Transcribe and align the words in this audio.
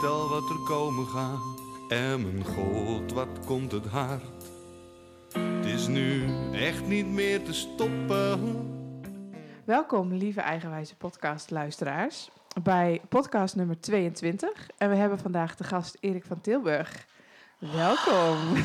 weet 0.00 0.10
al 0.10 0.28
wat 0.28 0.50
er 0.50 0.58
komen 0.58 1.06
gaat. 1.06 1.40
En 1.88 2.22
mijn 2.22 2.44
god, 2.44 3.12
wat 3.12 3.28
komt 3.46 3.72
het 3.72 3.86
hard. 3.86 4.22
Het 5.32 5.66
is 5.66 5.86
nu 5.86 6.24
echt 6.52 6.86
niet 6.86 7.06
meer 7.06 7.44
te 7.44 7.52
stoppen. 7.52 8.66
Welkom, 9.64 10.12
lieve 10.12 10.40
eigenwijze 10.40 10.96
podcastluisteraars, 10.96 12.30
bij 12.62 13.00
podcast 13.08 13.56
nummer 13.56 13.80
22. 13.80 14.68
En 14.76 14.90
we 14.90 14.96
hebben 14.96 15.18
vandaag 15.18 15.56
de 15.56 15.64
gast 15.64 15.96
Erik 16.00 16.24
van 16.24 16.40
Tilburg. 16.40 17.06
Welkom. 17.58 18.36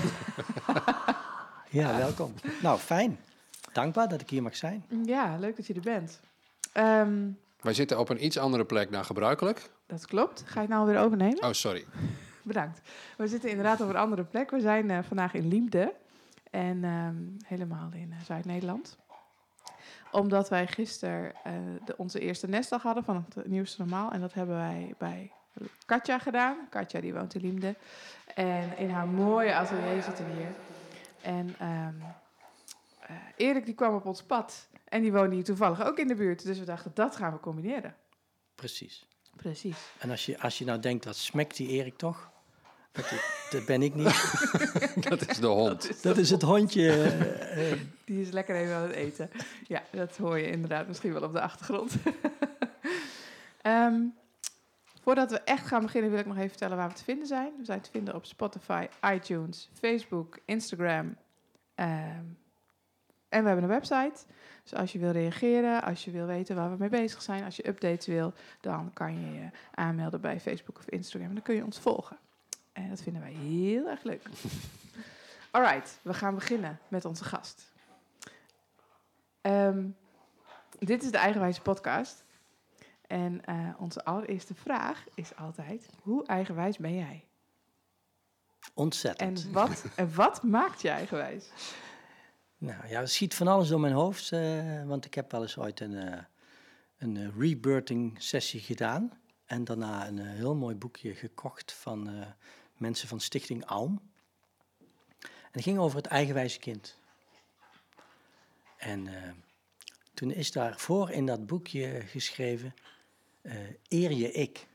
Ja, 1.70 1.98
welkom. 1.98 2.34
Nou, 2.62 2.80
fijn. 2.80 3.20
Dankbaar 3.72 4.08
dat 4.08 4.22
ik 4.22 4.30
hier 4.30 4.42
mag 4.44 4.56
zijn. 4.56 4.86
ja, 5.06 5.38
leuk 5.40 5.56
dat 5.56 5.68
je 5.68 5.74
er 5.74 5.82
bent. 5.82 6.20
Ehm, 6.72 7.30
Wij 7.62 7.74
zitten 7.74 8.00
op 8.00 8.10
een 8.10 8.26
iets 8.26 8.38
andere 8.38 8.66
plek 8.66 8.92
dan 8.92 9.06
gebruikelijk. 9.06 9.70
Dat 9.94 10.06
klopt. 10.06 10.44
Ga 10.46 10.54
je 10.54 10.60
het 10.60 10.70
nou 10.70 10.88
weer 10.88 11.00
overnemen? 11.00 11.44
Oh, 11.44 11.52
sorry. 11.52 11.86
Bedankt. 12.42 12.82
We 13.18 13.28
zitten 13.28 13.50
inderdaad 13.50 13.82
op 13.82 13.90
een 13.90 13.96
andere 13.96 14.24
plek. 14.24 14.52
We 14.52 14.60
zijn 14.60 14.90
eh, 14.90 15.00
vandaag 15.04 15.34
in 15.34 15.48
Liemde 15.48 15.94
en 16.52 16.84
ehm, 16.84 17.16
helemaal 17.46 17.90
in 17.94 18.12
eh, 18.12 18.26
Zuid-Nederland. 18.26 18.98
Omdat 20.12 20.50
wij 20.50 20.68
gisteren 20.68 21.34
eh, 21.44 21.54
de, 21.86 21.98
onze 21.98 22.20
eerste 22.20 22.48
nestdag 22.48 22.82
hadden 22.82 23.04
van 23.04 23.26
het 23.36 23.48
nieuwste 23.48 23.82
normaal. 23.82 24.12
En 24.12 24.22
dat 24.22 24.34
hebben 24.34 24.56
wij 24.56 24.94
bij 24.98 25.32
Katja 25.86 26.20
gedaan. 26.20 26.58
Katja 26.70 27.02
die 27.02 27.14
woont 27.14 27.36
in 27.36 27.42
Liemde. 27.42 27.76
En 28.36 28.78
in 28.78 28.90
haar 28.90 29.08
mooie 29.08 29.56
atelier 29.56 30.04
zitten 30.04 30.26
we 30.26 30.32
hier. 30.32 30.52
En 31.22 31.56
ehm, 31.60 31.94
eh, 33.00 33.16
Erik 33.36 33.66
die 33.66 33.74
kwam 33.74 33.96
op 33.96 34.06
ons 34.06 34.24
pad. 34.24 34.68
En 34.86 35.02
die 35.02 35.12
woonde 35.12 35.36
hier 35.36 35.44
toevallig 35.44 35.86
ook 35.86 35.98
in 35.98 36.08
de 36.08 36.16
buurt. 36.16 36.46
Dus 36.46 36.60
we 36.60 36.66
dachten, 36.66 36.92
dat 36.94 37.16
gaan 37.16 37.34
we 37.34 37.40
combineren. 37.40 37.96
Precies. 38.56 39.08
Precies. 39.36 39.78
En 40.00 40.10
als 40.10 40.26
je, 40.26 40.40
als 40.40 40.58
je 40.58 40.66
nou 40.66 40.80
denkt, 40.80 41.06
wat 41.06 41.16
smekt 41.16 41.56
die 41.58 41.68
Erik 41.68 41.98
toch? 41.98 42.32
Dat, 42.92 43.06
dat 43.50 43.66
ben 43.66 43.82
ik 43.82 43.96
niet. 43.96 44.42
Dat 45.10 45.30
is 45.30 45.38
de 45.38 45.48
hond. 45.48 46.04
Dat 46.04 46.18
is 46.18 46.30
het 46.30 46.42
hondje. 46.42 46.92
eh, 47.04 47.72
eh, 47.72 47.80
Die 48.06 48.22
is 48.22 48.30
lekker 48.32 48.56
even 48.56 48.76
aan 48.76 48.82
het 48.82 48.92
eten. 48.92 49.30
Ja, 49.68 49.84
dat 49.92 50.18
hoor 50.18 50.38
je 50.38 50.50
inderdaad 50.52 50.88
misschien 50.88 51.14
wel 51.14 51.22
op 51.24 51.34
de 51.34 51.42
achtergrond. 51.42 51.92
Ehm, 53.62 54.02
voordat 55.02 55.32
we 55.32 55.40
echt 55.40 55.68
gaan 55.68 55.82
beginnen, 55.82 56.10
wil 56.12 56.20
ik 56.20 56.26
nog 56.26 56.38
even 56.38 56.50
vertellen 56.50 56.78
waar 56.78 56.90
we 56.90 56.96
te 56.96 57.04
vinden 57.04 57.28
zijn. 57.28 57.52
We 57.58 57.66
zijn 57.66 57.82
te 57.82 57.90
vinden 57.92 58.16
op 58.16 58.26
Spotify, 58.26 58.88
iTunes, 59.14 59.70
Facebook, 59.74 60.38
Instagram. 60.46 61.16
ehm, 61.76 62.24
en 63.34 63.42
we 63.42 63.48
hebben 63.48 63.64
een 63.64 63.80
website. 63.80 64.26
Dus 64.64 64.74
als 64.74 64.92
je 64.92 65.00
wil 65.00 65.12
reageren, 65.12 65.84
als 65.84 66.06
je 66.06 66.12
wil 66.12 66.26
weten 66.26 66.56
waar 66.56 66.72
we 66.72 66.76
mee 66.80 66.90
bezig 66.90 67.22
zijn, 67.22 67.44
als 67.44 67.56
je 67.56 67.68
updates 67.68 68.06
wil, 68.06 68.34
dan 68.62 68.94
kan 68.94 69.20
je 69.20 69.32
je 69.32 69.50
aanmelden 69.74 70.22
bij 70.22 70.40
Facebook 70.40 70.78
of 70.78 70.90
Instagram. 70.90 71.28
En 71.28 71.34
dan 71.34 71.44
kun 71.44 71.56
je 71.56 71.64
ons 71.64 71.80
volgen. 71.80 72.18
En 72.74 72.90
dat 72.90 73.02
vinden 73.02 73.22
wij 73.22 73.32
heel 73.32 73.90
erg 73.90 74.04
leuk. 74.04 74.22
Alright, 75.52 76.00
we 76.02 76.14
gaan 76.14 76.36
beginnen 76.36 76.80
met 76.88 77.06
onze 77.06 77.24
gast. 77.24 77.72
Ehm, 79.42 79.88
dit 80.80 81.04
is 81.04 81.12
de 81.12 81.18
Eigenwijze 81.18 81.62
podcast. 81.62 82.24
En 83.08 83.46
eh, 83.46 83.70
onze 83.78 84.06
allereerste 84.06 84.56
vraag 84.56 85.04
is 85.14 85.36
altijd: 85.36 85.90
hoe 86.02 86.26
eigenwijs 86.26 86.78
ben 86.78 86.96
jij? 86.96 87.26
ontzettend. 88.74 89.46
En 89.46 89.52
wat, 89.52 89.84
en 89.96 90.16
wat 90.16 90.44
maakt 90.44 90.82
je 90.82 90.90
eigenwijs? 90.90 91.46
Nou 92.64 92.88
ja, 92.88 93.02
er 93.02 93.08
schiet 93.08 93.36
van 93.36 93.48
alles 93.48 93.68
door 93.68 93.80
mijn 93.80 93.94
hoofd. 93.94 94.32
eh, 94.32 94.86
want 94.86 95.06
ik 95.06 95.14
heb 95.14 95.32
wel 95.32 95.42
eens 95.42 95.58
ooit 95.58 95.80
een, 95.80 95.96
eh, 95.96 96.24
een 96.98 97.18
eh, 97.18 97.38
rebirthing 97.38 98.22
sessie 98.22 98.60
gedaan. 98.60 99.22
En 99.46 99.64
daarna 99.64 100.08
een 100.08 100.18
heel 100.20 100.56
mooi 100.56 100.76
boekje 100.76 101.16
gekocht 101.16 101.74
van 101.74 102.26
mensen 102.78 103.08
van 103.08 103.20
Stichting 103.20 103.66
Alm. 103.66 104.02
En 105.20 105.52
het 105.52 105.64
ging 105.64 105.78
over 105.78 105.98
het 105.98 106.06
eigenwijze 106.06 106.60
kind. 106.60 107.00
En 108.78 109.08
toen 110.14 110.32
is 110.32 110.52
daarvoor 110.52 111.12
in 111.12 111.26
dat 111.26 111.46
boekje 111.46 112.02
geschreven, 112.06 112.74
eer 113.88 114.12
je 114.12 114.32
ik. 114.32 114.68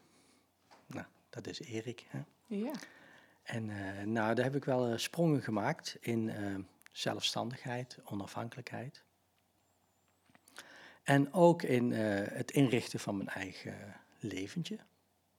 Nou, 0.86 1.06
dat 1.30 1.46
is 1.46 1.60
Erik. 1.60 2.06
Hè? 2.08 2.20
Ja. 2.46 2.72
En 3.42 3.66
nou, 4.12 4.34
daar 4.34 4.44
heb 4.44 4.56
ik 4.56 4.64
wel 4.64 4.98
sprongen 4.98 5.42
gemaakt 5.42 5.96
in 6.00 6.30
zelfstandigheid, 6.98 7.98
onafhankelijkheid. 8.04 9.04
En 11.02 11.32
ook 11.32 11.62
in 11.62 11.92
eh, 11.92 12.36
het 12.36 12.50
inrichten 12.50 13.00
van 13.00 13.16
mijn 13.16 13.28
eigen 13.28 13.96
leventje. 14.18 14.78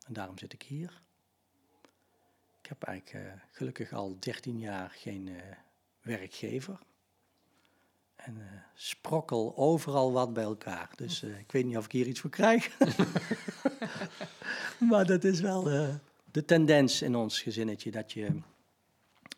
En 0.06 0.14
daarom 0.14 0.38
zit 0.38 0.54
ik 0.54 0.62
hier. 0.62 1.02
Ik 2.62 2.70
heb 2.70 2.84
eigenlijk 2.84 3.26
eh, 3.26 3.34
gelukkig 3.52 3.94
al 3.94 4.18
13 4.20 4.60
jaar 4.60 4.90
geen 4.90 5.28
eh, 5.28 5.36
werkgever. 6.02 6.80
En 8.16 8.64
sprokkel 8.74 9.58
overal 9.58 10.12
wat 10.12 10.34
bij 10.34 10.44
elkaar. 10.44 10.90
Dus 10.96 11.24
ik 11.24 11.52
weet 11.52 11.66
niet 11.66 11.78
of 11.78 11.86
ik 11.86 11.92
hier 11.92 12.08
iets 12.08 12.20
voor 12.20 12.30
krijg. 12.30 12.78
maar 14.90 15.06
dat 15.06 15.24
is 15.24 15.40
wel 15.40 15.64
de 16.32 16.46
tendens 16.46 17.02
in 17.02 17.16
ons 17.16 17.42
gezinnetje. 17.42 17.92
Dat 17.92 18.12
je 18.12 18.42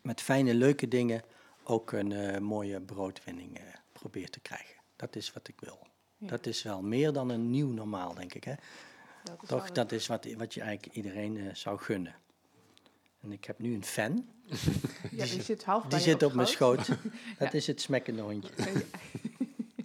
met 0.02 0.20
fijne, 0.20 0.54
leuke 0.54 0.88
dingen 0.88 1.22
ook 1.64 1.92
een 1.92 2.12
eh, 2.12 2.38
mooie 2.40 2.80
broodwinning 2.80 3.56
eh, 3.58 3.62
probeert 3.92 4.32
te 4.32 4.40
krijgen. 4.40 4.74
Dat 4.96 5.16
is 5.16 5.32
wat 5.32 5.48
ik 5.48 5.60
wil. 5.60 5.86
Ja. 6.16 6.26
Dat 6.26 6.46
is 6.46 6.62
wel 6.62 6.82
meer 6.82 7.12
dan 7.12 7.28
een 7.30 7.50
nieuw 7.50 7.68
normaal, 7.70 8.14
denk 8.14 8.34
ik. 8.34 8.44
Hè? 8.44 8.54
Dat 9.24 9.42
is 9.42 9.48
Toch, 9.48 9.70
dat 9.70 9.92
is 9.92 10.06
wat, 10.06 10.26
wat 10.36 10.54
je 10.54 10.60
eigenlijk 10.60 10.96
iedereen 10.96 11.36
eh, 11.36 11.54
zou 11.54 11.78
gunnen. 11.78 12.14
En 13.20 13.32
ik 13.32 13.44
heb 13.44 13.58
nu 13.58 13.74
een 13.74 13.84
fan. 13.84 14.28
ja, 15.10 15.24
die 15.24 15.42
zit 15.42 15.64
half 15.64 15.84
Die 15.84 15.98
zit 15.98 16.22
op 16.22 16.32
mijn 16.32 16.48
schoot. 16.48 16.84
schoot. 16.84 16.98
Dat 17.38 17.54
is 17.54 17.66
het 17.66 17.80
smekkende 17.80 18.22
hondje. 18.22 18.50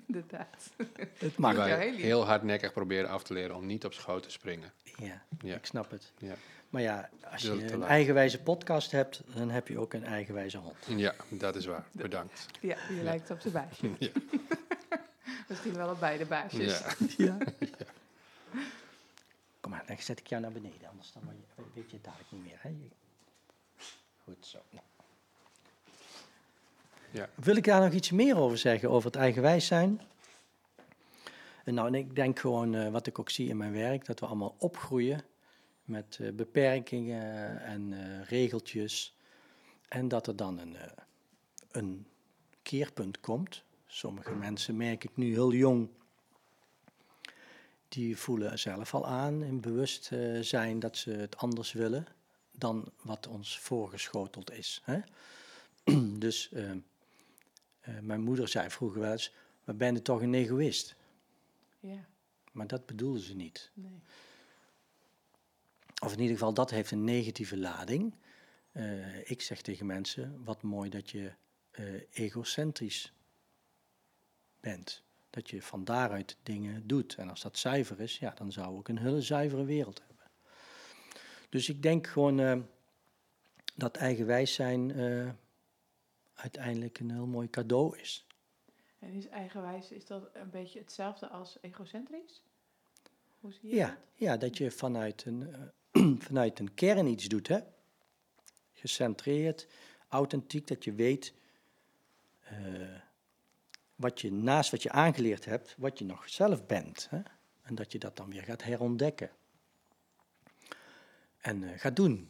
Inderdaad. 0.07 0.69
Het 1.17 1.37
mag. 1.37 1.65
Heel 1.95 2.25
hardnekkig 2.25 2.73
proberen 2.73 3.09
af 3.09 3.23
te 3.23 3.33
leren 3.33 3.55
om 3.55 3.65
niet 3.65 3.85
op 3.85 3.93
schoot 3.93 4.23
te 4.23 4.31
springen. 4.31 4.71
Ja, 4.83 5.23
Ja. 5.41 5.55
ik 5.55 5.65
snap 5.65 5.91
het. 5.91 6.11
Ja, 6.17 6.35
Maar 6.69 6.81
ja, 6.81 7.09
als 7.31 7.41
je 7.41 7.71
een 7.73 7.83
eigenwijze 7.83 8.41
podcast 8.41 8.91
hebt, 8.91 9.21
dan 9.25 9.49
heb 9.49 9.67
je 9.67 9.79
ook 9.79 9.93
een 9.93 10.05
eigenwijze 10.05 10.57
hond. 10.57 10.75
ja 10.85 11.13
dat 11.29 11.55
is 11.55 11.65
waar. 11.65 11.85
Bedankt. 11.91 12.45
Ja, 12.61 12.77
die 12.89 13.03
lijkt 13.03 13.31
op 13.31 13.39
zijn 13.39 13.53
baasje. 13.53 13.89
Ja. 13.99 14.09
Misschien 15.47 15.73
wel 15.73 15.89
op 15.89 15.99
beide 15.99 16.25
baasjes. 16.25 16.79
Ja. 16.79 16.93
Ja. 17.25 17.37
Kom 19.61 19.71
maar, 19.71 19.83
dan 19.87 19.95
zet 19.99 20.19
ik 20.19 20.27
jou 20.27 20.41
naar 20.41 20.51
beneden, 20.51 20.89
anders 20.89 21.11
dan 21.11 21.23
word 21.23 21.35
je- 21.55 21.63
weet 21.73 21.89
je 21.89 21.95
het 21.95 22.03
dadelijk 22.05 22.31
niet 22.31 22.43
meer. 22.43 22.57
Hè? 22.61 22.69
Je- 22.69 22.89
Goed 24.23 24.45
zo. 24.45 24.59
Nou. 24.69 24.85
Ja. 27.11 27.29
Wil 27.35 27.55
ik 27.55 27.63
daar 27.63 27.81
nog 27.81 27.93
iets 27.93 28.11
meer 28.11 28.37
over 28.37 28.57
zeggen, 28.57 28.89
over 28.89 29.11
het 29.11 29.19
eigenwijs 29.19 29.65
zijn? 29.65 30.01
En 31.63 31.73
nou, 31.73 31.87
en 31.87 31.95
ik 31.95 32.15
denk 32.15 32.39
gewoon, 32.39 32.75
eh, 32.75 32.89
wat 32.89 33.07
ik 33.07 33.19
ook 33.19 33.29
zie 33.29 33.49
in 33.49 33.57
mijn 33.57 33.73
werk, 33.73 34.05
dat 34.05 34.19
we 34.19 34.25
allemaal 34.25 34.55
opgroeien 34.57 35.23
met 35.87 36.17
eh, 36.21 36.31
beperkingen 36.31 37.61
en 37.61 37.93
eh, 37.93 38.23
regeltjes. 38.23 39.15
En 39.87 40.07
dat 40.07 40.27
er 40.27 40.35
dan 40.35 40.57
een, 40.57 40.75
eh, 40.75 40.91
een 41.71 42.07
keerpunt 42.61 43.19
komt. 43.19 43.63
Sommige 43.85 44.35
mensen 44.35 44.77
merk 44.77 45.03
ik 45.03 45.15
nu 45.17 45.31
heel 45.33 45.53
jong, 45.53 45.89
die 47.87 48.17
voelen 48.17 48.59
zelf 48.59 48.93
al 48.93 49.07
aan 49.07 49.43
en 49.43 49.61
bewust 49.61 50.11
zijn 50.41 50.79
dat 50.79 50.97
ze 50.97 51.11
het 51.11 51.37
anders 51.37 51.71
willen 51.71 52.07
dan 52.51 52.91
wat 53.01 53.27
ons 53.27 53.59
voorgeschoteld 53.59 54.51
is. 54.51 54.81
Hè? 54.83 54.99
dus 56.25 56.51
mijn 58.01 58.21
moeder 58.21 58.47
zei 58.47 58.69
vroeger 58.69 59.01
wel 59.01 59.11
eens, 59.11 59.33
maar 59.63 59.75
ben 59.75 59.93
je 59.93 60.01
toch 60.01 60.21
een 60.21 60.33
egoïst? 60.33 60.95
Ja, 61.79 62.05
Maar 62.51 62.67
dat 62.67 62.85
bedoelde 62.85 63.21
ze 63.21 63.35
niet. 63.35 63.71
nee. 63.73 64.01
Of 66.03 66.13
in 66.13 66.19
ieder 66.19 66.33
geval, 66.37 66.53
dat 66.53 66.69
heeft 66.69 66.91
een 66.91 67.03
negatieve 67.03 67.57
lading. 67.57 68.15
Eh, 68.71 69.29
ik 69.29 69.41
zeg 69.41 69.61
tegen 69.61 69.85
mensen, 69.85 70.43
wat 70.43 70.61
mooi 70.61 70.89
dat 70.89 71.09
je 71.09 71.31
eh, 71.71 71.85
egocentrisch 72.11 73.13
bent. 74.59 75.03
Dat 75.29 75.49
je 75.49 75.61
van 75.61 75.83
daaruit 75.83 76.37
dingen 76.43 76.87
doet. 76.87 77.15
En 77.15 77.29
als 77.29 77.41
dat 77.41 77.57
zuiver 77.57 77.99
is, 77.99 78.19
ja, 78.19 78.31
dan 78.31 78.51
zou 78.51 78.79
ik 78.79 78.87
een 78.87 78.97
hele 78.97 79.21
zuivere 79.21 79.65
wereld 79.65 80.01
hebben. 80.07 80.25
Dus 81.49 81.69
ik 81.69 81.81
denk 81.81 82.07
gewoon 82.07 82.39
eh, 82.39 82.59
dat 83.75 83.97
eigenwijs 83.97 84.53
zijn 84.53 84.91
uiteindelijk 86.33 86.99
een 86.99 87.11
heel 87.11 87.27
mooi 87.27 87.49
cadeau 87.49 87.97
is. 87.97 88.25
En 88.99 89.13
is 89.13 89.27
eigenwijs, 89.27 89.91
is 89.91 90.05
dat 90.05 90.29
een 90.33 90.49
beetje 90.49 90.79
hetzelfde 90.79 91.27
als 91.27 91.57
egocentrisch? 91.61 92.43
Hoe 93.39 93.53
zie 93.53 93.69
je 93.69 93.75
Ja, 93.75 93.87
dat? 93.87 93.97
ja, 94.13 94.37
dat 94.37 94.57
je 94.57 94.71
vanuit 94.71 95.25
een, 95.25 95.71
vanuit 96.27 96.59
een 96.59 96.73
kern 96.73 97.07
iets 97.07 97.25
doet, 97.25 97.47
hè? 97.47 97.59
Gecentreerd, 98.73 99.67
authentiek, 100.07 100.67
dat 100.67 100.83
je 100.83 100.93
weet 100.93 101.33
eh, 102.39 102.99
wat 103.95 104.21
je 104.21 104.31
naast 104.31 104.71
wat 104.71 104.83
je 104.83 104.91
aangeleerd 104.91 105.45
hebt, 105.45 105.75
wat 105.77 105.99
je 105.99 106.05
nog 106.05 106.29
zelf 106.29 106.65
bent. 106.65 107.07
Hè? 107.09 107.21
En 107.61 107.75
dat 107.75 107.91
je 107.91 107.99
dat 107.99 108.17
dan 108.17 108.29
weer 108.29 108.43
gaat 108.43 108.63
herontdekken. 108.63 109.29
en 111.37 111.63
eh, 111.63 111.79
ga 111.79 111.89
doen. 111.89 112.29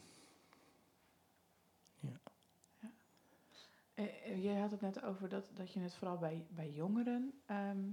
Eh, 3.94 4.44
jij 4.44 4.56
had 4.56 4.72
het 4.72 4.82
net 4.82 5.04
over 5.04 5.30
dat, 5.30 5.50
dat 5.54 5.72
je 5.74 5.80
het 5.80 5.94
vooral 5.94 6.18
bij, 6.18 6.46
bij 6.50 6.72
jongeren 6.72 7.42
ehm, 7.46 7.90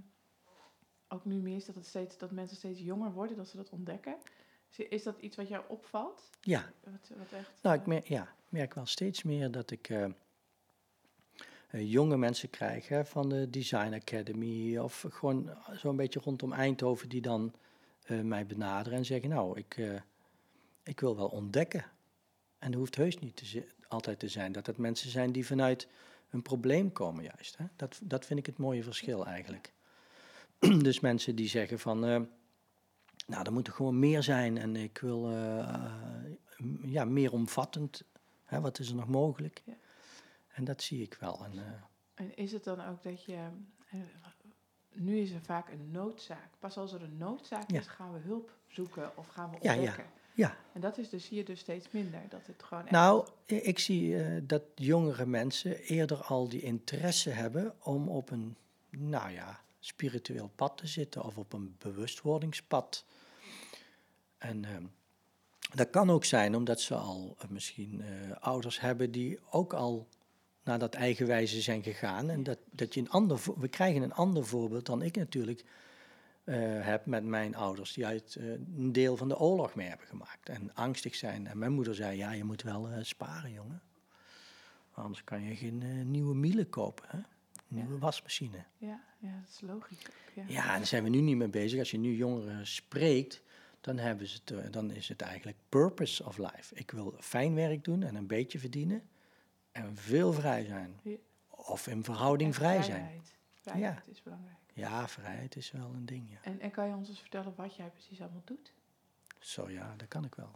ook 1.09 1.25
nu 1.25 1.41
meer 1.41 1.65
dat, 1.67 1.75
het 1.75 1.87
steeds, 1.87 2.19
dat 2.19 2.31
mensen 2.31 2.57
steeds 2.57 2.81
jonger 2.81 3.13
worden, 3.13 3.37
dat 3.37 3.49
ze 3.49 3.57
dat 3.57 3.71
ontdekken. 3.71 4.17
Is- 4.77 5.03
dat 5.03 5.21
iets 5.21 5.37
wat 5.37 5.49
jou 5.49 5.65
opvalt? 5.69 6.31
Ja, 6.41 6.73
Wat, 6.85 7.11
wat 7.17 7.33
echt, 7.33 7.51
nou, 7.63 7.75
ik 7.75 7.81
eh, 7.83 7.87
merk, 7.89 8.09
ja, 8.09 8.35
merk 8.49 8.75
wel 8.75 8.87
steeds 8.87 9.23
meer 9.23 9.51
dat 9.51 9.71
ik 9.71 9.89
eh, 9.89 10.05
eh, 11.69 11.91
jonge 11.93 12.17
mensen 12.17 12.51
krijg 12.51 12.89
hè, 12.89 13.05
van 13.05 13.29
de 13.29 13.51
Design 13.51 13.95
Academy 13.95 14.79
of 14.79 15.07
gewoon 15.11 15.51
zo'n 15.73 15.97
beetje 15.97 16.21
rondom 16.21 16.53
Eindhoven 16.53 17.09
die 17.09 17.21
dan 17.21 17.55
mij 18.23 18.47
benaderen 18.47 18.99
en 18.99 19.05
zeggen, 19.05 19.29
nou, 19.29 19.59
ik, 19.59 19.81
ik 20.83 21.01
wil 21.01 21.17
wel 21.17 21.29
ontdekken. 21.29 21.85
En 22.59 22.71
dat 22.71 22.81
hoeft 22.81 22.97
heus 22.97 23.19
niet 23.19 23.37
te 23.37 23.67
altijd 23.89 24.19
te 24.19 24.29
zijn 24.29 24.53
dat 24.53 24.67
het 24.67 24.77
mensen 24.79 25.11
zijn 25.11 25.33
die 25.33 25.47
vanuit 25.47 25.89
een 26.31 26.43
probleem 26.43 26.93
komen 26.93 27.25
juist. 27.25 27.57
Hè? 27.57 27.65
Dat, 27.77 28.01
dat 28.03 28.27
vind 28.27 28.39
ik 28.39 28.47
het 28.47 28.59
mooie 28.59 28.83
verschil 28.83 29.27
eigenlijk. 29.27 29.73
dus 30.83 31.01
mensen 31.01 31.37
die 31.37 31.49
zeggen 31.49 31.79
van, 31.79 32.29
nou, 33.27 33.45
er 33.45 33.53
moet 33.53 33.67
er 33.67 33.73
gewoon 33.73 33.99
meer 33.99 34.23
zijn 34.23 34.59
en 34.59 34.77
ik 34.77 34.99
wil 34.99 35.31
eh, 35.31 35.75
ja, 36.83 37.05
meer 37.05 37.33
omvattend. 37.33 38.03
Hè, 38.45 38.61
wat 38.61 38.79
is 38.79 38.89
er 38.89 38.95
nog 38.95 39.09
mogelijk? 39.09 39.63
Ja. 39.65 39.75
En 40.49 40.65
dat 40.65 40.83
zie 40.83 41.03
ik 41.03 41.15
wel. 41.21 41.45
En, 41.45 41.53
eh, 41.59 41.65
En 42.15 42.37
is 42.37 42.53
het 42.53 42.65
dan 42.65 42.81
ook 42.81 43.03
dat 43.03 43.25
je... 43.25 43.49
eh, 43.91 43.99
nu 44.93 45.19
is 45.19 45.31
er 45.31 45.41
vaak 45.41 45.69
een 45.73 45.91
noodzaak. 45.91 46.49
Pas 46.59 46.77
als 46.77 46.93
er 46.93 47.03
een 47.03 47.17
noodzaak 47.17 47.71
Ja. 47.71 47.81
is, 47.81 47.87
gaan 47.87 48.13
we 48.13 48.19
hulp 48.19 48.53
zoeken 48.67 49.17
of 49.17 49.27
gaan 49.29 49.51
we 49.51 49.57
Ja, 49.61 49.73
ja. 49.73 49.79
ontdekken. 49.79 50.05
ja, 50.35 50.57
En 50.73 50.81
dat 50.81 50.99
is 50.99 51.09
dus 51.09 51.29
hier 51.29 51.45
dus 51.45 51.61
steeds 51.61 51.91
minder. 51.91 52.21
Dat 52.29 52.47
het 52.47 52.63
gewoon 52.63 52.83
echt... 52.83 52.93
nou, 52.93 53.29
ik 53.47 53.79
zie 53.79 54.17
dat 54.47 54.63
jongere 54.75 55.27
mensen 55.27 55.77
eerder 55.79 56.23
al 56.23 56.49
die 56.49 56.61
interesse 56.63 57.31
hebben 57.31 57.75
om 57.83 58.09
op 58.09 58.31
een, 58.31 58.57
nou 58.91 59.31
ja, 59.31 59.61
spiritueel 59.85 60.51
pad 60.55 60.77
te 60.77 60.87
zitten 60.87 61.25
of 61.25 61.39
op 61.39 61.53
een 61.53 61.77
bewustwordingspad. 61.79 63.05
En 64.39 64.65
ehm, 64.65 64.85
dat 65.75 65.91
kan 65.91 66.11
ook 66.11 66.25
zijn 66.25 66.57
omdat 66.57 66.81
ze 66.81 66.95
al 66.95 67.37
eh, 67.39 67.49
misschien 67.49 68.01
eh, 68.01 68.37
ouders 68.41 68.81
hebben 68.81 69.11
die 69.11 69.39
ook 69.51 69.73
al 69.73 70.09
naar 70.63 70.79
dat 70.79 70.95
eigenwijze 70.95 71.61
zijn 71.61 71.83
gegaan. 71.83 72.31
En 72.31 72.43
dat, 72.43 72.59
dat 72.71 72.95
je 72.95 73.01
een 73.01 73.11
ander, 73.11 73.41
we 73.57 73.69
krijgen 73.69 74.03
een 74.03 74.15
ander 74.15 74.47
voorbeeld 74.47 74.87
dan 74.87 75.03
ik 75.03 75.17
natuurlijk 75.17 75.65
eh, 76.45 76.57
heb 76.81 77.07
met 77.07 77.25
mijn 77.25 77.55
ouders, 77.55 77.93
die 77.93 78.07
uit 78.07 78.37
eh, 78.37 78.51
een 78.51 78.93
deel 78.93 79.17
van 79.17 79.29
de 79.29 79.39
oorlog 79.39 79.75
mee 79.75 79.89
hebben 79.89 80.07
gemaakt. 80.07 80.49
En 80.49 80.75
angstig 80.75 81.15
zijn. 81.15 81.47
En 81.47 81.59
mijn 81.59 81.73
moeder 81.73 81.95
zei, 81.95 82.17
ja, 82.17 82.33
je 82.33 82.45
moet 82.45 82.63
wel 82.63 82.89
eh, 82.89 82.99
sparen, 83.03 83.53
jongen. 83.53 83.83
Anders 84.93 85.25
kan 85.25 85.43
je 85.43 85.57
geen 85.57 85.83
eh, 85.83 86.05
nieuwe 86.05 86.35
miele 86.35 86.65
kopen, 86.65 87.05
hè? 87.09 87.19
Nieuwe 87.69 87.99
wasmachine. 87.99 88.65
Ja, 88.77 89.05
ja, 89.19 89.41
dat 89.41 89.49
is 89.49 89.61
logisch. 89.61 89.99
ook, 90.07 90.35
Ja. 90.35 90.45
Ja, 90.47 90.63
en 90.73 90.77
daar 90.77 90.87
zijn 90.87 91.03
we 91.03 91.09
nu 91.09 91.21
niet 91.21 91.37
mee 91.37 91.49
bezig. 91.49 91.79
Als 91.79 91.91
je 91.91 91.99
nu 91.99 92.15
jongeren 92.17 92.67
spreekt, 92.67 93.43
dan, 93.81 93.99
hebben 93.99 94.27
ze 94.27 94.39
het, 94.45 94.51
eh, 94.51 94.71
dan 94.73 94.91
is 94.91 95.09
het 95.09 95.21
eigenlijk 95.21 95.59
purpose 95.69 96.25
of 96.25 96.39
life. 96.39 96.75
Ik 96.75 96.91
wil 96.91 97.15
fijn 97.21 97.55
werk 97.55 97.85
doen 97.85 98.03
en 98.03 98.15
een 98.15 98.27
beetje 98.27 98.59
verdienen 98.59 99.09
en 99.73 99.97
veel 99.97 100.33
vrij 100.33 100.65
zijn. 100.65 101.01
Ja. 101.03 101.17
Of 101.49 101.87
in 101.87 102.05
verhouding 102.05 102.49
En 102.51 102.55
vrij 102.55 102.83
zijn. 102.83 102.97
vrijheid. 103.01 103.35
Vrijheid 103.63 104.09
is 104.09 104.23
belangrijk. 104.23 104.59
Ja, 104.73 105.09
vrijheid 105.09 105.57
is 105.57 105.71
wel 105.71 105.91
een 105.95 106.07
ding, 106.07 106.31
ja. 106.31 106.39
En, 106.43 106.61
en 106.61 106.71
kan 106.71 106.89
je 106.89 106.95
ons 106.95 107.09
eens 107.09 107.21
vertellen 107.21 107.55
wat 107.57 107.77
jij 107.77 107.89
precies 107.91 108.21
allemaal 108.21 108.43
doet? 108.45 108.73
Zo 109.39 109.71
ja, 109.71 109.95
dat 109.97 110.09
kan 110.09 110.25
ik 110.25 110.35
wel. 110.35 110.51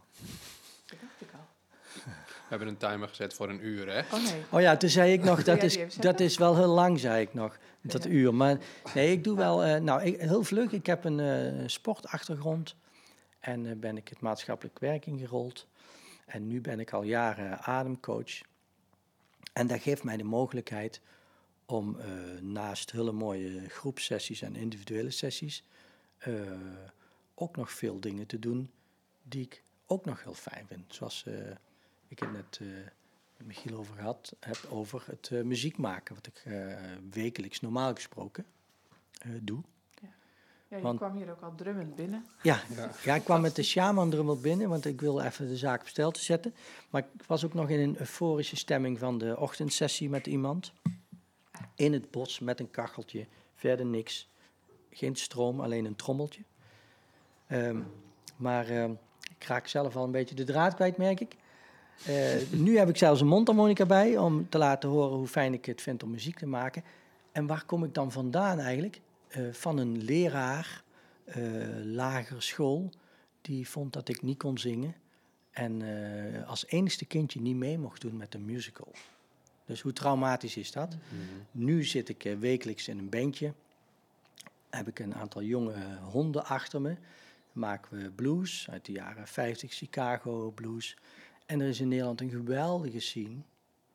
Dat 0.85 0.99
dacht 1.01 1.21
ik 1.21 1.33
al. 1.33 1.47
We 1.93 2.55
hebben 2.55 2.67
een 2.67 2.77
timer 2.77 3.07
gezet 3.07 3.33
voor 3.33 3.49
een 3.49 3.65
uur, 3.65 3.89
hè? 3.93 3.99
Oh 3.99 4.23
nee. 4.23 4.43
Oh 4.49 4.61
ja, 4.61 4.77
toen 4.77 4.89
zei 4.89 5.13
ik 5.13 5.23
nog, 5.23 5.43
dat 5.51 5.63
is, 5.63 5.95
dat 5.95 6.19
is 6.19 6.37
wel 6.37 6.55
heel 6.55 6.67
lang, 6.67 6.99
zei 6.99 7.21
ik 7.21 7.33
nog, 7.33 7.57
dat 7.81 8.03
Ja. 8.03 8.09
uur. 8.09 8.33
Maar 8.33 8.57
nee, 8.93 9.11
ik 9.11 9.23
doe 9.23 9.37
wel, 9.37 9.63
eh, 9.63 9.81
nou, 9.81 10.01
ik, 10.03 10.19
heel 10.19 10.43
vlug. 10.43 10.71
Ik 10.71 10.85
heb 10.85 11.03
een 11.03 11.19
eh, 11.19 11.67
sportachtergrond 11.67 12.75
en 13.39 13.65
eh, 13.65 13.75
ben 13.75 13.97
ik 13.97 14.07
het 14.07 14.19
maatschappelijk 14.19 14.79
werk 14.79 15.05
ingerold. 15.05 15.67
En 16.25 16.47
nu 16.47 16.61
ben 16.61 16.79
ik 16.79 16.93
al 16.93 17.03
jaren 17.03 17.59
ademcoach. 17.59 18.41
En 19.53 19.67
dat 19.67 19.81
geeft 19.81 20.03
mij 20.03 20.17
de 20.17 20.23
mogelijkheid 20.23 21.01
om 21.65 21.99
eh, 21.99 22.07
naast 22.41 22.91
hele 22.91 23.11
mooie 23.11 23.69
groepsessies 23.69 24.41
en 24.41 24.55
individuele 24.55 25.11
sessies 25.11 25.63
eh, 26.17 26.33
ook 27.35 27.55
nog 27.55 27.71
veel 27.71 27.99
dingen 27.99 28.25
te 28.25 28.39
doen 28.39 28.71
die 29.23 29.41
ik 29.41 29.63
ook 29.85 30.05
nog 30.05 30.23
heel 30.23 30.33
fijn 30.33 30.65
vind. 30.67 30.95
Zoals 30.95 31.25
eh, 31.25 31.33
ik 32.09 32.19
het 32.19 32.31
net 32.31 32.57
eh, 32.61 32.67
met 33.37 33.47
Michiel 33.47 33.77
over 33.77 33.95
gehad 33.95 34.35
heb, 34.39 34.65
over 34.69 35.03
het 35.05 35.29
eh, 35.31 35.41
muziek 35.41 35.77
maken, 35.77 36.15
wat 36.15 36.27
ik 36.27 36.41
eh, 36.45 36.75
wekelijks 37.11 37.61
normaal 37.61 37.93
gesproken 37.95 38.45
eh, 39.21 39.31
doe. 39.41 39.61
Ja, 40.67 40.77
je 40.77 40.83
Want- 40.83 40.97
kwam 40.99 41.15
hier 41.15 41.31
ook 41.31 41.41
al 41.41 41.55
drummend 41.55 41.95
binnen. 41.95 42.25
Ja, 42.41 42.61
Ja. 42.75 42.91
ja, 43.03 43.15
ik 43.15 43.23
kwam 43.23 43.41
met 43.41 43.55
de 43.55 43.63
shaman 43.63 44.09
drummel 44.09 44.39
binnen, 44.39 44.69
want 44.69 44.85
ik 44.85 45.01
wil 45.01 45.19
even 45.21 45.47
de 45.47 45.57
zaak 45.57 45.81
op 45.81 45.87
stel 45.87 46.11
te 46.11 46.23
zetten. 46.23 46.53
Maar 46.89 47.01
ik 47.15 47.25
was 47.25 47.45
ook 47.45 47.53
nog 47.53 47.69
in 47.69 47.79
een 47.79 47.99
euforische 47.99 48.55
stemming 48.55 48.99
van 48.99 49.17
de 49.17 49.37
ochtendsessie 49.37 50.09
met 50.09 50.27
iemand. 50.27 50.73
In 51.75 51.93
het 51.93 52.11
bos 52.11 52.39
met 52.39 52.59
een 52.59 52.71
kacheltje, 52.71 53.25
verder 53.55 53.85
niks. 53.85 54.29
Geen 54.91 55.15
stroom, 55.15 55.59
alleen 55.61 55.85
een 55.85 55.95
trommeltje. 55.95 56.41
Ehm, 57.47 57.81
maar 58.35 58.67
ehm, 58.67 58.91
ik 59.37 59.43
raak 59.43 59.67
zelf 59.67 59.95
al 59.95 60.03
een 60.03 60.11
beetje 60.11 60.35
de 60.35 60.43
draad 60.43 60.73
kwijt, 60.75 60.97
merk 60.97 61.19
ik. 61.19 61.35
Eh, 62.05 62.35
nu 62.51 62.77
heb 62.77 62.89
ik 62.89 62.97
zelfs 62.97 63.21
een 63.21 63.27
mondharmonica 63.27 63.85
bij 63.85 64.17
om 64.17 64.49
te 64.49 64.57
laten 64.57 64.89
horen 64.89 65.17
hoe 65.17 65.27
fijn 65.27 65.53
ik 65.53 65.65
het 65.65 65.81
vind 65.81 66.03
om 66.03 66.09
muziek 66.09 66.37
te 66.37 66.45
maken. 66.45 66.83
En 67.31 67.47
waar 67.47 67.65
kom 67.65 67.83
ik 67.83 67.93
dan 67.93 68.11
vandaan 68.11 68.59
eigenlijk? 68.59 69.01
Eh, 69.27 69.43
van 69.51 69.77
een 69.77 70.03
leraar 70.03 70.83
eh, 71.23 71.41
lagere 71.83 72.41
school, 72.41 72.89
die 73.41 73.69
vond 73.69 73.93
dat 73.93 74.09
ik 74.09 74.21
niet 74.21 74.37
kon 74.37 74.57
zingen. 74.57 74.95
En 75.51 75.81
als 76.45 76.67
enigste 76.67 77.05
kindje 77.05 77.41
niet 77.41 77.55
mee 77.55 77.77
mocht 77.77 78.01
doen 78.01 78.17
met 78.17 78.33
een 78.33 78.45
musical. 78.45 78.91
Dus 79.65 79.81
hoe 79.81 79.93
traumatisch 79.93 80.57
is 80.57 80.71
dat? 80.71 80.95
Nu 81.51 81.83
zit 81.83 82.09
ik 82.09 82.35
wekelijks 82.39 82.87
in 82.87 82.97
een 82.97 83.09
bandje. 83.09 83.53
Heb 84.69 84.87
ik 84.87 84.99
een 84.99 85.15
aantal 85.15 85.41
jonge 85.41 85.73
honden 86.11 86.45
achter 86.45 86.81
me. 86.81 86.95
Maken 87.51 87.97
we 87.97 88.09
blues 88.09 88.67
uit 88.69 88.85
de 88.85 88.91
jaren 88.91 89.27
50, 89.27 89.73
Chicago 89.73 90.51
blues. 90.51 90.97
En 91.49 91.59
er 91.61 91.67
is 91.67 91.79
in 91.79 91.87
Nederland 91.87 92.21
een 92.21 92.29
geweldige 92.29 92.99
scene. 92.99 93.41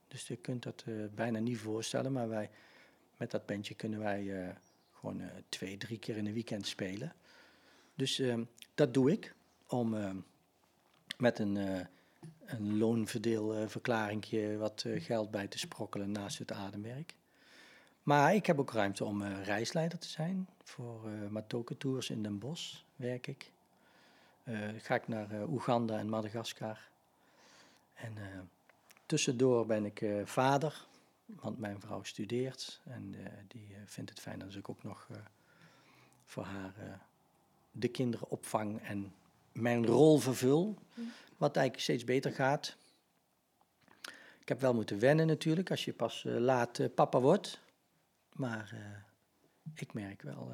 Dus 0.09 0.27
je 0.27 0.37
kunt 0.37 0.63
dat 0.63 0.85
eh, 0.87 0.95
bijna 1.15 1.39
niet 1.39 1.59
voorstellen. 1.59 2.13
Maar 2.13 2.29
wij, 2.29 2.51
met 3.17 3.31
dat 3.31 3.47
bandje 3.47 3.75
kunnen 3.75 3.99
wij 3.99 4.43
eh, 4.43 4.55
gewoon 5.05 5.21
eh, 5.21 5.29
twee, 5.49 5.77
drie 5.77 5.99
keer 5.99 6.17
in 6.17 6.27
een 6.27 6.33
weekend 6.33 6.67
spelen. 6.67 7.13
Dus 7.95 8.19
eh, 8.19 8.39
dat 8.75 8.95
doe 8.95 9.13
ik 9.13 9.35
om 9.67 9.95
eh, 9.95 10.11
met 11.19 11.39
een, 11.39 11.87
een 12.45 12.79
wat 14.59 14.85
geld 14.87 15.31
bij 15.31 15.47
te 15.47 15.59
sprokkelen 15.59 16.13
naast 16.13 16.39
het 16.39 16.53
ademwerk. 16.53 17.15
Maar 18.03 18.35
ik 18.35 18.47
heb 18.47 18.59
ook 18.59 18.73
ruimte 18.73 19.05
om 19.05 19.23
reisleider 19.23 19.99
te 19.99 20.09
zijn. 20.09 20.49
Voor 20.63 21.09
Matoke 21.31 21.77
Tours 21.77 22.11
in 22.11 22.23
Den 22.23 22.39
Bosch 22.39 22.83
werk 22.97 23.27
ik. 23.27 23.53
Ga 24.77 24.95
ik 24.95 25.09
naar 25.09 25.49
Oeganda 25.49 25.99
en 25.99 26.09
Madagaskar. 26.09 26.91
En 28.05 28.19
eh, 28.19 28.39
tussendoor 29.07 29.67
ben 29.67 29.85
ik 29.85 30.01
eh, 30.01 30.25
vader, 30.25 30.87
want 31.25 31.59
mijn 31.59 31.81
vrouw 31.81 32.03
studeert. 32.03 32.81
En 32.85 33.15
eh, 33.15 33.33
die 33.49 33.77
vindt 33.87 34.11
het 34.11 34.21
fijn 34.21 34.39
dat 34.39 34.55
ik 34.55 34.69
ook 34.69 34.83
nog 34.83 35.09
voor 36.25 36.45
haar 36.45 37.01
de 37.71 37.89
kinderen 37.89 38.31
opvang 38.31 38.81
en 38.81 39.15
mijn 39.53 39.87
rol 39.87 40.19
vervul. 40.19 40.79
Wat 41.37 41.57
eigenlijk 41.57 41.81
steeds 41.85 42.05
beter 42.05 42.33
gaat. 42.33 42.77
Ik 44.41 44.49
heb 44.49 44.61
wel 44.61 44.75
moeten 44.75 44.99
wennen 44.99 45.27
natuurlijk, 45.27 45.71
als 45.71 45.85
je 45.85 45.93
pas 45.93 46.23
laat 46.27 46.95
papa 46.95 47.21
wordt. 47.21 47.61
Maar 48.33 48.75
ik 49.75 49.93
merk 49.93 50.23
wel 50.23 50.53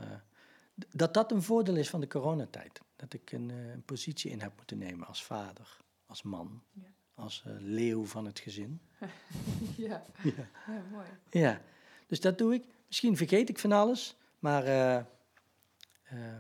dat 0.75 1.15
dat 1.15 1.33
een 1.33 1.43
voordeel 1.43 1.77
is 1.77 1.91
van 1.91 2.01
de 2.01 2.09
coronatijd. 2.09 2.81
Dat 2.97 3.13
ik 3.13 3.33
een, 3.33 3.49
een 3.49 3.83
positie 3.85 4.31
in 4.31 4.41
heb 4.41 4.57
moeten 4.57 4.79
nemen 4.79 5.07
als 5.07 5.25
vader, 5.25 5.77
als 6.07 6.23
man, 6.23 6.63
Ja. 6.73 6.83
Als 7.21 7.43
eh, 7.47 7.53
leeuw 7.59 8.05
van 8.05 8.25
het 8.25 8.39
gezin. 8.39 8.81
ja. 9.77 10.05
Ja. 10.23 10.49
ja, 10.67 10.83
mooi. 10.91 11.07
Ja, 11.31 11.61
dus 12.07 12.21
dat 12.21 12.39
doe 12.39 12.55
ik. 12.55 12.65
Misschien 12.87 13.17
vergeet 13.17 13.49
ik 13.49 13.59
van 13.59 13.73
alles, 13.73 14.17
maar 14.39 14.65
eh, 14.65 14.97
eh, 16.03 16.39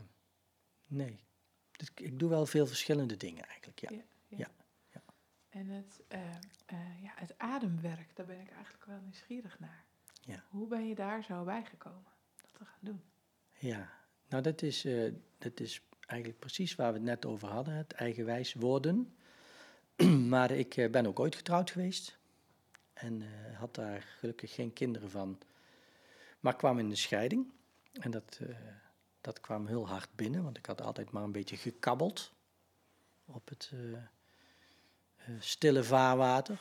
nee. 0.86 1.20
Dus 1.76 1.88
ik- 1.94 2.18
doe 2.18 2.28
wel 2.28 2.46
veel 2.46 2.66
verschillende 2.66 3.16
dingen 3.16 3.44
eigenlijk, 3.46 3.78
ja. 3.80 3.90
En 5.50 5.68
het, 5.68 6.02
eh, 6.08 6.20
eh, 6.66 7.02
ja, 7.02 7.12
het 7.14 7.38
ademwerk, 7.38 8.16
daar 8.16 8.26
ben 8.26 8.40
ik 8.40 8.50
eigenlijk 8.50 8.84
wel 8.84 8.98
nieuwsgierig 9.02 9.58
naar. 9.58 9.84
Ja. 10.22 10.44
Hoe 10.48 10.66
ben 10.66 10.88
je 10.88 10.94
daar 10.94 11.22
zo 11.24 11.44
bij 11.44 11.64
gekomen 11.64 12.04
dat 12.42 12.50
te 12.52 12.64
gaan 12.64 12.78
doen? 12.80 13.02
Ja, 13.58 13.90
nou 14.28 14.42
dat 14.42 14.62
is, 14.62 14.86
dat 15.38 15.60
is 15.60 15.82
eigenlijk 16.06 16.40
precies 16.40 16.74
waar 16.74 16.88
we 16.92 16.98
het 16.98 17.06
net 17.06 17.26
over 17.26 17.48
hadden, 17.48 17.74
het 17.74 17.92
eigenwijs 17.92 18.54
worden. 18.54 19.14
maar 20.34 20.50
ik 20.50 20.76
eh, 20.76 20.90
ben 20.90 21.06
ook 21.06 21.20
ooit 21.20 21.34
getrouwd 21.34 21.70
geweest. 21.70 22.18
En 22.92 23.22
eh, 23.22 23.58
had 23.58 23.74
daar 23.74 24.02
gelukkig 24.18 24.54
geen 24.54 24.72
kinderen 24.72 25.10
van. 25.10 25.38
Maar 26.40 26.56
kwam 26.56 26.78
in 26.78 26.88
de 26.88 26.96
scheiding. 26.96 27.46
En 27.92 28.10
dat, 28.10 28.38
eh, 28.40 28.56
dat 29.20 29.40
kwam 29.40 29.66
heel 29.66 29.88
hard 29.88 30.08
binnen, 30.14 30.42
want 30.42 30.58
ik 30.58 30.66
had 30.66 30.80
altijd 30.80 31.10
maar 31.10 31.22
een 31.22 31.32
beetje 31.32 31.56
gekabbeld 31.56 32.32
op 33.24 33.48
het 33.48 33.72
stille 35.38 35.84
vaarwater. 35.84 36.60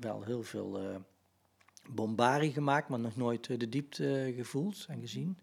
Wel 0.00 0.22
heel 0.22 0.42
veel 0.42 1.02
bombarie 1.90 2.52
gemaakt, 2.52 2.88
maar 2.88 3.00
nog 3.00 3.16
nooit 3.16 3.60
de 3.60 3.68
diepte 3.68 4.32
gevoeld 4.36 4.84
en 4.88 5.00
gezien. 5.00 5.38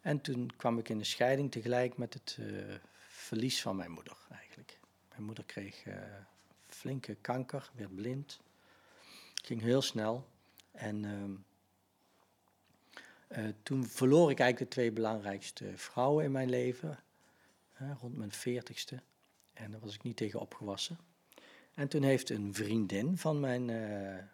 En 0.00 0.20
toen 0.20 0.50
kwam 0.56 0.78
ik 0.78 0.88
in 0.88 0.98
de 0.98 1.04
scheiding 1.04 1.50
tegelijk 1.50 1.96
met 1.96 2.14
het 2.14 2.38
verlies 3.08 3.62
van 3.62 3.76
mijn 3.76 3.90
moeder 3.90 4.16
eigenlijk. 4.30 4.78
Mijn 5.08 5.22
moeder 5.22 5.44
kreeg 5.44 5.84
flinke 6.84 7.14
kanker, 7.20 7.70
werd 7.74 7.94
blind. 7.94 8.40
Ging 9.34 9.60
heel 9.60 9.82
snel. 9.82 10.28
En 10.72 11.04
ehm, 11.04 11.34
eh, 13.28 13.52
toen 13.62 13.86
verloor 13.86 14.30
ik 14.30 14.38
eigenlijk 14.38 14.70
de 14.70 14.76
twee 14.76 14.92
belangrijkste 14.92 15.72
vrouwen 15.76 16.24
in 16.24 16.32
mijn 16.32 16.48
leven. 16.48 16.98
rond 18.00 18.16
mijn 18.16 18.32
veertigste. 18.32 19.02
En 19.52 19.70
daar 19.70 19.80
was 19.80 19.94
ik 19.94 20.02
niet 20.02 20.16
tegen 20.16 20.40
opgewassen. 20.40 20.98
En 21.74 21.88
toen 21.88 22.02
heeft 22.02 22.30
een 22.30 22.54
vriendin 22.54 23.18
van 23.18 23.40
mijn 23.40 23.70
eh, 23.70 24.24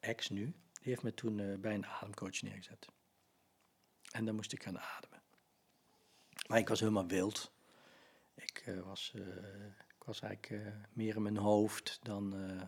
ex 0.00 0.28
nu, 0.28 0.44
die 0.44 0.92
heeft 0.92 1.02
me 1.02 1.14
toen 1.14 1.40
eh, 1.40 1.54
bij 1.58 1.74
een 1.74 1.86
ademcoach 1.86 2.42
neergezet. 2.42 2.88
En 4.10 4.24
dan 4.24 4.34
moest 4.34 4.52
ik 4.52 4.62
gaan 4.62 4.78
ademen. 4.78 5.20
Maar 6.46 6.58
ik 6.58 6.68
was 6.68 6.80
helemaal 6.80 7.06
wild. 7.06 7.50
Ik, 8.34 8.64
was, 8.84 9.14
was 10.08 10.20
eigenlijk 10.20 10.64
eh, 10.66 10.72
meer 10.92 11.16
in 11.16 11.22
mijn 11.22 11.36
hoofd 11.36 11.98
dan... 12.02 12.34
eh, 12.34 12.66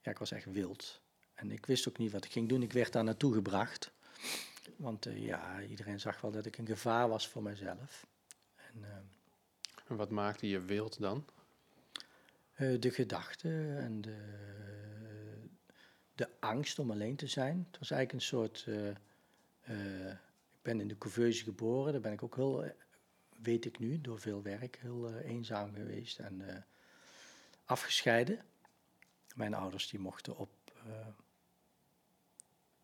ja, 0.00 0.10
ik 0.10 0.18
was 0.18 0.30
echt 0.30 0.52
wild. 0.52 1.00
En 1.34 1.50
ik 1.50 1.66
wist 1.66 1.88
ook 1.88 1.98
niet 1.98 2.12
wat 2.12 2.24
ik 2.24 2.32
ging 2.32 2.48
doen. 2.48 2.62
Ik 2.62 2.72
werd 2.72 2.92
daar 2.92 3.04
naartoe 3.04 3.34
gebracht. 3.34 3.92
Want 4.76 5.06
eh, 5.06 5.24
ja, 5.24 5.62
iedereen 5.62 6.00
zag 6.00 6.20
wel 6.20 6.30
dat 6.30 6.46
ik 6.46 6.58
een 6.58 6.66
gevaar 6.66 7.08
was 7.08 7.28
voor 7.28 7.42
mezelf. 7.42 8.06
En, 8.56 8.84
En 9.88 9.96
wat 9.96 10.10
maakte 10.10 10.48
je 10.48 10.60
wild 10.60 11.00
dan? 11.00 11.24
De 12.56 12.90
gedachten 12.90 13.78
en 13.78 14.00
de, 14.00 14.16
de 16.14 16.28
angst 16.40 16.78
om 16.78 16.90
alleen 16.90 17.16
te 17.16 17.26
zijn. 17.26 17.66
Het 17.70 17.78
was 17.78 17.90
eigenlijk 17.90 18.12
een 18.12 18.28
soort. 18.28 18.66
ik 20.52 20.62
ben 20.62 20.80
in 20.80 20.88
de 20.88 20.98
couveuse 20.98 21.44
geboren, 21.44 21.92
daar 21.92 22.00
ben 22.00 22.12
ik 22.12 22.22
ook 22.22 22.36
heel, 22.36 22.64
weet 23.42 23.64
ik 23.64 23.78
nu, 23.78 24.00
door 24.00 24.20
veel 24.20 24.42
werk, 24.42 24.76
heel 24.76 25.08
eh, 25.08 25.30
eenzaam 25.30 25.74
geweest 25.74 26.18
en 26.18 26.48
eh, 26.48 26.62
afgescheiden. 27.64 28.44
Mijn 29.34 29.54
ouders 29.54 29.88
die 29.88 30.00
mochten 30.00 30.36
op, 30.36 30.50
eh, 30.86 31.06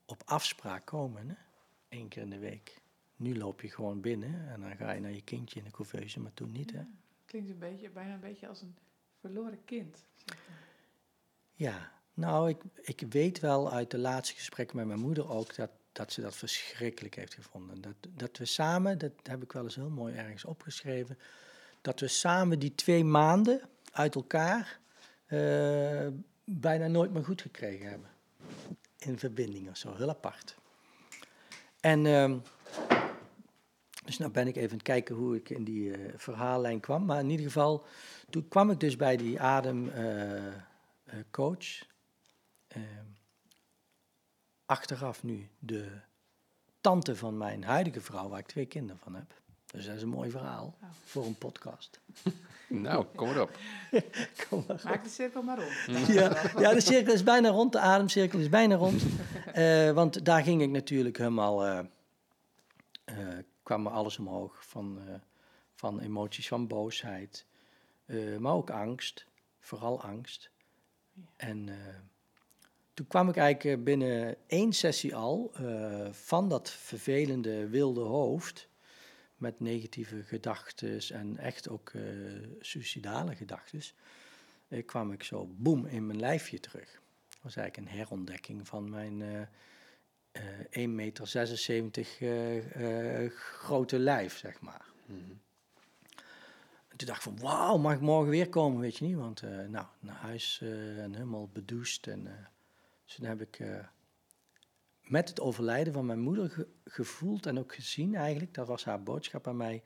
op 0.04 0.22
afspraak 0.24 0.86
komen, 0.86 1.28
hè? 1.28 1.34
één 1.88 2.08
keer 2.08 2.22
in 2.22 2.30
de 2.30 2.38
week. 2.38 2.80
Nu 3.16 3.36
loop 3.36 3.60
je 3.60 3.70
gewoon 3.70 4.00
binnen 4.00 4.48
en 4.48 4.60
dan 4.60 4.76
ga 4.76 4.92
je 4.92 5.00
naar 5.00 5.12
je 5.12 5.22
kindje 5.22 5.58
in 5.58 5.64
de 5.64 5.70
couveuse, 5.70 6.20
maar 6.20 6.34
toen 6.34 6.52
niet. 6.52 6.72
Hè? 6.72 6.82
Klinkt 7.24 7.50
een 7.50 7.58
beetje, 7.58 7.90
bijna 7.90 8.14
een 8.14 8.20
beetje 8.20 8.48
als 8.48 8.62
een 8.62 8.76
verloren 9.20 9.64
kind. 9.64 10.04
Ja, 11.52 11.92
nou, 12.14 12.48
ik, 12.48 12.62
ik 12.74 13.00
weet 13.00 13.40
wel 13.40 13.72
uit 13.72 13.90
de 13.90 13.98
laatste 13.98 14.34
gesprekken 14.34 14.76
met 14.76 14.86
mijn 14.86 15.00
moeder 15.00 15.30
ook 15.30 15.54
dat, 15.54 15.70
dat 15.96 16.12
ze 16.12 16.20
dat 16.20 16.36
verschrikkelijk 16.36 17.14
heeft 17.14 17.34
gevonden. 17.34 17.80
Dat, 17.80 17.94
dat 18.08 18.38
we 18.38 18.44
samen, 18.44 18.98
dat 18.98 19.12
heb 19.22 19.42
ik 19.42 19.52
wel 19.52 19.64
eens 19.64 19.74
heel 19.74 19.90
mooi 19.90 20.14
ergens 20.14 20.44
opgeschreven, 20.44 21.18
dat 21.80 22.00
we 22.00 22.08
samen 22.08 22.58
die 22.58 22.74
twee 22.74 23.04
maanden 23.04 23.60
uit 23.92 24.14
elkaar 24.14 24.78
eh, 25.26 26.06
bijna 26.44 26.86
nooit 26.86 27.12
meer 27.12 27.24
goed 27.24 27.42
gekregen 27.42 27.88
hebben. 27.88 28.08
In 28.98 29.18
verbinding 29.18 29.68
of 29.68 29.76
zo, 29.76 29.94
heel 29.94 30.08
apart. 30.08 30.56
En 31.80 32.06
ehm, 32.06 32.38
dus 34.04 34.18
nou 34.18 34.30
ben 34.30 34.46
ik 34.46 34.56
even 34.56 34.70
aan 34.70 34.76
het 34.76 34.86
kijken 34.86 35.14
hoe 35.14 35.36
ik 35.36 35.50
in 35.50 35.64
die 35.64 35.92
eh, 35.92 36.12
verhaallijn 36.16 36.80
kwam. 36.80 37.04
Maar 37.04 37.20
in 37.20 37.30
ieder 37.30 37.46
geval, 37.46 37.84
toen 38.30 38.48
kwam 38.48 38.70
ik 38.70 38.80
dus 38.80 38.96
bij 38.96 39.16
die 39.16 39.40
ademcoach. 39.40 40.64
Achteraf 44.66 45.22
nu 45.22 45.48
de 45.58 45.88
tante 46.80 47.16
van 47.16 47.36
mijn 47.36 47.64
huidige 47.64 48.00
vrouw, 48.00 48.28
waar 48.28 48.38
ik 48.38 48.46
twee 48.46 48.66
kinderen 48.66 49.00
van 49.02 49.14
heb. 49.14 49.34
Dus 49.66 49.86
dat 49.86 49.94
is 49.96 50.02
een 50.02 50.08
mooi 50.08 50.30
verhaal 50.30 50.74
Oh. 50.82 50.88
voor 51.04 51.24
een 51.24 51.38
podcast. 51.38 52.00
Nou, 52.68 53.04
kom 53.14 53.28
erop. 53.28 53.58
Kom 54.48 54.64
maar. 54.66 54.80
Maak 54.84 55.04
de 55.04 55.08
cirkel 55.10 55.42
maar 55.42 55.58
rond. 55.58 56.06
Ja, 56.06 56.42
ja, 56.58 56.72
de 56.72 56.80
cirkel 56.80 57.12
is 57.12 57.22
bijna 57.22 57.48
rond, 57.48 57.72
de 57.72 57.78
ademcirkel 57.78 58.38
is 58.38 58.48
bijna 58.48 58.74
rond. 58.74 59.02
Eh, 59.52 59.90
want 59.92 60.24
daar 60.24 60.42
ging 60.42 60.62
ik 60.62 60.70
natuurlijk 60.70 61.16
helemaal, 61.16 61.64
eh, 61.64 61.78
eh, 63.04 63.38
kwam 63.62 63.86
er 63.86 63.92
alles 63.92 64.18
omhoog 64.18 64.66
van, 64.66 65.00
eh, 65.08 65.14
van 65.74 66.00
emoties 66.00 66.48
van 66.48 66.66
boosheid, 66.66 67.46
eh, 68.06 68.36
maar 68.36 68.52
ook 68.52 68.70
angst, 68.70 69.26
vooral 69.60 70.02
angst. 70.02 70.50
En 71.36 71.68
eh, 71.68 71.76
toen 72.96 73.06
kwam 73.06 73.28
ik 73.28 73.36
eigenlijk 73.36 73.78
eh, 73.78 73.84
binnen 73.84 74.36
één 74.46 74.72
sessie 74.72 75.14
al 75.14 75.50
eh, 75.54 76.12
van 76.12 76.48
dat 76.48 76.70
vervelende 76.70 77.68
wilde 77.68 78.00
hoofd 78.00 78.68
met 79.36 79.60
negatieve 79.60 80.22
gedachten 80.22 81.00
en 81.12 81.36
echt 81.36 81.68
ook 81.68 81.90
eh 81.90 82.02
suicidale 82.60 83.34
gedachten 83.34 83.80
eh, 84.68 84.86
kwam 84.86 85.12
ik 85.12 85.22
zo 85.22 85.46
boem 85.46 85.86
in 85.86 86.06
mijn 86.06 86.18
lijfje 86.18 86.60
terug. 86.60 87.00
Dat 87.28 87.42
was 87.42 87.56
eigenlijk 87.56 87.88
een 87.88 87.98
herontdekking 87.98 88.68
van 88.68 88.90
mijn 88.90 89.22
eh 89.22 90.86
1,76 90.86 90.88
meter 90.88 91.26
eh, 92.20 93.24
eh, 93.24 93.30
grote 93.32 93.98
lijf, 93.98 94.36
zeg 94.36 94.60
maar. 94.60 94.84
Mhm. 95.06 95.20
En 96.88 96.96
toen 96.96 97.08
dacht 97.08 97.26
ik 97.26 97.32
van, 97.32 97.38
wauw, 97.38 97.76
mag 97.76 97.94
ik 97.94 98.00
morgen 98.00 98.30
weer 98.30 98.48
komen, 98.48 98.80
weet 98.80 98.96
je 98.96 99.04
niet? 99.04 99.16
Want, 99.16 99.42
nou, 99.68 99.86
naar 100.00 100.16
huis 100.16 100.60
en 100.98 101.12
helemaal 101.12 101.48
bedoucht. 101.52 102.06
En, 102.06 102.48
dus 103.06 103.14
toen 103.14 103.26
heb 103.26 103.40
ik 103.40 103.58
eh, 103.58 103.86
met 105.00 105.28
het 105.28 105.40
overlijden 105.40 105.92
van 105.92 106.06
mijn 106.06 106.20
moeder 106.20 106.50
ge- 106.50 106.68
gevoeld 106.84 107.46
en 107.46 107.58
ook 107.58 107.74
gezien 107.74 108.14
eigenlijk, 108.14 108.54
dat 108.54 108.66
was 108.66 108.84
haar 108.84 109.02
boodschap 109.02 109.48
aan 109.48 109.56
mij, 109.56 109.82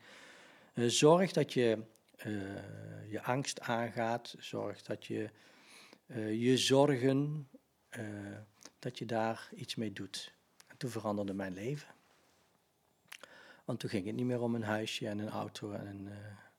eh, 0.73 0.85
zorg 0.87 1.31
dat 1.31 1.53
je 1.53 1.83
eh, 2.15 3.11
je 3.11 3.21
angst 3.23 3.59
aangaat, 3.59 4.35
zorg 4.39 4.81
dat 4.81 5.05
je 5.05 5.29
je 6.31 6.57
zorgen, 6.57 7.49
dat 8.79 8.97
je 8.97 9.05
daar 9.05 9.49
iets 9.55 9.75
mee 9.75 9.93
doet. 9.93 10.33
En 10.67 10.77
toen 10.77 10.89
veranderde 10.89 11.33
mijn 11.33 11.53
leven. 11.53 11.87
Want 13.65 13.79
toen 13.79 13.89
ging 13.89 14.05
het 14.05 14.15
niet 14.15 14.25
meer 14.25 14.41
om 14.41 14.55
een 14.55 14.63
huisje 14.63 15.07
en 15.07 15.19
een 15.19 15.29
auto 15.29 15.71
en 15.71 15.87
een 15.87 16.09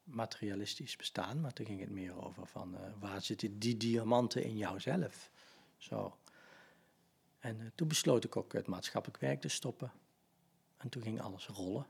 materialistisch 0.04 0.96
bestaan, 0.96 1.40
maar 1.40 1.52
toen 1.52 1.66
ging 1.66 1.80
het 1.80 1.90
meer 1.90 2.24
over 2.24 2.46
van 2.46 2.76
waar 2.98 3.22
zitten 3.22 3.58
die 3.58 3.76
diamanten 3.76 4.42
in 4.42 4.56
jouzelf. 4.56 5.30
Zo. 5.76 6.16
En 7.42 7.60
eh, 7.60 7.66
toen 7.74 7.88
besloot 7.88 8.24
ik 8.24 8.36
ook 8.36 8.52
het 8.52 8.66
maatschappelijk 8.66 9.20
werk 9.20 9.40
te 9.40 9.48
stoppen. 9.48 9.92
En 10.76 10.88
toen 10.88 11.02
ging 11.02 11.20
alles 11.20 11.46
rollen. 11.46 11.86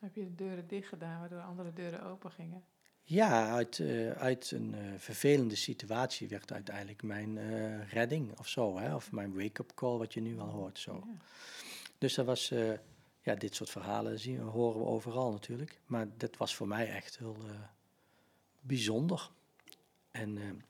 Heb 0.00 0.14
je 0.14 0.24
de 0.24 0.34
deuren 0.34 0.68
dicht 0.68 0.88
gedaan, 0.88 1.20
waardoor 1.20 1.40
andere 1.40 1.72
deuren 1.72 2.02
open 2.02 2.30
gingen? 2.30 2.64
Ja, 3.02 3.50
uit, 3.50 3.78
eh, 3.78 4.10
uit 4.10 4.50
een 4.50 4.74
eh, 4.74 4.80
vervelende 4.96 5.56
situatie 5.56 6.28
werd 6.28 6.52
uiteindelijk 6.52 7.02
mijn 7.02 7.38
redding 7.84 8.38
of 8.38 8.48
zo. 8.48 8.78
Hè? 8.78 8.94
Of 8.94 9.12
mijn 9.12 9.34
wake-up 9.34 9.74
call, 9.74 9.98
wat 9.98 10.14
je 10.14 10.20
nu 10.20 10.38
al 10.38 10.48
hoort. 10.48 10.78
Zo. 10.78 11.04
Ja. 11.06 11.24
Dus 11.98 12.14
dat 12.14 12.26
was, 12.26 12.48
ja, 13.22 13.34
dit 13.34 13.54
soort 13.54 13.70
verhalen 13.70 14.18
zien, 14.18 14.38
horen 14.38 14.80
we 14.80 14.86
overal 14.86 15.32
natuurlijk. 15.32 15.80
Maar 15.86 16.06
dat 16.16 16.36
was 16.36 16.54
voor 16.54 16.68
mij 16.68 16.90
echt 16.90 17.18
heel 17.18 17.36
bijzonder. 18.60 19.30
En 20.10 20.62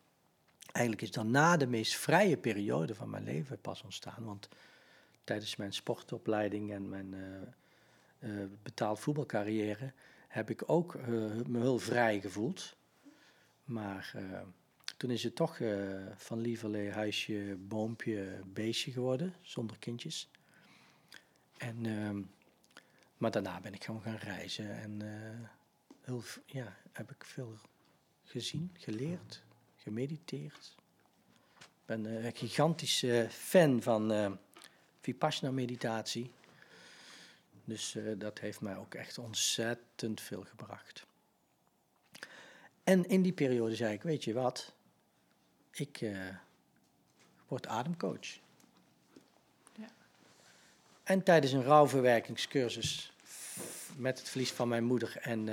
eigenlijk 0.73 1.03
is 1.03 1.11
dan 1.11 1.31
na 1.31 1.57
de 1.57 1.67
meest 1.67 1.95
vrije 1.97 2.37
periode 2.37 2.95
van 2.95 3.11
mijn 3.11 3.25
leven 3.25 3.61
pas 3.61 3.83
ontstaan. 3.83 4.25
Want 4.25 4.49
tijdens 5.25 5.57
mijn 5.57 5.73
sportopleiding 5.73 6.73
en 6.73 6.89
mijn 6.89 7.15
eh, 7.15 7.43
eh, 8.19 8.49
betaald 8.63 9.01
voetbalcarrière 9.01 9.93
heb 10.29 10.51
ik 10.51 10.63
ook 10.67 10.95
eh, 10.95 11.07
me 11.47 11.59
heel 11.59 11.79
vrij 11.79 12.21
gevoeld. 12.21 12.77
Maar 13.65 14.15
toen 14.97 15.11
is 15.11 15.23
het 15.23 15.35
toch 15.35 15.61
van 16.17 16.41
lieverlee 16.41 16.91
huisje, 16.91 17.57
boompje, 17.59 18.41
beestje 18.47 18.93
geworden, 18.93 19.35
zonder 19.41 19.79
kindjes. 19.79 20.31
En, 21.57 21.87
ehm, 21.87 22.23
maar 23.17 23.31
daarna 23.31 23.61
ben 23.61 23.75
ik 23.75 23.85
gewoon 23.85 24.03
gaan 24.03 24.17
reizen 24.17 24.81
en 24.81 25.03
heel, 26.01 26.23
ja, 26.47 26.77
heb 26.93 27.11
ik 27.11 27.25
veel 27.25 27.55
gezien, 28.25 28.71
geleerd, 28.79 29.43
gemediteerd. 29.83 30.75
Ik 31.59 31.87
ben 31.87 32.07
eh, 32.07 32.25
een 32.25 32.37
gigantische 32.37 33.27
fan 33.31 33.83
van 33.83 34.13
eh 34.13 34.31
Vipassana-meditatie. 35.01 36.31
Dus 37.65 37.95
eh, 37.95 38.05
dat 38.17 38.39
heeft 38.39 38.61
mij 38.61 38.77
ook 38.77 38.95
echt 38.95 39.19
ontzettend 39.19 40.21
veel 40.21 40.45
gebracht. 40.45 41.07
En 42.85 43.09
in 43.09 43.23
die 43.23 43.33
periode 43.33 43.77
zei 43.77 43.95
ik, 43.95 44.03
weet 44.03 44.25
je 44.25 44.33
wat, 44.33 44.73
ik 45.71 46.05
word 47.49 47.67
ademcoach. 47.67 48.39
Ja. 49.75 49.89
En 51.03 51.23
tijdens 51.23 51.53
een 51.53 51.63
rouwverwerkingscursus 51.63 53.13
met 53.97 54.19
het 54.19 54.29
verlies 54.29 54.53
van 54.53 54.69
mijn 54.69 54.85
moeder 54.85 55.17
en 55.17 55.45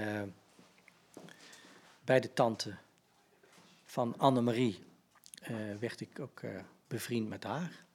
bij 2.04 2.20
de 2.20 2.34
tante 2.34 2.78
van 3.98 4.18
Annemarie 4.18 4.80
eh 5.42 5.56
werd 5.80 6.02
ik 6.02 6.20
ook 6.20 6.40
eh, 6.40 6.60
bevriend 6.88 7.30
met 7.30 7.44
haar. 7.44 7.86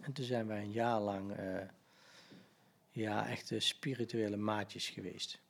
En 0.00 0.12
toen 0.12 0.24
zijn 0.24 0.46
wij 0.46 0.60
een 0.60 0.72
jaar 0.72 1.00
lang 1.00 1.32
eh, 1.32 1.68
ja, 2.90 3.28
echte 3.28 3.60
spirituele 3.60 4.36
maatjes 4.36 4.88
geweest. 4.88 5.40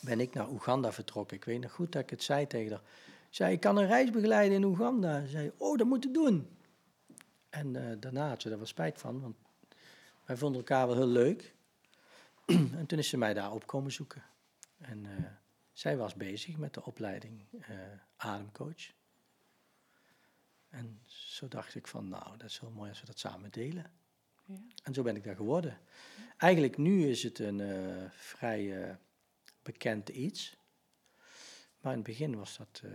Ben 0.00 0.20
ik 0.20 0.34
naar 0.34 0.50
Oeganda 0.50 0.92
vertrokken. 0.92 1.36
Ik 1.36 1.44
weet 1.44 1.60
nog 1.60 1.72
goed 1.72 1.92
dat 1.92 2.02
ik 2.02 2.10
het 2.10 2.22
zei 2.22 2.46
tegen 2.46 2.70
haar. 2.70 2.82
Ik 3.28 3.34
zei, 3.34 3.52
ik 3.52 3.60
kan 3.60 3.76
een 3.76 3.86
reis 3.86 4.10
begeleiden 4.10 4.56
in 4.56 4.64
Oeganda. 4.64 5.20
Ze 5.20 5.30
zei, 5.30 5.52
oh, 5.56 5.78
dat 5.78 5.86
moet 5.86 6.02
je 6.02 6.10
doen. 6.10 6.48
En 7.50 8.00
daarna 8.00 8.28
had 8.28 8.42
ze 8.42 8.48
daar 8.48 8.58
wel 8.58 8.66
spijt 8.66 8.98
van, 8.98 9.20
want 9.20 9.36
wij 10.24 10.36
vonden 10.36 10.58
elkaar 10.58 10.86
wel 10.86 10.96
heel 10.96 11.06
leuk. 11.06 11.54
en 12.78 12.86
toen 12.86 12.98
is 12.98 13.08
ze 13.08 13.16
mij 13.16 13.34
daar 13.34 13.52
op 13.52 13.66
komen 13.66 13.92
zoeken. 13.92 14.22
En 14.78 15.06
zij 15.82 15.96
was 15.96 16.14
bezig 16.14 16.56
met 16.56 16.74
de 16.74 16.84
opleiding 16.84 17.44
eh, 17.60 17.76
ademcoach. 18.16 18.92
En 20.68 21.00
zo 21.06 21.48
dacht 21.48 21.74
ik 21.74 21.86
van, 21.86 22.08
nou, 22.08 22.36
dat 22.36 22.50
is 22.50 22.58
heel 22.58 22.70
mooi 22.70 22.88
als 22.88 23.00
we 23.00 23.06
dat 23.06 23.18
samen 23.18 23.50
delen. 23.50 23.90
Ja. 24.44 24.54
En 24.82 24.94
zo 24.94 25.02
ben 25.02 25.16
ik 25.16 25.24
daar 25.24 25.36
geworden. 25.36 25.78
Eigenlijk 26.36 26.76
nu 26.76 27.08
is 27.08 27.22
het 27.22 27.38
een 27.38 27.60
eh, 27.60 28.10
vrij 28.10 28.82
eh, 28.82 28.94
bekend 29.62 30.08
iets. 30.08 30.56
Maar 31.80 31.92
in 31.92 31.98
het 31.98 32.06
begin 32.06 32.36
was 32.36 32.56
dat 32.56 32.82
eh 32.84 32.90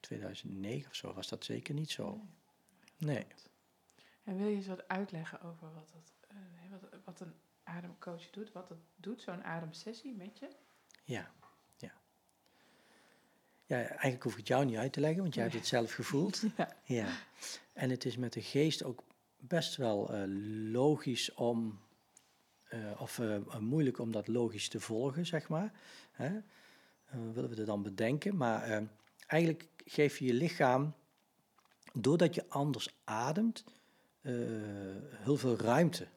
2009 0.00 0.90
of 0.90 0.94
zo, 0.96 1.12
was 1.12 1.28
dat 1.28 1.44
zeker 1.44 1.74
niet 1.74 1.90
zo. 1.90 2.20
Nee. 2.96 3.26
En 4.22 4.36
wil 4.36 4.46
je 4.46 4.56
eens 4.56 4.66
wat 4.66 4.88
uitleggen 4.88 5.40
over 5.40 5.74
wat, 5.74 5.92
dat, 5.92 6.12
wat, 6.70 7.00
wat 7.04 7.20
een 7.20 7.34
ademcoach 7.62 8.30
doet? 8.30 8.52
Wat 8.52 8.68
het 8.68 8.78
doet, 8.96 9.22
zo'n 9.22 9.44
ademsessie 9.44 10.14
met 10.14 10.38
je? 10.38 10.48
Ja, 11.04 11.32
ja. 13.66 13.76
Eigenlijk 13.76 14.22
hoef 14.22 14.32
ik 14.32 14.38
het 14.38 14.48
jou 14.48 14.64
niet 14.64 14.76
uit 14.76 14.92
te 14.92 15.00
leggen, 15.00 15.22
want 15.22 15.34
jij 15.34 15.42
hebt 15.42 15.56
het 15.56 15.66
zelf 15.66 15.92
gevoeld. 15.92 16.42
Ja. 16.56 16.76
Ja. 16.84 17.08
En 17.72 17.90
het 17.90 18.04
is 18.04 18.16
met 18.16 18.32
de 18.32 18.42
geest 18.42 18.84
ook 18.84 19.04
best 19.48 19.76
wel 19.76 20.12
eh, 20.12 20.22
logisch 20.72 21.34
om, 21.34 21.80
eh, 22.64 23.00
of 23.00 23.18
eh, 23.18 23.58
moeilijk 23.58 23.98
om 23.98 24.12
dat 24.12 24.28
logisch 24.28 24.68
te 24.68 24.80
volgen, 24.80 25.26
zeg 25.26 25.48
maar. 25.48 25.72
Hè? 26.12 26.40
Willen 27.32 27.50
we 27.50 27.56
er 27.56 27.66
dan 27.66 27.82
bedenken? 27.82 28.36
Maar 28.36 28.88
eigenlijk 29.26 29.68
geef 29.84 30.18
je 30.18 30.24
je 30.24 30.34
lichaam, 30.34 30.94
doordat 31.92 32.34
je 32.34 32.48
anders 32.48 33.00
ademt, 33.04 33.64
heel 34.20 35.36
veel 35.36 35.56
ruimte. 35.56 36.08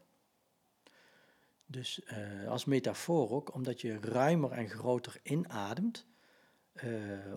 Dus 1.65 2.01
als 2.47 2.65
metafoor 2.65 3.31
ook, 3.31 3.53
omdat 3.53 3.81
je 3.81 3.99
ruimer 3.99 4.51
en 4.51 4.69
groter 4.69 5.19
inademt, 5.23 6.05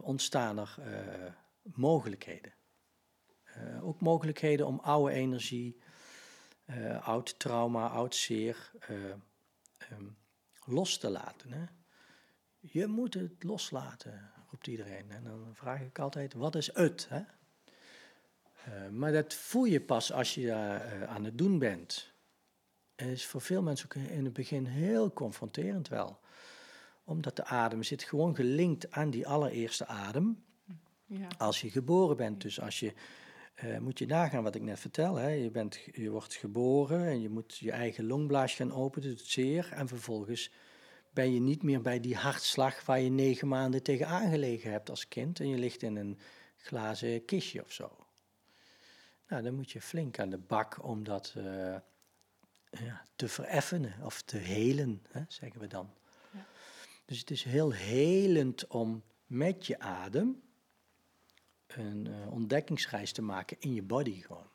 ontstaan 0.00 0.58
er 0.58 0.76
eh, 0.78 1.32
mogelijkheden. 1.62 2.52
Eh, 3.44 3.86
ook 3.86 4.00
mogelijkheden 4.00 4.66
om 4.66 4.78
oude 4.78 5.12
energie, 5.14 5.80
eh, 6.64 7.08
oud 7.08 7.38
trauma, 7.38 7.88
oud 7.88 8.14
zeer 8.14 8.70
eh, 8.80 9.10
ehm, 9.78 10.06
los 10.64 10.98
te 10.98 11.10
laten. 11.10 11.52
Hè? 11.52 11.64
Je 12.60 12.86
moet 12.86 13.14
het 13.14 13.42
loslaten, 13.42 14.30
roept 14.50 14.66
iedereen. 14.66 15.10
En 15.10 15.24
dan 15.24 15.50
vraag 15.54 15.80
ik 15.80 15.98
altijd, 15.98 16.34
wat 16.34 16.54
is 16.54 16.74
het? 16.74 17.06
Hè? 17.08 17.22
Eh, 18.64 18.88
maar 18.88 19.12
dat 19.12 19.34
voel 19.34 19.64
je 19.64 19.80
pas 19.80 20.12
als 20.12 20.34
je 20.34 20.46
daar 20.46 20.80
eh, 20.80 21.02
aan 21.02 21.24
het 21.24 21.38
doen 21.38 21.58
bent. 21.58 22.12
Het 22.94 23.08
is 23.08 23.26
voor 23.26 23.40
veel 23.40 23.62
mensen 23.62 23.86
ook 23.86 23.94
in 23.94 24.24
het 24.24 24.32
begin 24.32 24.66
heel 24.66 25.12
confronterend 25.12 25.88
wel. 25.88 26.20
Omdat 27.10 27.36
de 27.36 27.44
adem 27.44 27.82
zit 27.82 28.02
gewoon 28.02 28.34
gelinkt 28.34 28.90
aan 28.90 29.10
die 29.10 29.26
allereerste 29.26 29.86
adem 29.86 30.44
Ja. 31.06 31.28
als 31.38 31.60
je 31.60 31.70
geboren 31.70 32.16
bent. 32.16 32.40
Dus 32.42 32.60
als 32.60 32.80
je, 32.80 32.92
eh, 33.54 33.78
moet 33.78 33.98
je 33.98 34.06
nagaan 34.06 34.42
wat 34.42 34.54
ik 34.54 34.62
net 34.62 34.80
vertel. 34.80 35.16
Hè. 35.16 35.28
Je, 35.28 35.50
bent, 35.50 35.78
je 35.92 36.10
wordt 36.10 36.34
geboren 36.34 37.04
en 37.06 37.20
je 37.20 37.28
moet 37.28 37.56
je 37.56 37.70
eigen 37.70 38.06
longblaas 38.06 38.54
gaan 38.54 38.72
openen, 38.72 39.08
doet 39.08 39.20
zeer. 39.20 39.72
En 39.72 39.88
vervolgens 39.88 40.50
ben 41.12 41.32
je 41.34 41.40
niet 41.40 41.62
meer 41.62 41.80
bij 41.80 42.00
die 42.00 42.16
hartslag 42.16 42.84
waar 42.84 43.00
je 43.00 43.10
negen 43.10 43.48
maanden 43.48 43.82
tegen 43.82 44.06
aangelegen 44.06 44.70
hebt 44.70 44.90
als 44.90 45.08
kind. 45.08 45.40
En 45.40 45.48
je 45.48 45.58
ligt 45.58 45.82
in 45.82 45.96
een 45.96 46.18
glazen 46.56 47.24
kistje 47.24 47.64
of 47.64 47.72
zo. 47.72 48.06
Nou, 49.28 49.42
dan 49.42 49.54
moet 49.54 49.70
je 49.70 49.80
flink 49.80 50.18
aan 50.18 50.30
de 50.30 50.38
bak 50.38 50.84
om 50.84 51.04
dat 51.04 51.34
eh, 51.36 51.76
ja, 52.70 53.04
te 53.16 53.28
vereffenen 53.28 53.94
of 54.04 54.22
te 54.22 54.36
helen, 54.36 55.02
hè, 55.08 55.22
zeggen 55.28 55.60
we 55.60 55.66
dan. 55.66 55.90
Dus 57.10 57.18
het 57.18 57.30
is 57.30 57.42
heel 57.42 57.70
helend 57.70 58.66
om 58.66 59.02
met 59.26 59.66
je 59.66 59.78
adem 59.78 60.42
een 61.66 62.06
eh, 62.06 62.32
ontdekkingsreis 62.32 63.12
te 63.12 63.22
maken 63.22 63.56
in 63.60 63.74
je 63.74 63.82
body 63.82 64.20
gewoon. 64.20 64.48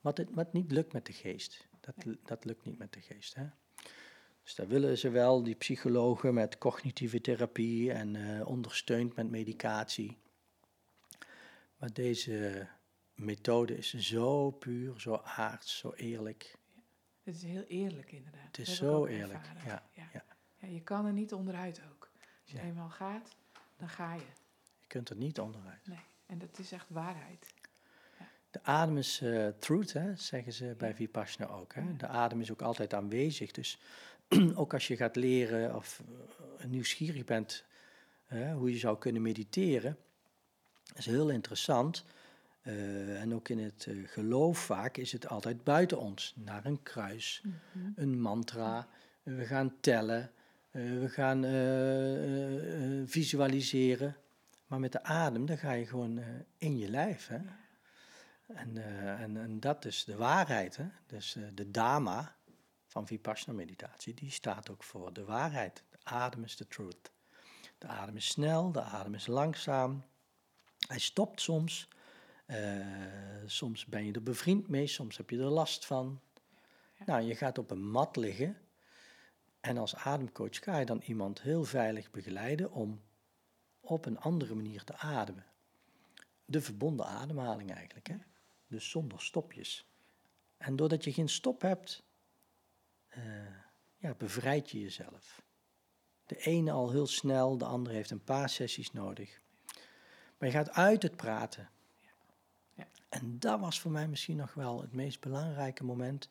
Wat, 0.00 0.16
het, 0.16 0.28
wat 0.30 0.52
niet 0.52 0.72
lukt 0.72 0.92
met 0.92 1.06
de 1.06 1.12
geest. 1.12 1.68
Dat, 1.80 1.94
dat 2.22 2.44
lukt 2.44 2.64
niet 2.64 2.78
met 2.78 2.92
de 2.92 3.00
geest. 3.00 3.34
Hè? 3.34 3.46
Dus 4.42 4.54
daar 4.54 4.68
willen 4.68 4.98
ze 4.98 5.10
wel, 5.10 5.42
die 5.42 5.54
psychologen, 5.54 6.34
met 6.34 6.58
cognitieve 6.58 7.20
therapie 7.20 7.92
en 7.92 8.16
eh, 8.16 8.48
ondersteund 8.48 9.16
met 9.16 9.30
medicatie. 9.30 10.16
Maar 11.76 11.92
deze 11.92 12.68
methode 13.14 13.76
is 13.76 13.94
zo 13.94 14.50
puur, 14.50 15.00
zo 15.00 15.14
aards, 15.14 15.78
zo 15.78 15.92
eerlijk. 15.92 16.54
Het 17.22 17.34
is 17.34 17.42
heel 17.42 17.64
eerlijk 17.64 18.12
inderdaad. 18.12 18.46
Het 18.46 18.58
is 18.58 18.76
zo 18.76 19.06
eerlijk, 19.06 19.50
Ja. 19.64 19.90
ja. 19.94 20.36
Ja, 20.58 20.68
je 20.68 20.80
kan 20.82 21.06
er 21.06 21.12
niet 21.12 21.32
onderuit 21.32 21.80
ook. 21.90 22.10
Als 22.42 22.52
je 22.52 22.60
eenmaal 22.60 22.88
gaat, 22.90 23.36
dan 23.76 23.88
ga 23.88 24.14
je. 24.14 24.26
Je 24.80 24.86
kunt 24.86 25.10
er 25.10 25.16
niet 25.16 25.40
onderuit. 25.40 25.86
Nee. 25.86 25.98
En 26.26 26.38
dat 26.38 26.58
is 26.58 26.72
echt 26.72 26.86
waarheid. 26.90 27.46
De 28.50 28.62
adem 28.62 28.96
is 28.96 29.20
eh, 29.20 29.48
truth, 29.58 29.92
hè, 29.92 30.16
zeggen 30.16 30.52
ze 30.52 30.74
bij 30.78 30.94
Vipassana 30.94 31.48
ook. 31.50 31.74
Hè. 31.74 31.96
De 31.96 32.06
adem 32.06 32.40
is 32.40 32.50
ook 32.50 32.62
altijd 32.62 32.94
aanwezig. 32.94 33.50
Dus 33.50 33.78
ook 34.54 34.72
als 34.72 34.86
je 34.86 34.96
gaat 34.96 35.16
leren 35.16 35.76
of 35.76 36.02
eh, 36.58 36.66
nieuwsgierig 36.66 37.24
bent 37.24 37.64
hè, 38.24 38.52
hoe 38.52 38.70
je 38.70 38.78
zou 38.78 38.98
kunnen 38.98 39.22
mediteren, 39.22 39.96
is 40.94 41.06
heel 41.06 41.28
interessant. 41.28 42.04
Eh, 42.62 43.20
en 43.20 43.34
ook 43.34 43.48
in 43.48 43.58
het 43.58 43.88
geloof 44.04 44.58
vaak 44.58 44.96
is 44.96 45.12
het 45.12 45.28
altijd 45.28 45.64
buiten 45.64 45.98
ons. 45.98 46.34
Naar 46.36 46.64
een 46.66 46.82
kruis, 46.82 47.42
Mhm. 47.44 47.90
een 47.94 48.20
mantra, 48.20 48.88
we 49.22 49.44
gaan 49.46 49.80
tellen, 49.80 50.30
eh, 50.70 50.82
we 50.82 51.08
gaan 51.08 51.44
eh, 51.44 53.00
eh, 53.00 53.08
visualiseren. 53.08 54.16
Maar 54.66 54.80
met 54.80 54.92
de 54.92 55.02
adem, 55.02 55.46
dan 55.46 55.58
ga 55.58 55.72
je 55.72 55.86
gewoon 55.86 56.20
in 56.58 56.78
je 56.78 56.88
lijf. 56.88 57.26
Hè? 57.26 57.38
En, 58.46 58.76
en, 59.18 59.36
en 59.36 59.60
dat 59.60 59.84
is 59.84 60.04
de 60.04 60.16
waarheid. 60.16 60.76
Hè? 60.76 60.84
Dus 61.06 61.36
de 61.54 61.70
Dharma 61.70 62.36
van 62.86 63.06
Vipassana 63.06 63.56
meditatie, 63.56 64.14
die 64.14 64.30
staat 64.30 64.70
ook 64.70 64.82
voor 64.82 65.12
de 65.12 65.24
waarheid. 65.24 65.82
De 65.90 65.98
adem 66.02 66.44
is 66.44 66.56
de 66.56 66.66
truth. 66.66 67.12
De 67.78 67.86
adem 67.86 68.16
is 68.16 68.26
snel, 68.26 68.72
de 68.72 68.82
adem 68.82 69.14
is 69.14 69.26
langzaam. 69.26 70.04
Hij 70.88 70.98
stopt 70.98 71.40
soms. 71.40 71.88
Soms 73.46 73.86
ben 73.86 74.04
je 74.04 74.12
er 74.12 74.22
bevriend 74.22 74.68
mee, 74.68 74.86
soms 74.86 75.16
heb 75.16 75.30
je 75.30 75.38
er 75.38 75.44
last 75.44 75.86
van. 75.86 76.20
Ja. 76.98 77.04
Nou, 77.06 77.22
je 77.22 77.34
gaat 77.34 77.58
op 77.58 77.70
een 77.70 77.90
mat 77.90 78.16
liggen. 78.16 78.56
En 79.60 79.78
als 79.78 79.96
ademcoach 79.96 80.62
ga 80.62 80.78
je 80.78 80.86
dan 80.86 81.00
iemand 81.00 81.42
heel 81.42 81.64
veilig 81.64 82.10
begeleiden 82.10 82.72
om 82.72 83.00
op 83.80 84.04
een 84.04 84.18
andere 84.18 84.54
manier 84.54 84.84
te 84.84 84.96
ademen. 84.96 85.46
De 86.44 86.60
verbonden 86.60 87.06
ademhaling 87.06 87.74
eigenlijk, 87.74 88.06
hè? 88.06 88.16
dus 88.66 88.90
zonder 88.90 89.20
stopjes. 89.20 89.86
En 90.56 90.76
doordat 90.76 91.04
je 91.04 91.12
geen 91.12 91.28
stop 91.28 91.60
hebt, 91.60 92.02
eh, 93.08 93.22
ja, 93.96 94.14
bevrijd 94.14 94.70
je 94.70 94.80
jezelf. 94.80 95.42
De 96.26 96.36
ene 96.36 96.70
al 96.70 96.90
heel 96.90 97.06
snel, 97.06 97.58
de 97.58 97.64
andere 97.64 97.94
heeft 97.94 98.10
een 98.10 98.24
paar 98.24 98.48
sessies 98.48 98.92
nodig. 98.92 99.40
Maar 100.38 100.48
je 100.48 100.54
gaat 100.54 100.70
uit 100.70 101.02
het 101.02 101.16
praten. 101.16 101.70
Ja. 102.74 102.86
En 103.08 103.38
dat 103.38 103.60
was 103.60 103.80
voor 103.80 103.90
mij 103.90 104.08
misschien 104.08 104.36
nog 104.36 104.54
wel 104.54 104.80
het 104.80 104.92
meest 104.92 105.20
belangrijke 105.20 105.84
moment 105.84 106.28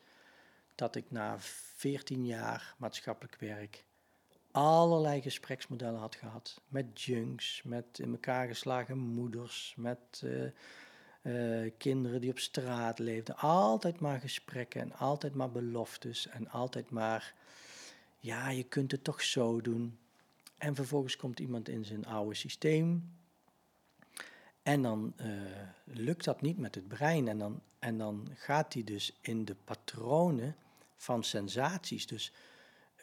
dat 0.78 0.94
ik 0.94 1.10
na 1.10 1.36
14 1.38 2.26
jaar 2.26 2.74
maatschappelijk 2.78 3.36
werk 3.40 3.84
allerlei 4.50 5.20
gespreksmodellen 5.20 6.00
had 6.00 6.14
gehad. 6.14 6.60
Met 6.68 7.02
junks, 7.02 7.62
met 7.62 7.98
in 7.98 8.10
elkaar 8.10 8.46
geslagen 8.46 8.98
moeders, 8.98 9.74
met 9.76 10.22
eh, 10.24 10.46
eh, 11.62 11.72
kinderen 11.78 12.20
die 12.20 12.30
op 12.30 12.38
straat 12.38 12.98
leefden. 12.98 13.36
Altijd 13.36 14.00
maar 14.00 14.20
gesprekken 14.20 14.80
en 14.80 14.92
altijd 14.92 15.34
maar 15.34 15.50
beloftes 15.50 16.28
en 16.28 16.50
altijd 16.50 16.90
maar, 16.90 17.34
ja, 18.18 18.48
je 18.48 18.64
kunt 18.64 18.90
het 18.90 19.04
toch 19.04 19.22
zo 19.22 19.60
doen. 19.60 19.98
En 20.58 20.74
vervolgens 20.74 21.16
komt 21.16 21.40
iemand 21.40 21.68
in 21.68 21.84
zijn 21.84 22.06
oude 22.06 22.34
systeem. 22.34 23.16
En 24.62 24.82
dan 24.82 25.12
eh, 25.16 25.28
lukt 25.84 26.24
dat 26.24 26.40
niet 26.40 26.58
met 26.58 26.74
het 26.74 26.88
brein. 26.88 27.28
En 27.28 27.38
dan, 27.38 27.62
en 27.78 27.98
dan 27.98 28.28
gaat 28.34 28.74
hij 28.74 28.84
dus 28.84 29.18
in 29.20 29.44
de 29.44 29.56
patronen 29.64 30.56
van 30.98 31.24
sensaties. 31.24 32.06
Dus 32.06 32.32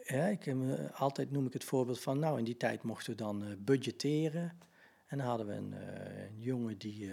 ja, 0.03 0.25
ik 0.25 0.43
heb, 0.43 0.57
eh, 0.61 1.01
altijd 1.01 1.31
noem 1.31 1.45
ik 1.45 1.53
het 1.53 1.63
voorbeeld 1.63 1.99
van, 1.99 2.19
nou 2.19 2.37
in 2.37 2.43
die 2.43 2.57
tijd 2.57 2.83
mochten 2.83 3.11
we 3.11 3.17
dan 3.17 3.43
eh, 3.43 3.51
budgetteren. 3.57 4.59
En 5.05 5.17
dan 5.17 5.27
hadden 5.27 5.47
we 5.47 5.53
een, 5.53 5.73
eh, 5.73 6.43
jongen 6.43 6.77
die 6.77 7.11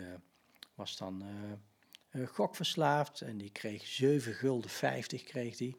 was 0.75 0.97
dan 0.97 1.25
gokverslaafd 2.27 3.21
en 3.21 3.39
die 3.39 3.51
kreeg 3.51 3.87
7 3.87 4.35
gulden 4.35 4.71
50 4.71 5.23
kreeg 5.23 5.57
die 5.57 5.77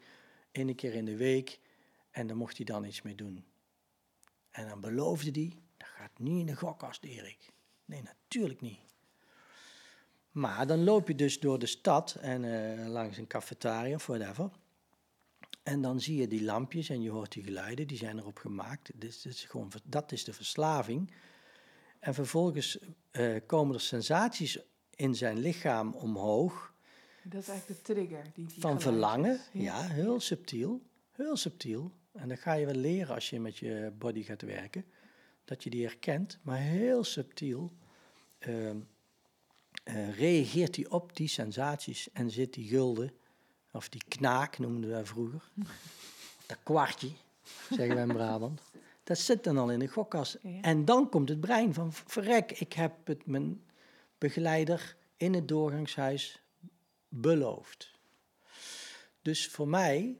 één 0.52 0.76
keer 0.76 0.94
in 0.94 1.06
de 1.06 1.18
week. 1.18 1.60
En 2.12 2.28
daar 2.28 2.38
mocht 2.38 2.58
hij 2.58 2.66
dan 2.66 2.86
iets 2.86 3.02
mee 3.02 3.16
doen. 3.16 3.46
En 4.52 4.68
dan 4.68 4.82
beloofde 4.82 5.32
hij, 5.32 5.54
dat 5.78 5.88
gaat 5.88 6.20
niet 6.20 6.40
in 6.40 6.46
de 6.46 6.56
gokkast 6.56 7.04
Erik. 7.04 7.50
Nee, 7.86 8.02
natuurlijk 8.02 8.62
niet. 8.62 8.80
Maar 10.32 10.68
dan 10.68 10.84
loop 10.84 11.08
je 11.08 11.16
dus 11.16 11.40
door 11.40 11.60
de 11.60 11.66
stad 11.66 12.16
en 12.22 12.88
langs 12.88 13.18
een 13.18 13.28
cafetaria 13.28 13.96
of 13.96 14.06
whatever. 14.06 14.50
En 15.64 15.82
dan 15.82 16.02
zie 16.02 16.16
je 16.16 16.28
die 16.28 16.44
lampjes 16.44 16.90
en 16.90 17.02
je 17.02 17.10
hoort 17.10 17.32
die 17.32 17.44
geluiden, 17.44 17.88
die 17.88 17.98
zijn 17.98 18.18
erop 18.18 18.38
gemaakt. 18.38 18.92
Dus 18.96 19.22
dat 19.22 19.34
is, 19.34 19.44
gewoon, 19.44 19.72
dat 19.84 20.12
is 20.12 20.24
de 20.24 20.34
verslaving. 20.34 21.12
En 22.00 22.14
vervolgens 22.14 22.80
eh, 23.12 23.36
komen 23.46 23.76
er 23.76 23.82
sensaties 23.82 24.60
in 24.96 25.16
zijn 25.16 25.40
lichaam 25.40 25.94
omhoog 25.94 26.74
Dat 27.24 27.42
is 27.42 27.48
eigenlijk 27.48 27.86
de 27.86 27.94
trigger. 27.94 28.24
Die, 28.34 28.48
die 28.48 28.60
van 28.60 28.82
verlangen. 28.82 29.40
Ja, 29.52 29.88
heel 29.88 30.20
subtiel. 30.20 30.82
Heel 31.12 31.36
subtiel. 31.36 31.92
En 32.12 32.30
dat 32.30 32.40
ga 32.40 32.54
je 32.54 32.66
wel 32.66 32.76
leren 32.76 33.16
als 33.16 33.30
je 33.30 33.40
met 33.40 33.58
je 33.58 33.94
body 33.98 34.24
gaat 34.24 34.42
werken. 34.42 34.86
Dat 35.46 35.64
je 35.64 35.70
die 35.70 35.86
herkent, 35.86 36.40
maar 36.42 36.58
heel 36.58 37.04
subtiel 37.04 37.74
ehm, 38.40 38.80
eh, 39.84 40.18
reageert 40.18 40.76
hij 40.76 40.88
op 40.88 41.16
die 41.16 41.28
sensaties 41.28 42.12
en 42.12 42.32
zit 42.32 42.54
die 42.54 42.68
gulden, 42.68 43.14
of 43.74 43.90
die 43.90 44.04
knaak 44.08 44.58
noemden 44.58 44.90
wij 44.90 45.06
vroeger, 45.06 45.50
dat 46.48 46.58
kwartje, 46.64 47.12
zeggen 47.70 47.96
wij 47.96 48.04
in 48.04 48.14
Brabant, 48.14 48.62
dat 49.04 49.18
zit 49.18 49.44
dan 49.44 49.58
al 49.58 49.72
in 49.72 49.80
de 49.80 49.88
gokkast. 49.88 50.38
Ja. 50.42 50.62
En 50.62 50.86
dan 50.86 51.10
komt 51.10 51.30
het 51.30 51.40
brein 51.40 51.74
van, 51.74 51.94
verrek, 51.94 52.52
ik 52.52 52.74
heb 52.74 53.08
het 53.08 53.26
mijn 53.26 53.64
begeleider 54.18 54.96
in 55.18 55.34
het 55.34 55.48
doorgangshuis 55.48 56.42
beloofd. 57.08 57.92
Dus 59.22 59.48
voor 59.48 59.68
mij 59.68 60.18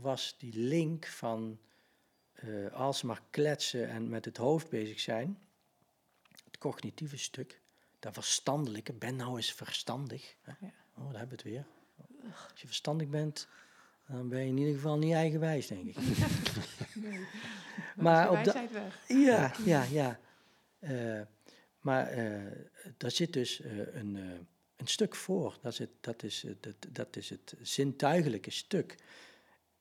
was 0.00 0.34
die 0.38 0.56
link 0.56 1.06
van 1.06 1.58
eh 2.32 2.72
alsmaar 2.72 3.22
kletsen 3.30 3.88
en 3.88 4.08
met 4.08 4.24
het 4.24 4.36
hoofd 4.36 4.68
bezig 4.68 5.00
zijn, 5.00 5.38
het 6.44 6.58
cognitieve 6.58 7.16
stuk, 7.16 7.60
dat 7.98 8.14
verstandelijke, 8.14 8.92
ben 8.92 9.16
nou 9.16 9.36
eens 9.36 9.52
verstandig. 9.52 10.34
Hè? 10.42 10.52
Ja. 10.60 10.72
Oh, 10.94 11.10
daar 11.10 11.18
hebben 11.18 11.36
we 11.36 11.42
het 11.42 11.42
weer. 11.42 11.66
Als 12.50 12.60
je 12.60 12.66
verstandig 12.66 13.08
bent, 13.08 13.48
dan 14.06 14.28
ben 14.28 14.40
je 14.40 14.46
in 14.46 14.56
ieder 14.58 14.74
geval 14.74 14.98
niet 14.98 15.12
eigenwijs, 15.12 15.66
denk 15.66 15.86
ik. 15.86 15.96
Nee. 16.94 17.26
Maar 17.96 18.30
op 18.30 18.44
de- 18.44 18.68
weg. 18.72 19.00
Ja, 19.08 19.52
ja, 19.64 19.82
ja. 19.82 20.20
Eh, 20.78 21.20
maar 21.80 22.06
eh, 22.06 22.42
daar 22.96 23.10
zit 23.10 23.32
dus 23.32 23.60
eh, 23.60 23.94
een, 23.94 24.14
een 24.76 24.86
stuk 24.86 25.14
voor. 25.14 25.58
Dat 25.62 25.72
is, 25.72 25.78
het, 25.78 25.90
dat, 26.00 26.22
is, 26.22 26.44
dat, 26.60 26.74
dat 26.88 27.16
is 27.16 27.30
het 27.30 27.54
zintuigelijke 27.62 28.50
stuk. 28.50 28.94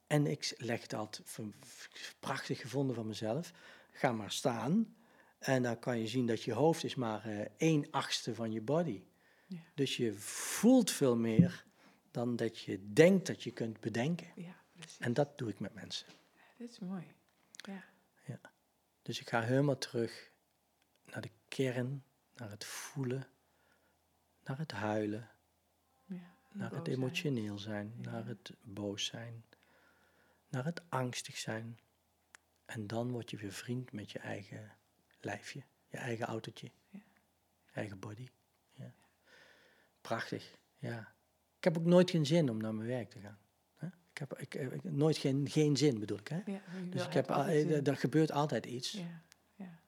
En 0.07 0.27
ik 0.27 0.53
leg 0.57 0.81
het 0.81 0.93
altijd 0.93 1.29
v- 1.29 1.39
v- 1.65 1.87
prachtig 2.19 2.59
gevonden 2.61 2.95
van 2.95 3.07
mezelf. 3.07 3.51
Ga 3.91 4.11
maar 4.11 4.31
staan. 4.31 4.95
En 5.39 5.63
dan 5.63 5.79
kan 5.79 5.99
je 5.99 6.07
zien 6.07 6.25
dat 6.27 6.43
je 6.43 6.53
hoofd 6.53 6.83
is 6.83 6.95
maar 6.95 7.47
één 7.57 7.87
achtste 7.91 8.35
van 8.35 8.51
je 8.51 8.61
body. 8.61 9.01
Ja. 9.47 9.57
Dus 9.73 9.97
je 9.97 10.13
voelt 10.19 10.91
veel 10.91 11.15
meer 11.15 11.65
dan 12.17 12.35
dat 12.35 12.59
je 12.59 12.93
denkt 12.93 13.27
dat 13.27 13.43
je 13.43 13.51
kunt 13.51 13.79
bedenken. 13.79 14.27
Ja, 14.35 14.55
precies. 14.73 14.99
En 14.99 15.13
dat 15.13 15.37
doe 15.37 15.49
ik 15.49 15.59
met 15.59 15.73
mensen. 15.73 16.07
Dit 16.57 16.71
is 16.71 16.79
mooi. 16.79 17.15
Ja. 17.65 17.83
Dus 19.01 19.19
ik 19.19 19.29
ga 19.29 19.41
helemaal 19.41 19.77
terug 19.77 20.31
naar 21.05 21.21
de 21.21 21.31
kern, 21.47 22.03
naar 22.35 22.49
het 22.49 22.65
voelen, 22.65 23.27
naar 24.43 24.57
het 24.57 24.71
huilen, 24.71 25.29
ja. 26.05 26.35
naar 26.51 26.71
het 26.71 26.87
emotioneel 26.87 27.57
zijn, 27.59 27.93
Ja. 28.01 28.11
naar 28.11 28.25
het 28.25 28.51
boos 28.61 29.05
zijn, 29.05 29.45
naar 30.47 30.65
het 30.65 30.81
angstig 30.89 31.37
zijn. 31.37 31.79
En 32.65 32.87
dan 32.87 33.11
word 33.11 33.29
je 33.29 33.37
weer 33.37 33.53
vriend 33.53 33.91
met 33.91 34.11
je 34.11 34.19
eigen 34.19 34.77
lijfje, 35.19 35.63
je 35.87 35.97
eigen 35.97 36.25
autootje, 36.25 36.71
Ja. 36.89 36.99
je 37.65 37.71
eigen 37.73 37.99
body. 37.99 38.29
Ja. 38.73 38.93
Prachtig, 40.01 40.57
ja. 40.77 41.15
Ik 41.57 41.63
heb 41.63 41.77
ook 41.77 41.85
nooit 41.85 42.09
geen 42.09 42.25
zin 42.25 42.49
om 42.49 42.57
naar 42.57 42.73
mijn 42.75 42.87
werk 42.87 43.09
te 43.09 43.19
gaan. 43.19 43.37
Ik 44.11 44.17
heb 44.17 44.37
ik, 44.39 44.53
ik, 44.55 44.83
nooit 44.83 45.17
geen, 45.17 45.49
geen 45.49 45.77
zin, 45.77 45.99
bedoel 45.99 46.17
ik. 46.17 46.27
Hè? 46.27 46.41
Ja, 46.45 46.59
Dus 46.89 47.05
ik 47.05 47.13
heb, 47.13 47.31
al- 47.31 47.43
eh, 47.45 47.87
er 47.87 47.97
gebeurt 47.97 48.31
altijd 48.31 48.65
iets. 48.65 48.91
Ja, 48.91 49.21
ja. 49.55 49.79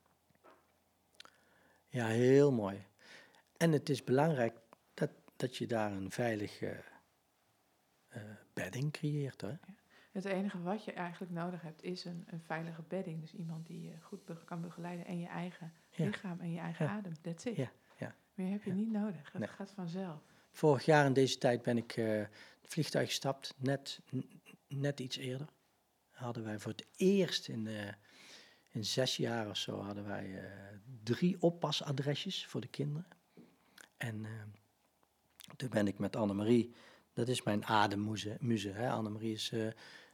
Ja, 1.87 2.05
heel 2.07 2.51
mooi. 2.51 2.85
En 3.57 3.71
het 3.71 3.89
is 3.89 4.03
belangrijk 4.03 4.53
dat, 4.93 5.09
dat 5.35 5.55
je 5.57 5.67
daar 5.67 5.91
een 5.91 6.11
veilige 6.11 6.83
eh, 8.07 8.21
bedding 8.53 8.91
creëert. 8.91 9.41
Hè? 9.41 9.53
Het 10.11 10.25
enige 10.25 10.61
wat 10.61 10.83
je 10.85 10.91
eigenlijk 10.93 11.31
nodig 11.31 11.61
hebt 11.61 11.83
is 11.83 12.05
een, 12.05 12.23
een 12.27 12.41
veilige 12.41 12.81
bedding. 12.87 13.21
Dus 13.21 13.33
iemand 13.33 13.65
die 13.67 13.81
je 13.81 13.93
goed 14.01 14.25
be- 14.25 14.43
kan 14.45 14.61
begeleiden 14.61 15.05
en 15.05 15.19
je 15.19 15.27
eigen 15.27 15.73
lichaam 15.95 16.39
en 16.39 16.51
je 16.51 16.59
eigen 16.59 16.89
adem. 16.89 17.13
That's 17.21 17.45
it. 17.45 17.55
Ja, 17.55 17.71
ja. 17.97 18.15
Meer 18.33 18.51
heb 18.51 18.63
je 18.63 18.73
niet 18.73 18.91
nodig. 18.91 19.31
Het 19.31 19.39
Nee. 19.41 19.47
gaat 19.49 19.71
vanzelf. 19.71 20.21
Vorig 20.51 20.85
jaar 20.85 21.05
in 21.05 21.13
deze 21.13 21.37
tijd 21.37 21.61
ben 21.61 21.77
ik 21.77 21.97
eh, 21.97 22.17
het 22.61 22.67
vliegtuig 22.67 23.07
gestapt, 23.07 23.53
net, 23.57 23.99
net 24.67 24.99
iets 24.99 25.17
eerder. 25.17 25.47
Hadden 26.09 26.43
wij 26.43 26.59
voor 26.59 26.71
het 26.71 26.85
eerst 26.95 27.47
in, 27.47 27.67
eh, 27.67 27.93
in 28.71 28.85
zes 28.85 29.17
jaar 29.17 29.49
of 29.49 29.57
zo 29.57 29.79
hadden 29.79 30.07
wij 30.07 30.43
eh, 30.43 30.51
drie 31.03 31.41
oppasadresjes 31.41 32.45
voor 32.45 32.61
de 32.61 32.67
kinderen. 32.67 33.07
En 33.97 34.25
toen 35.55 35.69
ben 35.69 35.87
ik 35.87 35.97
met 35.97 36.15
Annemarie, 36.15 36.73
dat 37.13 37.27
is 37.27 37.43
mijn 37.43 37.65
ademmuze. 37.65 38.37
Muze, 38.39 38.69
hè? 38.69 38.89
Annemarie 38.89 39.33
is, 39.33 39.51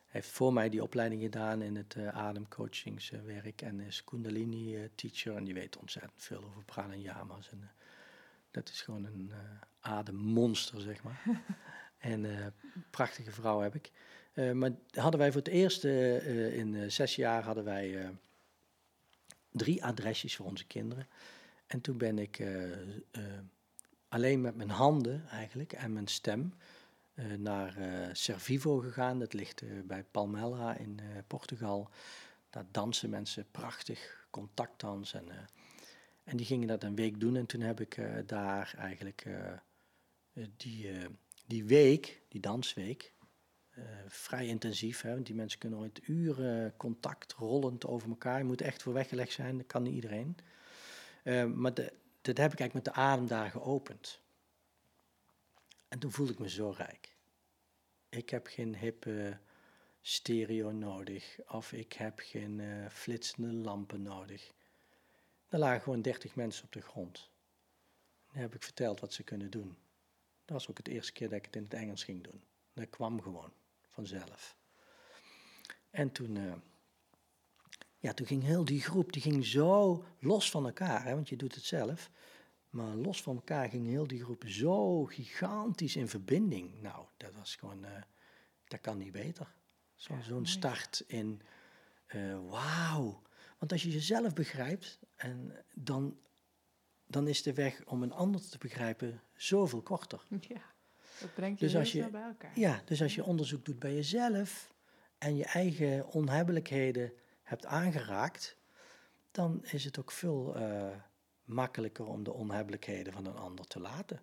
heeft 0.06 0.30
voor 0.30 0.54
mij 0.54 0.70
die 0.70 0.84
opleiding 0.84 1.22
gedaan 1.22 1.62
in 1.62 1.76
het 1.76 1.98
ademcoachingswerk 1.98 3.62
en 3.62 3.80
is 3.80 4.04
Kundalini 4.04 4.76
eh, 4.76 4.90
teacher 4.96 5.36
en 5.36 5.44
die 5.44 5.54
weet 5.54 5.78
ontzettend 5.78 6.24
veel 6.24 6.44
over 6.44 6.64
pranayama's. 6.66 7.50
En, 7.50 7.72
dat 8.52 8.70
is 8.70 8.82
gewoon 8.82 9.06
een 9.06 9.32
ademmonster, 9.86 10.82
zeg 10.82 11.04
maar. 11.04 11.22
en 11.98 12.26
eh 12.26 12.46
prachtige 12.90 13.32
vrouw 13.32 13.60
heb 13.60 13.76
ik. 13.76 13.92
Eh, 14.34 14.52
maar 14.52 14.72
hadden 14.92 15.20
wij 15.20 15.32
voor 15.32 15.42
het 15.42 15.52
eerst 15.52 15.84
eh, 15.86 16.58
in 16.58 16.92
zes 16.92 17.16
jaar 17.16 17.44
hadden 17.44 17.64
wij 17.64 18.10
drie 19.52 19.84
adresjes 19.84 20.36
voor 20.36 20.46
onze 20.46 20.66
kinderen. 20.66 21.08
En 21.68 21.82
toen 21.82 21.98
ben 21.98 22.20
ik 22.20 22.44
alleen 24.10 24.42
met 24.42 24.56
mijn 24.56 24.70
handen 24.70 25.28
eigenlijk 25.30 25.74
en 25.74 25.94
mijn 25.94 26.08
stem 26.08 26.54
naar 27.38 27.76
Servivo 28.12 28.78
gegaan. 28.78 29.20
Dat 29.20 29.34
ligt 29.34 29.64
bij 29.88 30.04
Palmela 30.04 30.78
in 30.78 31.00
Portugal. 31.28 31.90
Daar 32.50 32.66
dansen 32.72 33.10
mensen 33.10 33.46
prachtig, 33.52 34.28
contactdans. 34.30 35.14
En, 35.14 35.26
en 36.24 36.38
die 36.38 36.46
gingen 36.46 36.68
dat 36.68 36.84
een 36.84 36.96
week 36.96 37.20
doen. 37.20 37.36
En 37.36 37.46
toen 37.46 37.62
heb 37.62 37.80
ik 37.80 37.98
daar 38.26 38.74
eigenlijk 38.78 39.26
die, 40.58 40.92
eh, 40.92 41.06
die 41.46 41.64
week, 41.64 42.22
die 42.30 42.42
dansweek, 42.42 43.14
eh, 43.70 43.84
vrij 44.08 44.48
intensief. 44.48 45.02
Hè, 45.02 45.14
want 45.14 45.26
die 45.26 45.36
mensen 45.36 45.60
kunnen 45.60 45.80
ooit 45.80 46.08
uren 46.08 46.78
contact 46.78 47.34
rollend 47.34 47.86
over 47.86 48.10
elkaar. 48.10 48.38
Je 48.38 48.44
moet 48.44 48.62
echt 48.62 48.82
voor 48.82 48.94
weggelegd 48.94 49.32
zijn, 49.32 49.58
dat 49.58 49.68
kan 49.68 49.84
niet 49.84 49.94
iedereen. 49.94 50.38
Eh, 51.24 51.46
maar 51.46 51.74
dat 51.74 52.38
heb 52.38 52.54
ik 52.54 52.60
eigenlijk 52.60 52.74
met 52.74 52.84
de 52.84 52.94
adem 52.94 53.28
daar 53.28 53.52
geopend. 53.52 54.22
En 55.88 56.00
toen 56.00 56.12
voelde 56.12 56.32
ik 56.32 56.40
me 56.40 56.50
zo 56.50 56.70
rijk. 56.70 57.16
Ik 58.10 58.30
heb 58.30 58.48
geen 58.48 58.76
hippe 58.76 59.38
stereo 60.02 60.72
nodig. 60.72 61.40
Of 61.48 61.72
ik 61.72 61.94
heb 61.94 62.20
geen 62.20 62.60
eh, 62.60 62.90
flitsende 62.90 63.54
lampen 63.54 64.02
nodig. 64.02 64.54
Er 65.48 65.60
lagen 65.60 65.82
gewoon 65.82 66.02
30 66.02 66.36
mensen 66.36 66.66
op 66.66 66.72
de 66.72 66.82
grond. 66.82 67.30
Dan 68.32 68.42
heb 68.42 68.56
ik 68.56 68.64
verteld 68.64 69.00
wat 69.00 69.14
ze 69.14 69.24
kunnen 69.24 69.52
doen. 69.52 69.78
Dat 70.46 70.58
was 70.58 70.70
ook 70.70 70.78
het 70.78 70.88
eerste 70.88 71.12
keer 71.12 71.30
dat 71.30 71.38
ik 71.38 71.46
het 71.46 71.56
in 71.56 71.64
het 71.64 71.74
Engels 71.74 72.04
ging 72.04 72.24
doen. 72.24 72.44
Dat 72.74 72.90
kwam 72.90 73.22
gewoon 73.22 73.54
vanzelf. 73.90 74.58
En 75.90 76.12
toen, 76.12 76.38
eh, 76.38 76.54
ja, 78.00 78.14
toen 78.14 78.28
ging 78.28 78.44
heel 78.44 78.66
die 78.66 78.82
groep, 78.82 79.14
die 79.14 79.22
ging 79.22 79.46
zo 79.46 80.04
los 80.20 80.52
van 80.52 80.66
elkaar, 80.66 81.04
hè, 81.04 81.14
want 81.14 81.30
je 81.30 81.36
doet 81.36 81.56
het 81.56 81.64
zelf. 81.64 82.10
Maar 82.70 82.96
los 82.96 83.22
van 83.22 83.36
elkaar 83.36 83.70
ging 83.70 83.88
heel 83.88 84.08
die 84.08 84.24
groep 84.24 84.44
zo 84.48 85.06
gigantisch 85.06 85.96
in 85.96 86.08
verbinding. 86.08 86.82
Nou, 86.82 87.06
dat 87.18 87.34
was 87.34 87.56
gewoon, 87.56 87.86
eh, 87.86 88.02
dat 88.68 88.82
kan 88.82 88.98
niet 88.98 89.12
beter. 89.12 89.56
Ja, 89.96 90.22
Zo'n 90.22 90.46
start 90.46 91.04
in, 91.08 91.42
eh, 92.06 92.40
wauw. 92.50 93.22
Want 93.58 93.72
als 93.72 93.84
je 93.84 93.90
jezelf 93.90 94.34
begrijpt, 94.34 95.00
en 95.16 95.66
dan 95.74 96.20
dan 97.08 97.28
is 97.28 97.44
de 97.44 97.54
weg 97.54 97.84
om 97.86 98.04
een 98.04 98.12
ander 98.14 98.50
te 98.50 98.58
begrijpen 98.58 99.22
zoveel 99.36 99.82
korter. 99.82 100.24
Ja, 100.40 100.62
dat 101.20 101.34
brengt 101.34 101.60
je 101.60 101.66
Dus 101.66 101.76
als 101.76 101.92
je- 101.92 102.10
bij 102.10 102.22
elkaar. 102.22 102.60
Ja, 102.60 102.82
dus 102.86 103.02
als 103.02 103.16
je 103.16 103.24
onderzoek 103.24 103.66
doet 103.66 103.80
bij 103.80 103.94
jezelf 103.96 104.74
en 105.18 105.36
je 105.36 105.46
eigen 105.46 106.08
onhebbelijkheden 106.08 107.14
hebt 107.44 107.66
aangeraakt, 107.66 108.58
dan 109.32 109.64
is 109.64 109.84
het 109.86 110.00
ook 110.00 110.12
veel 110.12 110.56
eh, 110.56 110.88
makkelijker 111.44 112.06
om 112.06 112.24
de 112.24 112.34
onhebbelijkheden 112.34 113.14
van 113.14 113.26
een 113.26 113.36
ander 113.38 113.66
te 113.68 113.80
laten. 113.80 114.20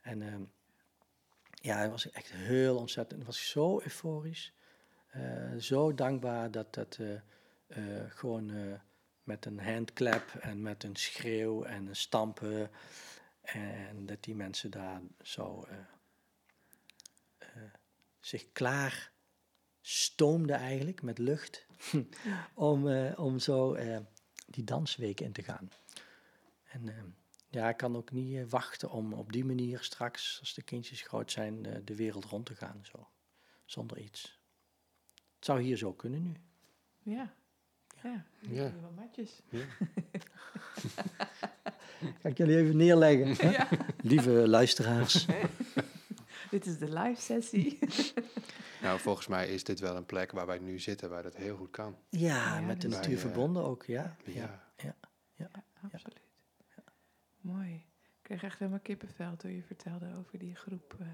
En 0.00 0.22
ehm, 0.22 0.42
ja, 1.50 1.78
het 1.78 1.90
was 1.90 2.10
echt 2.10 2.32
heel 2.32 2.76
ontzettend. 2.76 3.24
Was 3.24 3.50
zo 3.50 3.80
euforisch, 3.80 4.52
eh, 5.08 5.54
zo 5.56 5.94
dankbaar 5.94 6.50
dat 6.50 6.74
dat 6.74 6.98
eh, 6.98 7.80
gewoon 8.08 8.50
met 9.28 9.44
een 9.44 9.60
handclap 9.60 10.34
en 10.40 10.62
met 10.62 10.84
een 10.84 10.96
schreeuw 10.96 11.62
en 11.62 11.86
een 11.86 11.96
stampen 11.96 12.70
en 13.40 14.06
dat 14.06 14.24
die 14.24 14.34
mensen 14.34 14.70
daar 14.70 15.00
zo 15.22 15.64
eh, 15.68 15.78
eh, 17.38 17.62
zich 18.20 18.52
klaar 18.52 19.12
stoomden 19.80 20.56
eigenlijk 20.56 21.02
met 21.02 21.18
lucht 21.18 21.66
om, 22.54 22.88
eh, 22.88 23.18
om 23.18 23.38
zo 23.38 23.76
die 24.46 24.64
dansweek 24.64 25.20
in 25.20 25.32
te 25.32 25.42
gaan. 25.42 25.70
En 26.64 27.14
ja, 27.48 27.68
ik 27.68 27.76
kan 27.76 27.96
ook 27.96 28.10
niet 28.10 28.50
wachten 28.50 28.90
om 28.90 29.12
op 29.12 29.32
die 29.32 29.44
manier 29.44 29.82
straks, 29.82 30.36
als 30.40 30.54
de 30.54 30.62
kindjes 30.62 31.02
groot 31.02 31.30
zijn, 31.30 31.62
de 31.84 31.94
wereld 31.94 32.24
rond 32.24 32.46
te 32.46 32.54
gaan. 32.54 32.80
Zo, 32.82 33.08
zonder 33.64 33.98
iets. 33.98 34.38
Het 35.34 35.44
zou 35.44 35.60
hier 35.60 35.76
zo 35.76 35.92
kunnen 35.92 36.22
nu. 36.22 36.36
Ja. 37.02 37.34
Ja, 38.02 38.24
Ja. 38.40 38.72
wel 38.80 38.92
matjes. 38.96 39.42
Ja. 39.48 39.64
Ga 42.22 42.28
ik 42.28 42.36
jullie 42.36 42.56
even 42.56 42.76
neerleggen? 42.76 43.50
Ja. 43.50 43.68
lieve 44.02 44.30
luisteraars. 44.48 45.26
Dit 46.50 46.66
is 46.66 46.78
de 46.78 46.92
live 46.92 47.20
sessie. 47.22 47.78
Nou, 48.82 49.00
volgens 49.00 49.26
mij 49.26 49.48
is 49.48 49.64
dit 49.64 49.80
wel 49.80 49.96
een 49.96 50.06
plek 50.06 50.32
waar 50.32 50.46
wij 50.46 50.58
nu 50.58 50.78
zitten, 50.78 51.10
waar 51.10 51.22
dat 51.22 51.36
heel 51.36 51.56
goed 51.56 51.70
kan. 51.70 51.96
Ja, 52.08 52.58
Ja, 52.58 52.60
met 52.60 52.80
de 52.80 52.88
natuur 52.88 53.18
verbonden 53.18 53.64
ook, 53.64 53.84
ja. 53.84 54.16
Ja. 54.24 54.64
ja. 54.76 54.94
Ja, 55.34 55.48
absoluut. 55.92 56.20
Mooi. 57.40 57.74
Ik 57.74 58.22
kreeg 58.22 58.42
echt 58.42 58.58
helemaal 58.58 58.80
kippenvel 58.80 59.36
toen 59.36 59.50
je 59.54 59.62
vertelde 59.62 60.14
over 60.18 60.38
die 60.38 60.54
groep 60.54 60.96
eh, 61.00 61.06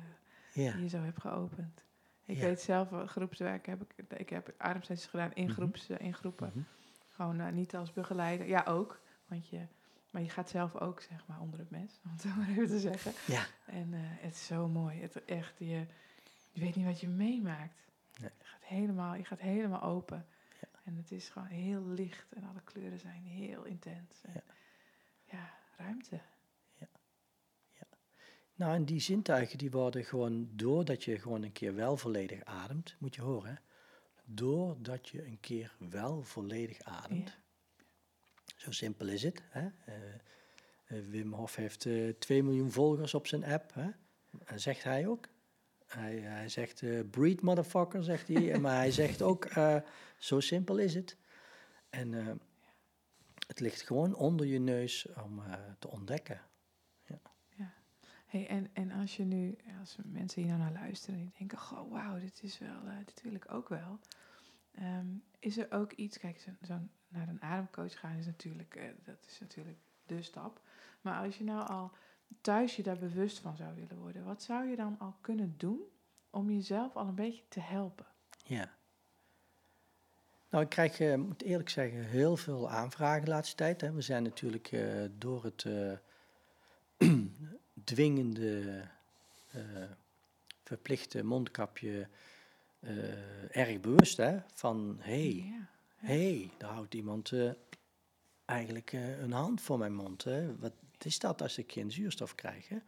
ja. 0.64 0.72
die 0.72 0.82
je 0.82 0.88
zo 0.88 0.98
hebt 0.98 1.20
geopend. 1.20 1.84
Ik 2.24 2.36
Ja. 2.36 2.42
weet 2.42 2.60
zelf, 2.60 2.88
wel, 2.90 3.06
groepswerk 3.06 3.66
heb 3.66 3.82
ik, 3.82 4.18
ik 4.18 4.28
heb 4.30 4.54
ademsessies 4.58 5.06
gedaan 5.06 5.32
in, 5.32 5.44
Mhm. 5.44 5.52
groeps, 5.52 5.88
eh, 5.88 6.06
in 6.06 6.14
groepen. 6.14 6.50
Mhm. 6.54 6.64
Gewoon 7.08 7.40
eh, 7.40 7.52
niet 7.52 7.74
als 7.76 7.92
begeleider. 7.92 8.46
Ja, 8.46 8.62
ook. 8.68 9.00
Want 9.26 9.48
je, 9.48 9.66
maar 10.10 10.22
je 10.22 10.28
gaat 10.30 10.50
zelf 10.50 10.74
ook, 10.76 11.00
zeg 11.00 11.26
maar, 11.26 11.40
onder 11.40 11.58
het 11.58 11.70
mes, 11.70 12.00
om 12.04 12.10
het 12.10 12.20
zo 12.20 12.28
maar 12.36 12.48
even 12.48 12.66
te 12.66 12.78
zeggen. 12.80 13.12
Ja. 13.26 13.44
En 13.66 13.94
eh, 13.94 14.00
het 14.02 14.34
is 14.34 14.46
zo 14.46 14.68
mooi. 14.68 15.00
Het 15.00 15.24
echt, 15.24 15.58
je, 15.58 15.86
je 16.52 16.60
weet 16.60 16.74
niet 16.76 16.86
wat 16.86 17.00
je 17.00 17.08
meemaakt. 17.08 17.82
Nee. 18.20 18.30
Je, 18.38 18.44
gaat 18.44 18.64
helemaal, 18.64 19.14
je 19.14 19.24
gaat 19.24 19.40
helemaal 19.40 19.82
open. 19.82 20.26
Ja. 20.60 20.68
En 20.84 20.96
het 20.96 21.10
is 21.12 21.28
gewoon 21.28 21.48
heel 21.48 21.84
licht 21.86 22.32
en 22.32 22.44
alle 22.44 22.60
kleuren 22.64 22.98
zijn 22.98 23.22
heel 23.22 23.64
intens. 23.64 24.22
En, 24.22 24.32
Ja. 24.32 24.42
ja, 25.24 25.50
ruimte. 25.76 26.20
Nou, 28.54 28.74
en 28.74 28.84
die 28.84 29.00
zintuigen 29.00 29.58
die 29.58 29.70
worden 29.70 30.04
gewoon, 30.04 30.48
doordat 30.52 31.04
je 31.04 31.18
gewoon 31.18 31.42
een 31.42 31.52
keer 31.52 31.74
wel 31.74 31.96
volledig 31.96 32.44
ademt, 32.44 32.96
moet 32.98 33.14
je 33.14 33.22
horen, 33.22 33.50
hè? 33.50 33.54
doordat 34.24 35.08
je 35.08 35.26
een 35.26 35.40
keer 35.40 35.74
wel 35.78 36.22
volledig 36.22 36.82
ademt. 36.82 37.28
Ja. 37.28 37.42
Zo 38.56 38.70
simpel 38.70 39.06
is 39.06 39.22
het. 39.22 39.42
Hè? 39.48 39.68
Eh, 39.84 39.94
eh, 40.84 41.04
Wim 41.08 41.32
Hof 41.32 41.56
heeft 41.56 41.86
eh 41.86 42.08
2 42.08 42.42
miljoen 42.42 42.72
volgers 42.72 43.14
op 43.14 43.26
zijn 43.26 43.44
app. 43.44 43.74
Hè? 43.74 43.90
En 44.44 44.60
zegt 44.60 44.82
hij 44.82 45.06
ook. 45.06 45.28
Hij, 45.86 46.16
hij 46.16 46.48
zegt, 46.48 46.82
eh 46.82 47.00
breed 47.10 47.40
motherfucker, 47.40 48.04
zegt 48.04 48.28
hij. 48.28 48.58
maar 48.60 48.76
hij 48.76 48.90
zegt 48.90 49.22
ook, 49.22 49.48
zo 50.18 50.40
simpel 50.40 50.78
is 50.78 50.94
het. 50.94 51.16
En 51.90 52.12
het 53.46 53.60
ligt 53.60 53.82
gewoon 53.82 54.14
onder 54.14 54.46
je 54.46 54.58
neus 54.58 55.06
om 55.24 55.42
te 55.78 55.88
ontdekken. 55.88 56.40
En, 58.42 58.68
en 58.72 58.90
als 58.90 59.16
je 59.16 59.24
nu, 59.24 59.56
als 59.80 59.96
mensen 60.04 60.42
hier 60.42 60.50
nou 60.50 60.62
naar 60.62 60.82
luisteren 60.82 61.14
en 61.14 61.24
die 61.24 61.34
denken, 61.38 61.58
goh, 61.58 61.90
wauw, 61.92 62.18
dit 62.18 62.42
is 62.42 62.58
wel, 62.58 62.86
eh, 62.86 62.96
dit 63.04 63.22
wil 63.22 63.34
ik 63.34 63.52
ook 63.52 63.68
wel. 63.68 63.98
Ehm, 64.74 65.06
is 65.38 65.58
er 65.58 65.72
ook 65.72 65.92
iets, 65.92 66.18
kijk, 66.18 66.46
zo, 66.66 66.74
naar 67.08 67.28
een 67.28 67.42
ademcoach 67.42 67.98
gaan 67.98 68.16
is 68.16 68.26
natuurlijk, 68.26 68.74
eh, 68.74 68.88
dat 69.04 69.24
is 69.26 69.40
natuurlijk 69.40 69.78
de 70.06 70.22
stap. 70.22 70.60
Maar 71.00 71.24
als 71.24 71.38
je 71.38 71.44
nou 71.44 71.68
al 71.68 71.92
thuis 72.40 72.76
je 72.76 72.82
daar 72.82 72.98
bewust 72.98 73.38
van 73.38 73.56
zou 73.56 73.74
willen 73.74 73.98
worden, 73.98 74.24
wat 74.24 74.42
zou 74.42 74.68
je 74.68 74.76
dan 74.76 74.98
al 74.98 75.16
kunnen 75.20 75.54
doen 75.56 75.80
om 76.30 76.50
jezelf 76.50 76.96
al 76.96 77.06
een 77.06 77.14
beetje 77.14 77.44
te 77.48 77.60
helpen? 77.60 78.06
Ja. 78.44 78.74
Nou, 80.50 80.64
ik 80.64 80.70
krijg, 80.70 81.00
eh, 81.00 81.14
moet 81.14 81.42
eerlijk 81.42 81.68
zeggen, 81.68 82.04
heel 82.04 82.36
veel 82.36 82.70
aanvragen 82.70 83.24
de 83.24 83.30
laatste 83.30 83.56
tijd. 83.56 83.80
Hè. 83.80 83.92
We 83.92 84.00
zijn 84.00 84.22
natuurlijk 84.22 84.76
door 85.18 85.44
het 85.44 85.66
dwingende, 87.84 88.82
eh, 89.50 89.60
verplichte 90.62 91.24
mondkapje 91.24 92.08
eh, 92.80 93.56
erg 93.56 93.80
bewust 93.80 94.16
hè, 94.16 94.38
van 94.54 94.96
hé, 95.00 95.12
hey, 95.12 95.52
Ja. 95.52 95.68
hé, 95.96 96.50
daar 96.58 96.70
houdt 96.70 96.94
iemand 96.94 97.32
eh, 97.32 97.50
eigenlijk 98.44 98.92
een 98.92 99.32
hand 99.32 99.60
voor 99.60 99.78
mijn 99.78 99.94
mond. 99.94 100.24
Hè. 100.24 100.56
Wat 100.56 100.72
is 101.02 101.18
dat 101.18 101.42
als 101.42 101.58
ik 101.58 101.72
geen 101.72 101.90
zuurstof 101.92 102.34
krijg? 102.34 102.68
Hè? 102.68 102.78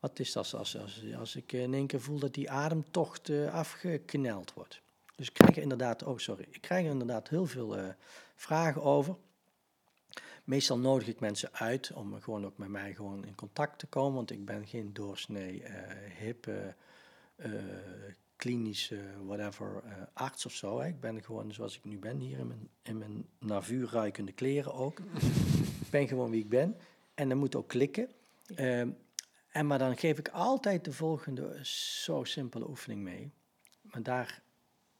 Wat 0.00 0.18
is 0.18 0.32
dat 0.32 0.54
als, 0.54 0.76
als, 0.76 1.04
als 1.18 1.36
ik 1.36 1.52
in 1.52 1.74
één 1.74 1.86
keer 1.86 2.00
voel 2.00 2.18
dat 2.18 2.34
die 2.34 2.50
ademtocht 2.50 3.30
afgekneld 3.30 4.52
wordt? 4.52 4.80
Dus 5.16 5.26
ik 5.28 5.34
krijg 5.34 5.56
er 5.56 5.62
inderdaad, 5.62 6.02
oh 6.02 6.18
sorry, 6.18 6.46
ik 6.50 6.60
krijg 6.60 6.84
er 6.84 6.90
inderdaad 6.90 7.28
heel 7.28 7.46
veel 7.46 7.94
vragen 8.34 8.82
over. 8.82 9.16
Meestal 10.50 10.78
nodig 10.78 11.08
ik 11.08 11.20
mensen 11.20 11.52
uit 11.52 11.92
om 11.92 12.20
gewoon 12.20 12.44
ook 12.44 12.58
met 12.58 12.68
mij 12.68 12.94
gewoon 12.94 13.24
in 13.24 13.34
contact 13.34 13.78
te 13.78 13.86
komen, 13.86 14.14
want 14.14 14.30
ik 14.30 14.44
ben 14.44 14.66
geen 14.66 14.92
doorsnee, 14.92 15.62
eh 15.62 16.18
hippe, 16.18 16.74
eh, 17.36 17.52
klinische, 18.36 19.00
whatever, 19.24 19.82
eh, 19.84 19.92
arts 20.12 20.46
of 20.46 20.52
zo. 20.52 20.80
Hè. 20.80 20.86
Ik 20.86 21.00
ben 21.00 21.22
gewoon 21.22 21.52
zoals 21.52 21.76
ik 21.76 21.84
nu 21.84 21.98
ben, 21.98 22.18
hier 22.18 22.38
in 22.38 22.46
mijn, 22.46 22.68
in 22.82 22.98
mijn 22.98 23.26
naar 23.38 23.64
vuur 23.64 23.90
ruikende 23.90 24.32
kleren 24.32 24.74
ook. 24.74 24.98
ik 25.84 25.90
ben 25.90 26.08
gewoon 26.08 26.30
wie 26.30 26.42
ik 26.42 26.48
ben 26.48 26.76
en 27.14 27.28
dat 27.28 27.38
moet 27.38 27.56
ook 27.56 27.68
klikken. 27.68 28.08
Ehm, 28.54 28.90
en 29.48 29.66
maar 29.66 29.78
dan 29.78 29.96
geef 29.96 30.18
ik 30.18 30.28
altijd 30.28 30.84
de 30.84 30.92
volgende 30.92 31.58
zo 31.62 32.24
simpele 32.24 32.68
oefening 32.68 33.02
mee. 33.02 33.32
Maar 33.80 34.02
daar, 34.02 34.42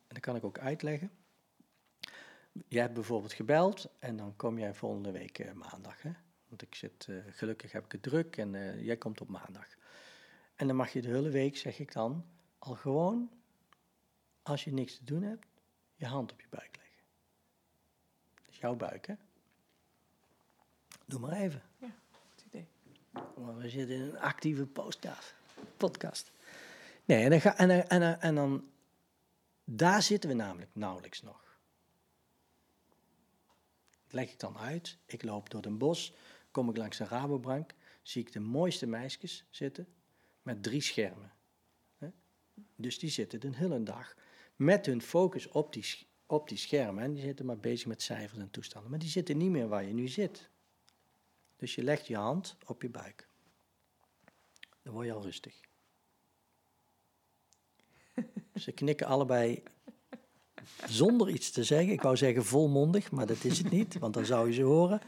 en 0.06 0.14
dat 0.14 0.20
kan 0.20 0.36
ik 0.36 0.44
ook 0.44 0.58
uitleggen. 0.58 1.10
Jij 2.68 2.82
hebt 2.82 2.94
bijvoorbeeld 2.94 3.32
gebeld 3.32 3.88
en 3.98 4.16
dan 4.16 4.36
kom 4.36 4.58
jij 4.58 4.74
volgende 4.74 5.10
week 5.10 5.38
eh, 5.38 5.52
maandag. 5.52 6.02
Hè? 6.02 6.10
Want 6.48 6.62
ik 6.62 6.74
zit, 6.74 7.06
eh, 7.08 7.16
gelukkig 7.28 7.72
heb 7.72 7.84
ik 7.84 7.92
het 7.92 8.02
druk 8.02 8.36
en 8.36 8.54
eh, 8.54 8.84
jij 8.84 8.96
komt 8.96 9.20
op 9.20 9.28
maandag. 9.28 9.66
En 10.54 10.66
dan 10.66 10.76
mag 10.76 10.92
je 10.92 11.00
de 11.02 11.08
hele 11.08 11.30
week, 11.30 11.56
zeg 11.56 11.78
ik 11.78 11.92
dan, 11.92 12.24
al 12.58 12.74
gewoon, 12.74 13.30
als 14.42 14.64
je 14.64 14.72
niks 14.72 14.96
te 14.96 15.04
doen 15.04 15.22
hebt, 15.22 15.46
je 15.94 16.06
hand 16.06 16.32
op 16.32 16.40
je 16.40 16.46
buik 16.50 16.76
leggen. 16.76 17.02
Dat 18.42 18.48
is 18.50 18.58
jouw 18.58 18.74
buik, 18.76 19.06
hè? 19.06 19.14
Doe 21.06 21.20
maar 21.20 21.32
even. 21.32 21.62
Goed 22.30 22.44
idee. 22.46 22.68
Want 23.34 23.58
we 23.62 23.68
zitten 23.68 23.96
in 23.96 24.02
een 24.02 24.18
actieve 24.18 24.66
podcast. 24.66 25.34
podcast. 25.76 26.32
Nee, 27.04 27.24
en 27.24 27.30
dan, 27.30 27.40
ga, 27.40 27.56
en, 27.56 27.88
en, 27.88 28.00
dan- 28.00 28.20
en 28.20 28.34
dan, 28.34 28.70
daar 29.64 30.02
zitten 30.02 30.30
we 30.30 30.36
namelijk 30.36 30.70
nauwelijks 30.74 31.22
nog. 31.22 31.49
Leg 34.10 34.32
ik 34.32 34.38
dan 34.38 34.58
uit. 34.58 34.98
Ik 35.06 35.22
loop 35.22 35.50
door 35.50 35.64
een 35.64 35.78
bos, 35.78 36.14
kom 36.50 36.68
ik 36.68 36.76
langs 36.76 36.98
een 36.98 37.08
Rabobank, 37.08 37.74
zie 38.02 38.22
ik 38.22 38.32
de 38.32 38.40
mooiste 38.40 38.86
meisjes 38.86 39.44
zitten 39.50 39.86
met 40.42 40.62
drie 40.62 40.80
schermen. 40.80 41.32
Dus 42.76 42.98
die 42.98 43.10
zitten 43.10 43.40
de 43.40 43.56
hele 43.56 43.82
dag 43.82 44.16
met 44.56 44.86
hun 44.86 45.02
focus 45.02 45.48
op 45.48 45.72
die, 45.72 46.06
op 46.26 46.48
die 46.48 46.58
schermen. 46.58 47.04
En 47.04 47.12
die 47.12 47.22
zitten 47.22 47.46
maar 47.46 47.58
bezig 47.58 47.86
met 47.86 48.02
cijfers 48.02 48.40
en 48.40 48.50
toestanden. 48.50 48.90
Maar 48.90 48.98
die 49.00 49.08
zitten 49.08 49.36
niet 49.36 49.50
meer 49.50 49.68
waar 49.68 49.84
je 49.84 49.92
nu 49.92 50.08
zit. 50.08 50.48
Dus 51.56 51.74
je 51.74 51.82
legt 51.82 52.06
je 52.06 52.16
hand 52.16 52.56
op 52.66 52.82
je 52.82 52.88
buik. 52.88 53.28
Dan 54.82 54.92
word 54.92 55.06
je 55.06 55.12
al 55.12 55.22
rustig. 55.22 55.60
Ze 58.54 58.72
knikken 58.72 59.06
allebei 59.06 59.62
zonder 60.86 61.28
iets 61.28 61.50
te 61.50 61.64
zeggen. 61.64 61.92
Ik 61.92 62.02
wou 62.02 62.16
zeggen 62.16 62.44
volmondig, 62.44 63.10
maar 63.10 63.26
dat 63.26 63.44
is 63.44 63.58
het 63.58 63.70
niet, 63.70 63.98
want 63.98 64.14
dan 64.14 64.24
zou 64.24 64.46
je 64.46 64.52
ze 64.54 64.62
horen. 64.62 65.00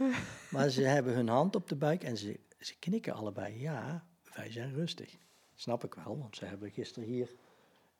Maar 0.50 0.68
ze 0.70 0.82
hebben 0.82 1.14
hun 1.14 1.28
hand 1.28 1.56
op 1.56 1.68
de 1.68 1.76
buik 1.76 2.02
en 2.02 2.16
ze, 2.16 2.40
ze 2.58 2.74
knikken 2.78 3.14
allebei. 3.14 3.60
Ja, 3.60 4.04
wij 4.34 4.52
zijn 4.52 4.74
rustig. 4.74 5.16
Snap 5.54 5.84
ik 5.84 5.94
wel, 5.94 6.18
want 6.18 6.36
ze 6.36 6.44
hebben 6.44 6.70
gisteren 6.70 7.08
hier 7.08 7.30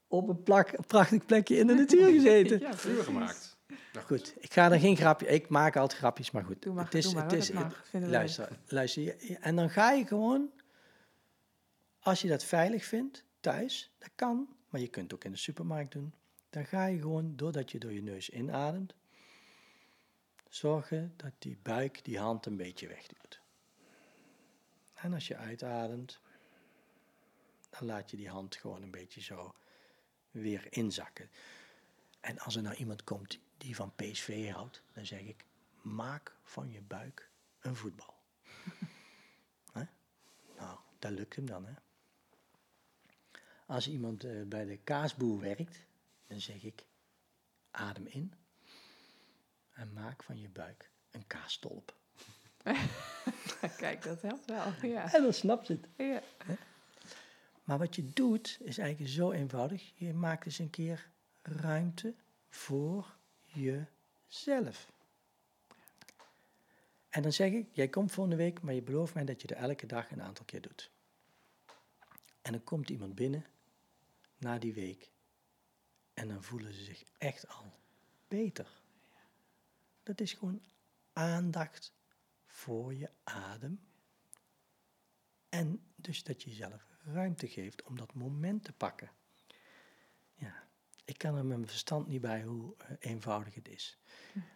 op 0.09 0.29
een 0.29 0.43
plak, 0.43 0.73
een 0.73 0.87
prachtig 0.87 1.27
plekje 1.27 1.57
in 1.57 1.67
de 1.67 1.75
natuur 1.75 2.13
gezeten. 2.13 2.61
Ja, 2.61 2.75
Vuur 2.75 3.03
gemaakt. 3.03 3.57
Nou, 3.93 4.07
Goed, 4.07 4.35
ik 4.39 4.53
ga 4.53 4.73
er 4.73 4.81
geen 4.81 4.97
grapje. 4.97 5.27
Ik 5.27 5.49
maak 5.49 5.77
altijd 5.77 5.99
grapjes, 5.99 6.31
maar 6.31 6.45
goed. 6.45 6.63
Doe 6.63 6.75
maar, 6.75 6.85
het 6.85 6.95
is, 6.95 7.05
doe 7.05 7.15
maar 7.15 7.25
het 7.25 7.33
is, 7.33 7.51
mag. 7.51 7.85
Het 7.91 8.07
luister, 8.07 8.59
luister. 8.67 9.37
En 9.41 9.57
dan 9.57 9.71
ga 9.71 9.93
je 9.93 10.07
gewoon, 10.07 10.51
als 12.01 12.23
je 12.23 12.29
dat 12.29 12.45
veilig 12.45 12.85
vindt, 12.85 13.25
thuis, 13.41 13.95
dat 13.99 14.11
kan, 14.15 14.49
maar 14.69 14.81
je 14.81 14.89
kunt 14.89 15.05
het 15.05 15.15
ook 15.15 15.25
in 15.25 15.33
de 15.33 15.39
supermarkt 15.39 15.93
doen. 15.93 16.13
Dan 16.53 16.67
ga 16.67 16.87
je 16.87 16.99
gewoon, 17.01 17.37
doordat 17.37 17.71
je 17.71 17.79
door 17.79 17.93
je 17.93 18.03
neus 18.03 18.31
inademt, 18.31 18.95
zorgen 20.49 21.15
dat 21.17 21.33
die 21.39 21.59
buik 21.63 22.05
die 22.05 22.19
hand 22.19 22.47
een 22.47 22.57
beetje 22.57 22.89
wegduwt. 22.89 23.41
En 24.95 25.13
als 25.13 25.27
je 25.27 25.37
uitademt, 25.37 26.21
dan 27.71 27.85
laat 27.87 28.11
je 28.11 28.17
die 28.17 28.29
hand 28.29 28.57
gewoon 28.57 28.83
een 28.83 28.91
beetje 28.91 29.21
zo 29.21 29.55
weer 30.31 30.67
inzakken. 30.71 31.31
En 32.21 32.39
als 32.39 32.57
er 32.57 32.63
nou 32.63 32.77
iemand 32.77 33.05
komt 33.05 33.39
die 33.57 33.77
van 33.77 33.95
PSV 33.95 34.51
houdt, 34.51 34.83
dan 34.93 35.07
zeg 35.07 35.21
ik, 35.21 35.45
maak 35.83 36.37
van 36.43 36.71
je 36.71 36.81
buik 36.83 37.31
een 37.61 37.77
voetbal. 37.77 38.15
Nou, 40.59 40.79
dat 40.99 41.11
lukt 41.11 41.37
hem 41.37 41.47
dan, 41.47 41.67
hè. 41.67 41.75
Als 43.67 43.89
iemand 43.89 44.25
eh, 44.25 44.43
bij 44.43 44.65
de 44.65 44.77
kaasboer 44.77 45.41
werkt, 45.41 45.87
dan 46.33 46.41
zeg 46.41 46.63
ik, 46.63 46.87
adem 47.71 48.07
in 48.07 48.33
en 49.73 49.93
maak 49.93 50.23
van 50.23 50.41
je 50.41 50.49
buik 50.49 50.91
een 51.11 51.27
kaasstolp. 51.27 51.97
Kijk, 53.77 54.03
dat 54.03 54.23
helpt 54.23 54.45
wel. 54.47 54.73
Ja. 54.83 55.13
En 55.13 55.23
dan 55.23 55.33
snapt 55.33 55.69
het. 55.69 55.89
ja. 55.97 56.23
Maar 57.65 57.79
wat 57.79 57.97
je 57.97 58.13
doet, 58.13 58.59
is 58.61 58.79
eigenlijk 58.79 59.11
zo 59.11 59.31
eenvoudig. 59.31 59.93
Je 59.95 60.13
maakt 60.13 60.47
eens 60.47 60.59
een 60.59 60.71
keer 60.71 61.11
ruimte 61.43 62.15
voor 62.49 63.17
jezelf. 63.43 64.93
En 67.09 67.23
dan 67.23 67.33
zeg 67.33 67.53
ik, 67.53 67.69
jij 67.73 67.89
komt 67.89 68.13
volgende 68.13 68.39
week, 68.39 68.61
maar 68.61 68.75
je 68.75 68.83
belooft 68.83 69.15
mij 69.15 69.25
dat 69.25 69.43
je 69.43 69.49
er 69.49 69.57
elke 69.57 69.87
dag 69.87 70.11
een 70.11 70.23
aantal 70.23 70.45
keer 70.45 70.61
doet. 70.61 70.91
En 72.43 72.53
dan 72.53 72.65
komt 72.65 72.91
iemand 72.91 73.15
binnen 73.15 73.47
na 74.39 74.59
die 74.59 74.75
week 74.75 75.11
en 76.15 76.29
dan 76.29 76.43
voelen 76.43 76.73
ze 76.73 76.85
zich 76.85 77.05
echt 77.19 77.49
al 77.49 77.73
beter. 78.29 78.81
Dat 80.03 80.21
is 80.21 80.33
gewoon 80.33 80.63
aandacht 81.13 81.93
voor 82.47 82.95
je 82.95 83.11
adem. 83.25 83.81
En 85.49 85.83
dus 85.97 86.23
dat 86.23 86.43
je 86.43 86.51
jezelf 86.51 86.87
ruimte 87.05 87.49
geeft 87.49 87.83
om 87.83 87.97
dat 87.97 88.15
moment 88.15 88.65
te 88.65 88.73
pakken. 88.73 89.11
Ja, 90.35 90.69
ik 91.05 91.19
kan 91.19 91.37
er 91.37 91.45
met 91.45 91.57
mijn 91.57 91.69
verstand 91.69 92.07
niet 92.07 92.21
bij 92.21 92.43
hoe 92.43 92.75
eh, 92.77 92.87
eenvoudig 92.99 93.55
het 93.55 93.69
is. 93.69 93.99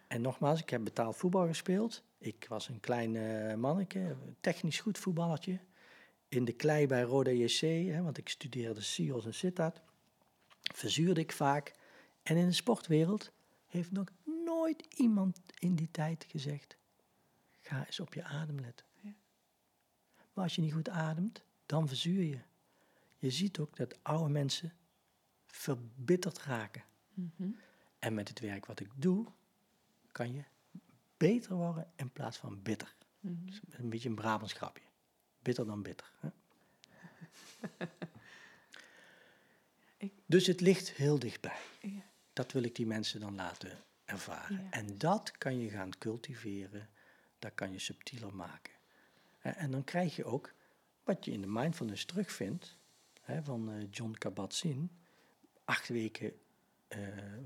En 0.07 0.21
nogmaals, 0.21 0.61
ik 0.61 0.69
heb 0.69 0.83
betaald 0.83 1.15
voetbal 1.15 1.47
gespeeld. 1.47 2.03
Ik 2.17 2.45
was 2.49 2.69
een 2.69 2.79
klein 2.79 3.15
eh, 3.15 3.55
manneke, 3.55 4.15
technisch 4.41 4.79
goed 4.79 4.97
voetballertje. 4.97 5.59
In 6.27 6.45
de 6.45 6.53
klei 6.53 6.87
bij 6.87 7.01
Roda 7.01 7.31
JC, 7.31 7.59
hè, 7.91 8.01
want 8.01 8.17
ik 8.17 8.29
studeerde 8.29 8.81
SIOS 8.81 9.25
en 9.25 9.33
Sittard. 9.33 9.81
Verzuurde 10.73 11.21
ik 11.21 11.31
vaak. 11.31 11.73
En 12.23 12.37
in 12.37 12.45
de 12.45 12.53
sportwereld 12.53 13.31
heeft 13.65 13.91
nog 13.91 14.07
nooit 14.45 14.85
iemand 14.95 15.39
in 15.59 15.75
die 15.75 15.91
tijd 15.91 16.25
gezegd... 16.29 16.77
ga 17.61 17.85
eens 17.85 17.99
op 17.99 18.13
je 18.13 18.23
adem 18.23 18.59
letten. 18.59 18.85
Maar 20.33 20.45
als 20.45 20.55
je 20.55 20.61
niet 20.61 20.73
goed 20.73 20.89
ademt, 20.89 21.43
dan 21.65 21.87
verzuur 21.87 22.23
je. 22.23 22.39
Je 23.17 23.31
ziet 23.31 23.59
ook 23.59 23.75
dat 23.75 24.03
oude 24.03 24.29
mensen 24.29 24.73
verbitterd 25.45 26.43
raken. 26.43 26.83
Mhm. 27.13 27.49
En 27.99 28.13
met 28.13 28.27
het 28.27 28.39
werk 28.39 28.65
wat 28.65 28.79
ik 28.79 28.89
doe, 28.95 29.27
kan 30.11 30.33
je 30.33 30.43
beter 31.17 31.55
worden 31.55 31.91
in 31.95 32.11
plaats 32.11 32.37
van 32.37 32.61
bitter. 32.61 32.95
Mhm. 33.19 33.35
Een 33.69 33.89
beetje 33.89 34.09
een 34.09 34.15
Brabants 34.15 34.53
grapje. 34.53 34.83
Bitter 35.41 35.65
dan 35.65 35.81
bitter. 35.81 36.11
Hè? 36.19 36.29
Dus 40.27 40.47
het 40.47 40.61
ligt 40.61 40.91
heel 40.91 41.19
dichtbij. 41.19 41.59
Ja. 41.81 42.01
Dat 42.33 42.51
wil 42.51 42.63
ik 42.63 42.75
die 42.75 42.85
mensen 42.85 43.19
dan 43.19 43.35
laten 43.35 43.83
ervaren. 44.05 44.63
Ja. 44.63 44.71
En 44.71 44.97
dat 44.97 45.37
kan 45.37 45.59
je 45.59 45.69
gaan 45.69 45.97
cultiveren, 45.97 46.89
dat 47.39 47.51
kan 47.55 47.71
je 47.71 47.79
subtieler 47.79 48.35
maken. 48.35 48.73
En 49.39 49.71
dan 49.71 49.83
krijg 49.83 50.15
je 50.15 50.25
ook 50.25 50.53
wat 51.03 51.25
je 51.25 51.31
in 51.31 51.41
de 51.41 51.47
mindfulness 51.47 52.05
terugvindt, 52.05 52.77
hè, 53.21 53.43
van 53.43 53.71
eh, 53.71 53.87
John 53.89 54.11
Kabat-Zinn, 54.11 54.91
acht 55.63 55.87
weken 55.87 56.33
eh, 56.87 56.99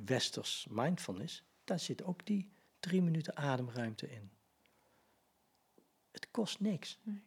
westers 0.06 0.68
mindfulness, 0.70 1.44
daar 1.64 1.80
zit 1.80 2.04
ook 2.04 2.26
die 2.26 2.52
drie 2.80 3.02
minuten 3.02 3.36
ademruimte 3.36 4.12
in. 4.12 4.32
Het 6.12 6.32
kost 6.32 6.60
niks. 6.60 7.00
Nee. 7.04 7.24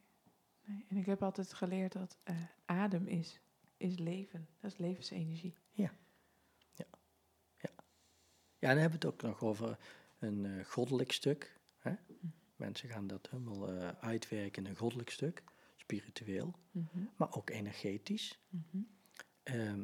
En 0.89 0.97
ik 0.97 1.07
heb 1.07 1.23
altijd 1.23 1.53
geleerd 1.53 1.93
dat 1.93 2.17
eh, 2.23 2.37
adem 2.65 3.07
is, 3.07 3.41
is 3.85 3.99
leven. 3.99 4.49
Dat 4.61 4.73
is 4.73 4.79
levensenergie. 4.79 5.55
Ja, 8.59 8.71
dan 8.71 8.79
hebben 8.79 9.01
we 9.01 9.07
het 9.07 9.15
ook 9.15 9.23
nog 9.23 9.43
over 9.43 9.79
een 10.19 10.45
eh, 10.45 10.65
goddelijk 10.65 11.13
stuk. 11.13 11.57
Hè? 11.79 11.93
Mensen 12.57 12.89
gaan 12.89 13.07
dat 13.07 13.29
helemaal 13.31 13.69
eh, 13.69 13.89
uitwerken 14.01 14.65
in 14.65 14.71
een 14.71 14.77
goddelijk 14.77 15.11
stuk, 15.11 15.43
spiritueel, 15.77 16.55
Mhm. 16.71 17.05
maar 17.17 17.33
ook 17.35 17.51
energetisch. 17.51 18.39
Mhm. 18.49 18.83
Ehm, 19.43 19.83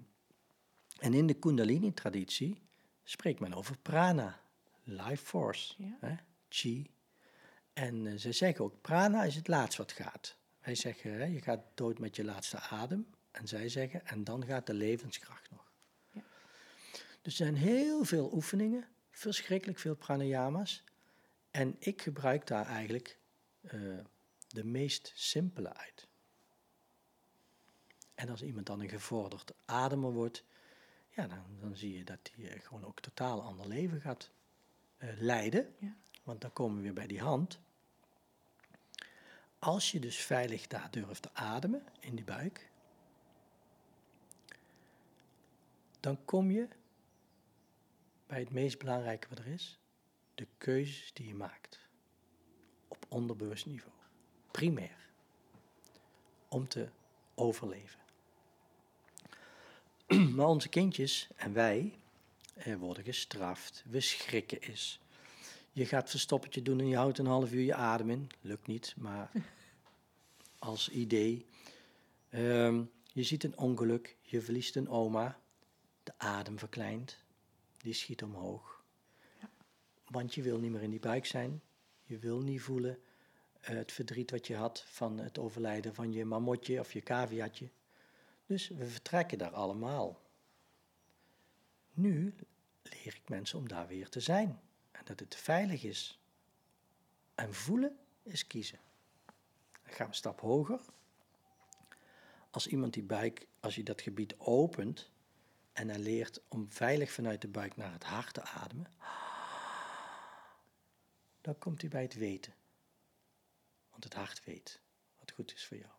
en 0.99 1.15
in 1.15 1.27
de 1.27 1.35
Kundalini-traditie 1.35 2.61
spreekt 3.03 3.41
men 3.41 3.55
over 3.55 3.79
prana, 3.79 4.41
life 4.83 5.25
force, 5.25 5.75
Ja. 5.83 5.97
hè? 6.01 6.15
chi. 6.49 6.91
En 7.73 8.07
eh, 8.07 8.17
ze 8.17 8.33
zeggen 8.33 8.65
ook, 8.65 8.81
prana 8.81 9.25
is 9.25 9.35
het 9.35 9.49
laatste 9.49 9.83
wat 9.83 9.93
gaat. 9.93 10.37
Wij 10.61 10.75
zeggen, 10.75 11.13
hè, 11.13 11.25
je 11.25 11.41
gaat 11.41 11.63
dood 11.75 11.99
met 11.99 12.17
je 12.17 12.25
laatste 12.25 12.59
adem. 12.59 13.07
En 13.31 13.49
zij 13.49 13.69
zeggen, 13.69 14.07
en 14.07 14.25
dan 14.25 14.45
gaat 14.45 14.67
de 14.67 14.75
levenskracht 14.75 15.51
nog. 15.51 15.73
Ja. 16.11 16.23
Dus 17.23 17.41
er 17.41 17.47
zijn 17.47 17.57
heel 17.57 18.05
veel 18.05 18.33
oefeningen, 18.33 18.89
verschrikkelijk 19.11 19.79
veel 19.79 19.97
pranayama's. 19.97 20.85
En 21.51 21.77
ik 21.79 22.03
gebruik 22.03 22.47
daar 22.47 22.67
eigenlijk 22.67 23.19
eh, 23.61 23.81
de 24.49 24.65
meest 24.65 25.13
simpele 25.15 25.75
uit. 25.75 26.09
En 28.15 28.29
als 28.29 28.43
iemand 28.43 28.67
dan 28.67 28.81
een 28.81 28.89
gevorderd 28.89 29.53
ademer 29.65 30.13
wordt, 30.13 30.45
ja, 31.11 31.27
dan, 31.27 31.45
dan 31.61 31.77
zie 31.77 31.97
je 31.97 32.05
dat 32.05 32.31
hij 32.35 32.51
eh, 32.51 32.61
gewoon 32.61 32.85
ook 32.85 33.01
totaal 33.01 33.43
ander 33.43 33.69
leven 33.69 34.01
gaat 34.01 34.31
eh, 34.97 35.09
leiden. 35.19 35.75
Ja. 35.79 35.97
Want 36.23 36.41
dan 36.41 36.53
komen 36.53 36.77
we 36.77 36.83
weer 36.83 36.93
bij 36.93 37.07
die 37.07 37.21
hand. 37.21 37.59
Als 39.59 39.91
je 39.91 40.01
dus 40.01 40.17
veilig 40.17 40.67
daar 40.67 40.91
durft 40.91 41.23
te 41.23 41.35
ademen, 41.35 41.83
in 42.01 42.15
die 42.15 42.25
buik, 42.25 42.70
dan 46.01 46.25
kom 46.25 46.51
je 46.51 46.69
bij 48.27 48.39
het 48.39 48.51
meest 48.51 48.79
belangrijke 48.79 49.29
wat 49.29 49.39
er 49.39 49.47
is, 49.47 49.79
de 50.35 50.47
keuzes 50.59 51.13
die 51.13 51.27
je 51.27 51.35
maakt. 51.35 51.79
Op 52.89 53.07
onderbewust 53.09 53.67
niveau. 53.67 53.93
Primair. 54.51 54.97
Om 56.49 56.69
te 56.69 56.89
overleven. 57.35 58.01
Maar 60.37 60.47
onze 60.47 60.69
kindjes 60.69 61.29
en 61.37 61.53
wij 61.53 61.99
eh, 62.55 62.77
worden 62.77 63.05
gestraft. 63.05 63.85
We 63.87 64.01
schrikken 64.01 64.61
eens. 64.61 65.01
Je 65.73 65.87
gaat 65.87 66.11
verstoppertje 66.11 66.63
doen 66.63 66.81
en 66.81 66.89
je 66.89 66.97
houdt 66.97 67.19
een 67.19 67.27
half 67.27 67.53
uur 67.53 67.63
je 67.63 67.75
adem 67.75 68.11
in. 68.11 68.31
Lukt 68.41 68.67
niet, 68.67 68.95
maar 68.97 69.31
als 70.59 70.89
idee. 70.89 71.47
Ehm, 72.29 72.83
je 73.13 73.23
ziet 73.23 73.45
een 73.45 73.59
ongeluk, 73.59 74.17
je 74.23 74.41
verliest 74.41 74.77
een 74.77 74.89
oma. 74.89 75.40
De 76.11 76.19
adem 76.19 76.59
verkleint, 76.59 77.19
die 77.79 77.93
schiet 77.93 78.23
omhoog. 78.23 78.85
Want 80.07 80.35
je 80.35 80.43
wil 80.43 80.59
niet 80.59 80.71
meer 80.71 80.83
in 80.83 80.91
die 80.91 81.01
buik 81.01 81.27
zijn. 81.27 81.63
Je 82.03 82.19
wil 82.19 82.41
niet 82.41 82.61
voelen 82.61 82.99
eh, 83.61 83.77
het 83.77 83.93
verdriet 83.93 84.31
wat 84.31 84.47
je 84.47 84.57
had 84.57 84.85
van 84.87 85.19
het 85.19 85.39
overlijden 85.39 85.95
van 85.95 86.13
je 86.13 86.25
mamotje 86.25 86.81
of 86.81 86.93
je 86.93 87.01
caviatje. 87.01 87.71
Dus 88.47 88.69
we 88.69 88.87
vertrekken 88.87 89.39
daar 89.39 89.51
allemaal. 89.51 90.21
Nu 91.93 92.35
leer 92.83 93.15
ik 93.15 93.29
mensen 93.29 93.59
om 93.59 93.69
daar 93.69 93.87
weer 93.87 94.09
te 94.09 94.21
zijn. 94.21 94.61
En 94.91 95.05
dat 95.05 95.21
het 95.21 95.35
veilig 95.35 95.85
is. 95.85 96.21
En 97.35 97.55
voelen 97.55 97.99
is 98.23 98.47
kiezen. 98.47 98.79
Dan 99.83 99.93
gaan 99.93 100.07
we 100.07 100.13
een 100.13 100.15
stap 100.15 100.41
hoger. 100.41 100.81
Als 102.51 102.67
iemand 102.67 102.93
die 102.93 103.03
buik, 103.03 103.47
als 103.61 103.75
je 103.75 103.83
dat 103.83 104.01
gebied 104.01 104.39
opent 104.39 105.11
en 105.81 105.89
hij 105.89 105.99
leert 105.99 106.41
om 106.49 106.71
veilig 106.71 107.13
vanuit 107.13 107.41
de 107.41 107.49
buik 107.49 107.77
naar 107.77 107.93
het 107.93 108.05
hart 108.05 108.35
te 108.35 108.43
ademen, 108.43 108.87
dan 111.41 111.59
komt 111.59 111.81
hij 111.81 111.91
bij 111.91 112.03
het 112.03 112.15
weten. 112.15 112.55
Want 113.91 114.05
het 114.05 114.15
hart 114.15 114.45
weet 114.45 114.81
wat 115.19 115.31
goed 115.31 115.53
is 115.55 115.67
voor 115.67 115.77
jou. 115.77 115.91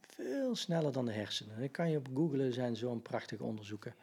Veel 0.00 0.56
sneller 0.56 0.92
dan 0.92 1.04
de 1.04 1.12
hersenen. 1.12 1.58
Dan 1.58 1.70
kan 1.70 1.90
je 1.90 1.96
op 1.96 2.08
googlen, 2.14 2.46
er 2.46 2.52
zijn 2.52 2.76
zo'n 2.76 3.02
prachtige 3.02 3.42
onderzoeken 3.42 3.94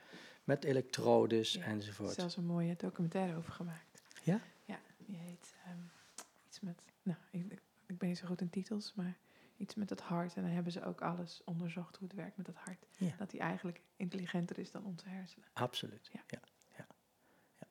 met 0.43 0.63
elektrodes 0.63 1.53
Ja, 1.53 1.63
enzovoort. 1.63 2.13
Zelfs 2.13 2.37
een 2.37 2.45
mooie 2.45 2.75
documentaire 2.77 3.37
over 3.37 3.51
gemaakt. 3.51 4.01
Ja? 4.23 4.41
Ja, 4.65 4.79
die 4.97 5.17
heet 5.17 5.55
ehm, 5.65 5.81
iets 6.47 6.59
met, 6.59 6.81
nou, 7.03 7.17
ik 7.87 7.97
ben 7.97 8.07
niet 8.07 8.17
zo 8.17 8.27
goed 8.27 8.41
in 8.41 8.49
titels, 8.49 8.93
maar 8.95 9.17
iets 9.61 9.75
met 9.75 9.89
het 9.89 10.01
hart. 10.01 10.35
En 10.35 10.41
dan 10.41 10.51
hebben 10.51 10.71
ze 10.71 10.85
ook 10.85 11.01
alles 11.01 11.41
onderzocht 11.43 11.97
hoe 11.97 12.07
het 12.07 12.17
werkt 12.17 12.37
met 12.37 12.47
het 12.47 12.55
hart. 12.55 12.87
Ja. 12.97 13.15
Dat 13.17 13.29
die 13.29 13.39
eigenlijk 13.39 13.81
intelligenter 13.95 14.59
is 14.59 14.71
dan 14.71 14.85
onze 14.85 15.09
hersenen. 15.09 15.47
Absoluut. 15.53 16.09
Ja. 16.11 16.23
Ja. 16.27 16.41
Ja, 16.77 16.87
ja. 17.59 17.67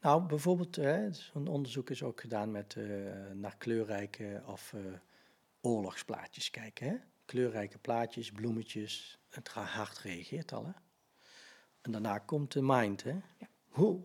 Nou, 0.00 0.26
bijvoorbeeld, 0.26 0.76
hè, 0.76 1.12
zo'n 1.12 1.46
onderzoek 1.46 1.90
is 1.90 2.02
ook 2.02 2.20
gedaan 2.20 2.50
met 2.50 2.76
eh, 2.76 2.84
naar 3.32 3.56
kleurrijke 3.56 4.42
of 4.46 4.72
eh, 4.72 4.80
oorlogsplaatjes 5.60 6.50
kijken. 6.50 6.88
Hè? 6.88 6.96
Kleurrijke 7.24 7.78
plaatjes, 7.78 8.30
bloemetjes, 8.30 9.18
het 9.28 9.48
hart 9.48 9.98
reageert 9.98 10.52
al. 10.52 10.66
Hè? 10.66 10.72
En 11.80 11.90
daarna 11.90 12.18
komt 12.18 12.52
de 12.52 12.62
mind. 12.62 13.02
Hè? 13.02 13.20
Ja. 13.38 13.48
Hoe? 13.68 14.04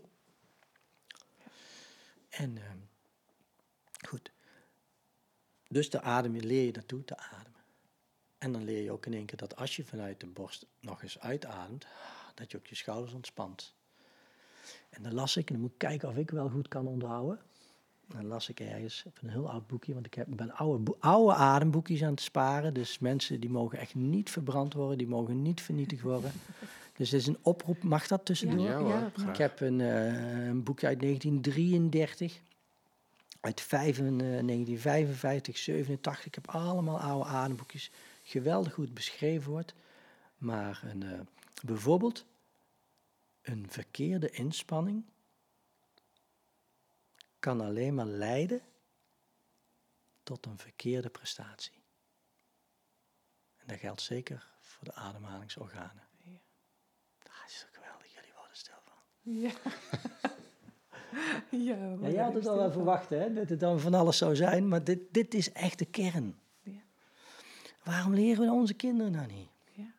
En 2.29 2.57
ehm, 2.57 2.77
goed. 4.07 4.32
Dus 5.73 5.89
de 5.89 6.01
adem, 6.01 6.35
leer 6.35 6.65
je 6.65 6.71
naartoe 6.71 7.03
te 7.03 7.17
ademen. 7.17 7.61
En 8.37 8.51
dan 8.51 8.63
leer 8.63 8.83
je 8.83 8.91
ook 8.91 9.05
in 9.05 9.13
één 9.13 9.25
keer 9.25 9.37
dat 9.37 9.55
als 9.55 9.75
je 9.75 9.83
vanuit 9.83 10.19
de 10.19 10.27
borst 10.27 10.65
nog 10.79 11.03
eens 11.03 11.19
uitademt, 11.19 11.87
dat 12.35 12.51
je 12.51 12.57
ook 12.57 12.67
je 12.67 12.75
schouders 12.75 13.13
ontspant. 13.13 13.73
En 14.89 15.03
dan 15.03 15.13
las 15.13 15.37
ik, 15.37 15.47
en 15.47 15.53
dan 15.53 15.61
moet 15.63 15.71
ik 15.71 15.77
kijken 15.77 16.09
of 16.09 16.15
ik 16.15 16.29
wel 16.29 16.49
goed 16.49 16.67
kan 16.67 16.87
onthouden. 16.87 17.39
Dan 18.07 18.25
las 18.25 18.49
ik 18.49 18.59
ergens 18.59 19.03
op 19.05 19.17
een 19.21 19.29
heel 19.29 19.49
oud 19.49 19.67
boekje, 19.67 19.93
want 19.93 20.05
ik 20.05 20.13
heb, 20.13 20.27
ik 20.27 20.35
ben 20.35 20.51
oude, 20.51 20.95
oude 20.99 21.33
ademboekjes 21.33 22.03
aan 22.03 22.11
het 22.11 22.21
sparen. 22.21 22.73
Dus 22.73 22.99
mensen 22.99 23.39
die 23.39 23.49
mogen 23.49 23.77
echt 23.77 23.95
niet 23.95 24.29
verbrand 24.29 24.73
worden, 24.73 24.97
die 24.97 25.07
mogen 25.07 25.41
niet 25.41 25.61
vernietigd 25.61 26.01
worden. 26.01 26.31
Dus 26.97 27.09
dit 27.09 27.19
is 27.19 27.27
een 27.27 27.37
oproep, 27.41 27.83
mag 27.83 28.07
dat 28.07 28.25
tussendoor? 28.25 28.87
Ja. 28.87 29.11
Ik 29.29 29.37
heb 29.37 29.59
een, 29.59 29.81
eh, 29.81 30.47
een 30.47 30.63
boekje 30.63 30.87
uit 30.87 30.99
1933, 30.99 32.41
uit 33.43 33.61
vijf- 33.61 33.99
eh, 33.99 34.05
1955, 34.05 35.57
87. 35.57 36.25
Ik 36.25 36.35
heb 36.35 36.49
allemaal 36.49 36.99
oude 36.99 37.29
ademboekjes. 37.29 37.91
Geweldig 38.23 38.75
het 38.75 38.93
beschreven 38.93 39.51
wordt. 39.51 39.73
Maar 40.37 40.81
een, 40.83 41.03
eh, 41.03 41.19
bijvoorbeeld 41.63 42.25
een 43.41 43.69
verkeerde 43.69 44.29
inspanning 44.29 45.05
kan 47.39 47.61
alleen 47.61 47.95
maar 47.95 48.05
leiden 48.05 48.61
tot 50.23 50.45
een 50.45 50.57
verkeerde 50.57 51.09
prestatie. 51.09 51.83
En 53.57 53.67
dat 53.67 53.79
geldt 53.79 54.01
zeker 54.01 54.47
voor 54.61 54.85
de 54.85 54.93
ademhalingsorganen. 54.93 56.07
Ja. 56.17 56.39
Dat 57.17 57.33
is 57.47 57.59
toch 57.59 57.69
geweldig, 57.73 58.13
jullie 58.13 58.33
worden 58.35 58.57
stil 58.57 58.81
van. 58.83 58.97
Ja. 59.21 59.51
ja, 61.51 61.95
Ja, 62.01 62.07
je 62.07 62.19
had 62.19 62.33
het 62.33 62.47
al 62.47 62.57
wel 62.57 62.71
verwacht, 62.71 63.09
hè, 63.09 63.33
dat 63.33 63.49
het 63.49 63.59
dan 63.59 63.79
van 63.79 63.93
alles 63.93 64.17
zou 64.17 64.35
zijn, 64.35 64.67
maar 64.67 64.83
dit, 64.83 64.99
dit 65.11 65.33
is 65.33 65.51
echt 65.51 65.79
de 65.79 65.85
kern. 65.85 66.35
Ja. 66.61 66.81
Waarom 67.83 68.13
leren 68.13 68.45
we 68.45 68.51
onze 68.51 68.73
kinderen 68.73 69.11
nou 69.11 69.27
niet? 69.27 69.49
Ja. 69.73 69.91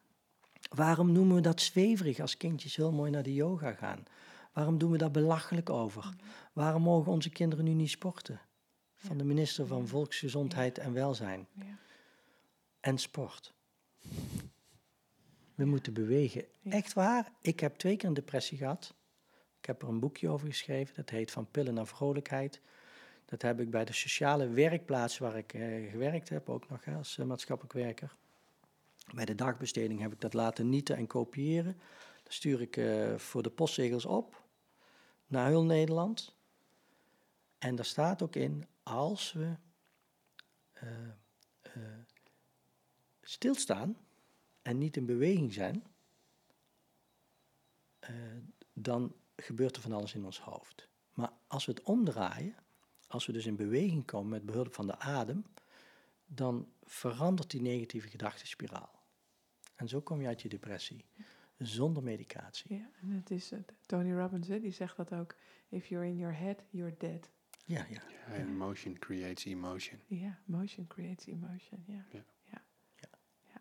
Waarom 0.69 1.13
noemen 1.13 1.35
we 1.35 1.41
dat 1.41 1.61
zweverig 1.61 2.21
als 2.21 2.37
kindjes 2.37 2.77
heel 2.77 2.93
mooi 2.93 3.11
naar 3.11 3.23
de 3.23 3.35
yoga 3.35 3.73
gaan? 3.73 4.05
Waarom 4.53 4.79
doen 4.79 4.91
we 4.91 4.99
daar 4.99 5.11
belachelijk 5.11 5.71
over? 5.71 6.15
Waarom 6.53 6.83
mogen 6.83 7.13
onze 7.13 7.31
kinderen 7.31 7.65
nu 7.65 7.73
niet 7.73 7.91
sporten? 7.91 8.41
Van 8.95 9.19
de 9.19 9.25
minister 9.25 9.67
van. 9.67 9.89
Volksgezondheid 9.89 10.79
en 10.79 10.93
Welzijn 10.93 11.47
Ja. 11.53 11.79
en 12.81 12.99
sport. 12.99 13.55
We 15.55 15.65
moeten 15.65 15.93
bewegen. 15.93 16.45
Echt 16.69 16.93
waar. 16.93 17.33
Ik 17.41 17.61
heb 17.61 17.77
twee 17.77 17.97
keer 17.97 18.09
een 18.09 18.15
depressie 18.15 18.59
gehad. 18.59 18.95
Ik 19.65 19.71
heb 19.71 19.83
er 19.83 19.89
een 19.89 20.01
boekje 20.01 20.29
over 20.29 20.49
geschreven. 20.49 20.95
Dat 20.95 21.11
heet 21.11 21.31
Van 21.31 21.51
pillen 21.51 21.75
naar 21.75 21.87
vrolijkheid. 21.87 22.61
Dat 23.25 23.43
heb 23.43 23.61
ik 23.61 23.71
bij 23.71 23.85
de 23.85 23.93
sociale 23.93 24.49
werkplaats 24.49 25.19
waar 25.19 25.37
ik 25.37 25.55
eh, 25.55 25.91
gewerkt 25.91 26.29
heb, 26.29 26.49
ook 26.49 26.69
nog 26.69 26.85
hè, 26.85 26.95
als 26.95 27.19
eh, 27.19 27.27
maatschappelijk 27.27 27.75
werker. 27.75 28.15
Bij 29.15 29.25
de 29.25 29.35
dagbesteding 29.35 30.01
heb 30.01 30.13
ik 30.13 30.21
dat 30.21 30.35
laten 30.35 30.69
nieten 30.69 30.97
en 30.97 31.07
kopiëren. 31.07 31.77
Dat 32.23 32.33
stuur 32.33 32.61
ik 32.61 32.77
eh, 32.77 33.15
voor 33.17 33.43
de 33.43 33.51
postzegels 33.51 34.05
op 34.05 34.43
naar 35.27 35.49
heel 35.49 35.65
Nederland. 35.65 36.35
En 37.59 37.75
daar 37.75 37.85
staat 37.85 38.23
ook 38.23 38.37
in, 38.37 38.67
als 38.83 39.33
we 39.33 39.55
eh, 40.73 41.09
eh, 41.63 41.83
stilstaan 43.23 43.97
en 44.63 44.79
niet 44.79 44.97
in 44.97 45.07
beweging 45.07 45.53
zijn, 45.53 45.85
eh, 47.99 48.15
dan 48.73 49.15
gebeurt 49.37 49.77
er 49.77 49.83
van 49.83 49.93
alles 49.93 50.15
in 50.15 50.25
ons 50.25 50.41
hoofd. 50.41 50.89
Maar 51.13 51.33
als 51.47 51.65
we 51.67 51.73
het 51.73 51.83
omdraaien, 51.83 52.55
als 53.07 53.27
we 53.27 53.33
dus 53.33 53.47
in 53.47 53.57
beweging 53.57 54.05
komen 54.05 54.31
met 54.31 54.47
behulp 54.47 54.75
van 54.75 54.87
de 54.87 54.99
adem, 54.99 55.45
dan 56.27 56.69
verandert 56.83 57.51
die 57.51 57.61
negatieve 57.61 58.09
gedachtenspiraal. 58.09 59.03
En 59.75 59.89
zo 59.89 60.01
kom 60.01 60.21
je 60.21 60.27
uit 60.27 60.43
je 60.43 60.49
depressie, 60.49 61.05
zonder 61.59 62.03
medicatie. 62.03 62.75
Ja, 62.77 62.91
en 63.01 63.11
het 63.11 63.31
is 63.31 63.53
eh, 63.53 63.59
Tony 63.87 64.13
Robbins, 64.13 64.49
hè, 64.49 64.61
die 64.61 64.71
zegt 64.71 64.97
dat 64.97 65.13
ook. 65.13 65.35
If 65.69 65.87
you're 65.87 66.07
in 66.07 66.17
your 66.17 66.39
head, 66.39 66.63
you're 66.71 66.95
dead. 66.99 67.31
Ja, 67.65 67.87
ja. 67.89 68.03
Ja, 68.09 68.35
en 68.35 68.57
motion 68.57 68.99
creates 68.99 69.45
emotion. 69.45 70.01
Ja, 70.07 70.39
motion 70.45 70.87
creates 70.87 71.27
emotion. 71.27 71.85
Ja. 71.87 72.05
Ja. 72.11 72.25
Ja. 72.43 72.63
Ja. 72.97 73.09
Ja. 73.53 73.61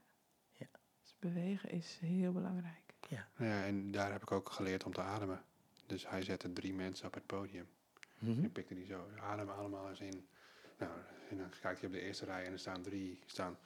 Ja. 0.52 0.68
Dus 1.02 1.16
bewegen 1.20 1.70
is 1.70 1.98
heel 2.02 2.32
belangrijk. 2.32 2.94
ja. 3.10 3.28
Ja, 3.38 3.66
en 3.66 3.92
daar 3.92 4.12
heb 4.12 4.22
ik 4.22 4.32
ook 4.32 4.50
geleerd 4.50 4.84
om 4.84 4.94
te 4.94 5.02
ademen. 5.02 5.44
Dus 5.94 6.08
hij 6.10 6.22
zette 6.24 6.54
drie 6.54 6.74
mensen 6.74 7.08
op 7.08 7.14
het 7.14 7.26
podium. 7.26 7.68
Mhm. 8.20 8.44
En 8.44 8.52
pikte 8.52 8.74
die 8.74 8.86
zo, 8.86 9.08
adem 9.20 9.50
allemaal 9.50 9.90
eens 9.90 10.00
in. 10.00 10.28
Nou, 10.78 10.92
en 11.30 11.38
dan 11.38 11.50
kijkt 11.62 11.80
hij 11.80 11.90
op 11.90 11.96
de 11.96 12.02
eerste 12.02 12.26
rij 12.26 12.46
en 12.46 12.52
er 12.52 12.60
staan 12.60 12.82
drie 12.82 13.20
staan 13.26 13.58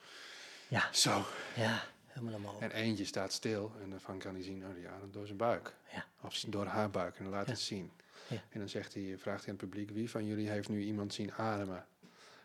Ja, 0.68 0.92
zo. 0.92 1.24
ja, 1.56 1.82
helemaal 2.06 2.34
omhoog. 2.34 2.60
En 2.60 2.70
eentje 2.70 3.04
staat 3.04 3.32
stil 3.32 3.72
en 3.82 3.90
daarvan 3.90 4.18
kan 4.18 4.34
hij 4.34 4.42
zien, 4.42 4.66
oh, 4.66 4.74
die 4.74 4.88
ademt 4.88 5.12
door 5.12 5.26
zijn 5.26 5.38
buik. 5.38 5.74
Ja. 5.92 6.04
Of 6.20 6.34
door 6.40 6.66
haar 6.66 6.90
buik 6.90 7.16
en 7.16 7.24
dan 7.24 7.32
laat 7.32 7.46
Ja. 7.46 7.52
het 7.52 7.60
zien. 7.60 7.90
Ja. 8.28 8.42
En 8.48 8.58
dan 8.58 8.68
zegt 8.68 8.94
hij, 8.94 9.14
vraagt 9.18 9.44
hij 9.44 9.52
aan 9.52 9.58
het 9.60 9.68
publiek, 9.70 9.90
wie 9.90 10.10
van 10.10 10.26
jullie 10.26 10.48
heeft 10.48 10.68
nu 10.68 10.82
iemand 10.82 11.14
zien 11.14 11.32
ademen? 11.32 11.86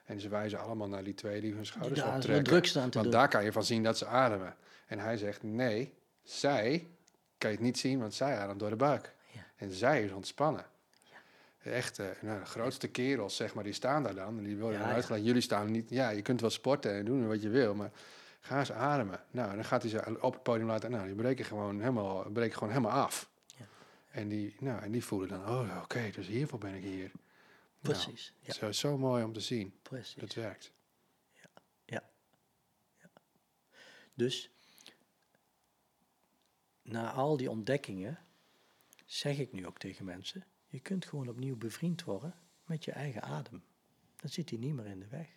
En 0.06 0.20
ze 0.20 0.30
wijzen 0.30 0.60
allemaal 0.60 0.88
naar 0.90 1.04
die 1.04 1.14
twee 1.14 1.42
die 1.42 1.54
hun 1.54 1.66
schouders 1.66 2.02
optrekken. 2.02 2.44
druk 2.44 2.66
staan 2.66 2.90
te 2.90 2.98
Want 2.98 3.12
doen. 3.12 3.20
daar 3.20 3.30
kan 3.30 3.44
je 3.44 3.52
van 3.52 3.64
zien 3.64 3.84
dat 3.84 3.98
ze 3.98 4.06
ademen. 4.06 4.56
En 4.88 5.00
hij 5.00 5.18
zegt, 5.18 5.44
nee, 5.44 5.94
zij 6.24 6.88
kan 7.38 7.50
je 7.50 7.56
het 7.56 7.66
niet 7.66 7.78
zien, 7.80 8.00
want 8.00 8.14
zij 8.14 8.38
ademt 8.38 8.60
door 8.60 8.70
de 8.70 8.76
buik. 8.76 9.14
Ja. 9.64 9.68
En 9.68 9.72
zij 9.72 10.04
is 10.04 10.12
ontspannen. 10.12 10.66
Echt, 11.64 12.00
eh, 12.00 12.08
nou, 12.22 12.40
de 12.40 12.46
grootste 12.46 12.88
kerels, 12.88 13.36
zeg 13.36 13.54
maar, 13.54 13.64
die 13.64 13.74
staan 13.74 14.04
daar 14.04 14.16
dan. 14.16 14.38
En 14.38 14.44
die 14.44 14.58
worden 14.58 14.74
Ja, 14.74 14.80
dan 14.80 14.88
ja. 14.88 14.96
uitgelegd, 14.96 15.26
jullie 15.26 15.42
staan 15.42 15.72
niet... 15.72 15.90
Ja, 15.90 16.10
je 16.10 16.22
kunt 16.22 16.42
wel 16.42 16.50
sporten 16.50 16.94
en 16.94 17.06
doen 17.06 17.28
wat 17.28 17.42
je 17.42 17.50
wil, 17.50 17.76
maar 17.76 17.92
ga 18.40 18.60
eens 18.60 18.72
ademen. 18.72 19.24
Nou, 19.32 19.56
dan 19.56 19.66
gaat 19.66 19.82
hij 19.82 19.92
ze 19.92 20.22
op 20.22 20.34
het 20.34 20.44
podium 20.44 20.68
laten... 20.68 20.92
Nou, 20.92 21.06
die 21.06 21.16
breken 21.16 21.46
gewoon 21.46 21.80
helemaal, 21.80 22.30
breken 22.30 22.58
gewoon 22.58 22.74
helemaal 22.74 23.04
af. 23.04 23.30
Ja. 23.58 23.66
En, 24.12 24.28
die, 24.28 24.56
nou, 24.60 24.82
en 24.82 24.92
die 24.92 25.04
voelen 25.04 25.30
dan, 25.30 25.48
oh, 25.48 25.80
oké, 25.84 26.10
dus 26.16 26.28
hiervoor 26.28 26.60
ben 26.60 26.74
ik 26.74 26.84
hier. 26.84 27.12
Precies, 27.82 28.34
ja, 28.40 28.54
Nou, 28.60 28.74
zo, 28.74 28.88
zo 28.88 28.98
mooi 28.98 29.24
om 29.24 29.34
te 29.34 29.40
zien. 29.40 29.74
precies. 29.82 30.22
Het 30.22 30.34
werkt. 30.34 30.72
Dus 34.16 34.50
na 36.82 37.12
al 37.12 37.38
die 37.38 37.50
ontdekkingen 37.50 38.20
zeg 39.14 39.38
ik 39.38 39.52
nu 39.52 39.68
ook 39.68 39.78
tegen 39.80 40.06
mensen: 40.06 40.46
je 40.68 40.80
kunt 40.80 41.06
gewoon 41.06 41.28
opnieuw 41.30 41.56
bevriend 41.58 42.04
worden 42.04 42.36
met 42.66 42.86
je 42.86 42.92
eigen 42.92 43.22
adem. 43.22 43.64
Dan 44.16 44.30
zit 44.30 44.50
hij 44.50 44.60
niet 44.60 44.74
meer 44.74 44.86
in 44.86 45.00
de 45.00 45.08
weg. 45.08 45.28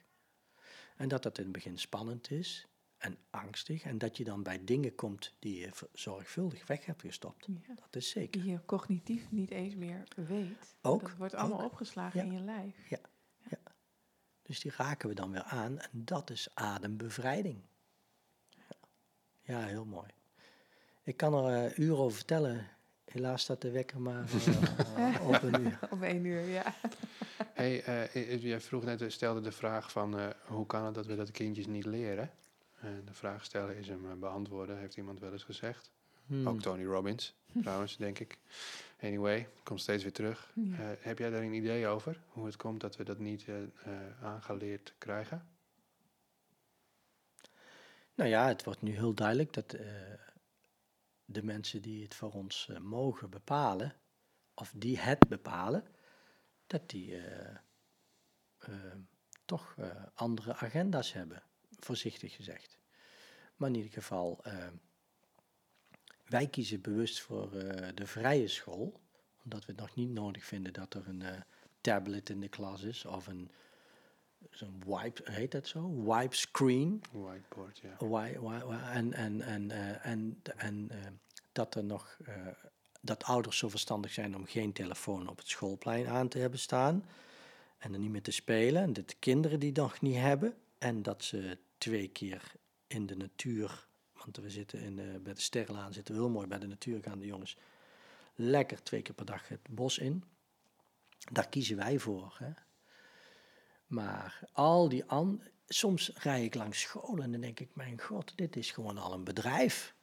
En 0.96 1.08
dat 1.08 1.22
dat 1.22 1.38
in 1.38 1.44
het 1.44 1.52
begin 1.52 1.78
spannend 1.78 2.30
is 2.30 2.66
en 2.98 3.18
angstig 3.30 3.82
en 3.82 3.98
dat 3.98 4.16
je 4.16 4.24
dan 4.24 4.42
bij 4.42 4.64
dingen 4.64 4.94
komt 4.94 5.34
die 5.38 5.58
je 5.60 5.70
zorgvuldig 5.92 6.66
weg 6.66 6.84
hebt 6.86 7.00
gestopt. 7.00 7.46
Ja. 7.46 7.74
Dat 7.74 7.96
is 7.96 8.10
zeker. 8.10 8.42
Die 8.42 8.50
je 8.50 8.64
cognitief 8.64 9.30
niet 9.30 9.50
eens 9.50 9.74
meer 9.74 10.08
weet. 10.16 10.76
Ook, 10.82 11.00
Dat 11.00 11.16
wordt 11.16 11.34
allemaal 11.34 11.60
ook. 11.60 11.70
opgeslagen 11.70 12.20
Ja. 12.20 12.26
in 12.26 12.32
je 12.32 12.40
lijf. 12.40 12.74
Dus 14.42 14.60
die 14.60 14.72
raken 14.76 15.08
we 15.08 15.14
dan 15.14 15.30
weer 15.30 15.42
aan 15.42 15.78
en 15.78 15.90
dat 16.04 16.30
is 16.30 16.54
adembevrijding. 16.54 17.62
Ja, 18.48 18.66
ja 19.42 19.60
heel 19.66 19.84
mooi. 19.84 20.08
Ik 21.02 21.16
kan 21.16 21.34
er 21.34 21.64
eh, 21.64 21.78
uren 21.78 21.98
over 21.98 22.16
vertellen. 22.16 22.75
Helaas 23.07 23.42
staat 23.42 23.61
de 23.61 23.70
wekker 23.70 24.00
maar 24.00 24.24
eh, 24.96 25.28
op 25.28 25.42
een 25.42 25.61
uur. 25.61 25.78
Om 25.90 26.02
één 26.02 26.24
uur, 26.24 26.40
ja. 26.40 26.74
Hey, 27.52 27.82
eh, 27.82 28.32
eh, 28.32 28.42
jij 28.42 28.61
vroeg 28.61 28.84
net, 28.84 29.12
stelde 29.12 29.40
de 29.40 29.52
vraag 29.52 29.90
van 29.90 30.18
eh, 30.18 30.26
hoe 30.46 30.66
kan 30.66 30.84
het 30.84 30.94
dat 30.94 31.07
we 31.07 31.16
dat 31.16 31.30
kindjes 31.30 31.66
niet 31.66 31.86
leren? 31.86 32.30
En 32.80 33.02
de 33.04 33.14
vraag 33.14 33.44
stellen 33.44 33.76
is 33.76 33.88
hem 33.88 34.20
beantwoorden, 34.20 34.78
heeft 34.78 34.96
iemand 34.96 35.20
wel 35.20 35.32
eens 35.32 35.44
gezegd. 35.44 35.90
Hmm. 36.26 36.48
Ook 36.48 36.61
Tony 36.61 36.84
Robbins, 36.84 37.34
trouwens, 37.62 37.96
denk 38.07 38.18
ik. 38.18 38.38
Anyway, 39.00 39.48
komt 39.62 39.80
steeds 39.80 40.02
weer 40.02 40.12
terug. 40.12 40.50
Ja. 40.54 40.78
Eh, 40.78 40.86
heb 41.00 41.18
jij 41.18 41.30
daar 41.30 41.42
een 41.42 41.52
idee 41.52 41.86
over? 41.86 42.20
Hoe 42.28 42.46
het 42.46 42.57
komt 42.57 42.80
dat 42.80 42.96
we 42.96 43.04
dat 43.04 43.18
niet 43.18 43.48
eh, 43.48 43.62
eh, 43.62 44.22
aangeleerd 44.22 44.94
krijgen? 44.98 45.46
Nou 48.14 48.30
ja, 48.30 48.46
het 48.46 48.64
wordt 48.64 48.82
nu 48.82 48.94
heel 48.94 49.14
duidelijk 49.14 49.52
dat 49.52 49.72
eh, 49.72 49.86
de 51.26 51.42
mensen 51.42 51.82
die 51.82 52.02
het 52.02 52.14
voor 52.14 52.32
ons 52.32 52.68
eh, 52.68 52.78
mogen 52.78 53.30
bepalen, 53.30 53.94
of 54.54 54.72
die 54.76 54.98
het 54.98 55.28
bepalen, 55.28 55.84
dat 56.66 56.90
die 56.90 57.16
eh, 57.16 57.56
eh, 58.58 58.74
toch 59.44 59.76
andere 60.14 60.54
agenda's 60.54 61.12
hebben, 61.12 61.42
voorzichtig 61.70 62.34
gezegd. 62.34 62.78
Maar 63.56 63.68
in 63.68 63.74
ieder 63.74 63.92
geval, 63.92 64.44
wij 66.24 66.46
kiezen 66.46 66.80
bewust 66.80 67.20
voor 67.20 67.50
de 67.94 68.06
vrije 68.06 68.48
school, 68.48 69.00
omdat 69.44 69.64
we 69.64 69.72
het 69.72 69.80
nog 69.80 69.94
niet 69.94 70.10
nodig 70.10 70.44
vinden 70.44 70.72
dat 70.72 70.94
er 70.94 71.08
een 71.08 71.44
tablet 71.80 72.30
in 72.30 72.40
de 72.40 72.48
klas 72.48 72.82
is 72.82 73.04
of 73.04 73.26
een 73.26 73.50
zo'n 74.51 74.82
wipe, 74.86 75.30
heet 75.30 75.53
dat 75.53 75.66
zo? 75.66 76.03
Wipe 76.05 76.36
screen. 76.36 77.03
Whiteboard, 77.12 77.78
ja. 78.68 78.90
En 78.90 79.12
en, 79.12 79.40
en, 79.40 79.70
eh, 79.70 80.07
en, 80.07 80.42
en 80.57 80.90
eh, 80.90 80.99
dat 81.53 81.74
er 81.74 81.84
nog 81.84 82.16
eh, 82.24 82.34
dat 83.01 83.24
ouders 83.24 83.59
zo 83.59 83.68
verstandig 83.68 84.12
zijn 84.12 84.36
om 84.36 84.47
geen 84.47 84.72
telefoon 84.72 85.28
op 85.28 85.36
het 85.36 85.49
schoolplein 85.49 86.09
aan 86.09 86.28
te 86.28 86.38
hebben 86.38 86.59
staan 86.59 87.05
en 87.78 87.92
er 87.92 87.99
niet 87.99 88.11
meer 88.11 88.22
te 88.22 88.30
spelen. 88.30 88.82
En 88.82 88.92
dat 88.92 89.09
de 89.09 89.16
kinderen 89.18 89.61
die 89.61 89.72
nog 89.72 90.01
niet 90.01 90.16
hebben 90.16 90.55
en 90.78 91.03
dat 91.03 91.24
ze 91.24 91.59
twee 91.78 92.09
keer 92.09 92.53
in 92.86 93.07
de 93.07 93.16
natuur, 93.16 93.86
want 94.24 94.36
we 94.36 94.51
zitten 94.51 94.80
in 94.80 94.97
de, 94.97 95.20
bij 95.22 95.34
de 95.34 95.40
Sterrelaan 95.40 95.92
zitten 95.92 96.14
we 96.14 96.20
heel 96.20 96.30
mooi 96.30 96.47
bij 96.47 96.59
de 96.59 96.66
natuur 96.66 97.03
gaan 97.03 97.18
de 97.18 97.26
jongens 97.26 97.57
lekker 98.34 98.82
twee 98.82 99.03
keer 99.03 99.14
per 99.14 99.24
dag 99.24 99.49
het 99.49 99.68
bos 99.70 99.99
in. 99.99 100.24
Daar 101.32 101.49
kiezen 101.49 101.76
wij 101.76 101.99
voor. 101.99 102.36
Hè? 102.38 102.51
Maar 103.87 104.41
al 104.53 104.89
die 104.89 105.05
an 105.05 105.43
soms 105.68 106.11
rij 106.14 106.45
ik 106.45 106.55
langs 106.55 106.80
scholen 106.80 107.24
en 107.24 107.32
dan 107.32 107.41
denk 107.41 107.61
ik, 107.61 107.74
mijn 107.74 108.01
god, 108.01 108.32
dit 108.37 108.57
is 108.57 108.70
gewoon 108.70 108.99
al 108.99 109.12
een 109.12 109.24
bedrijf. 109.24 109.95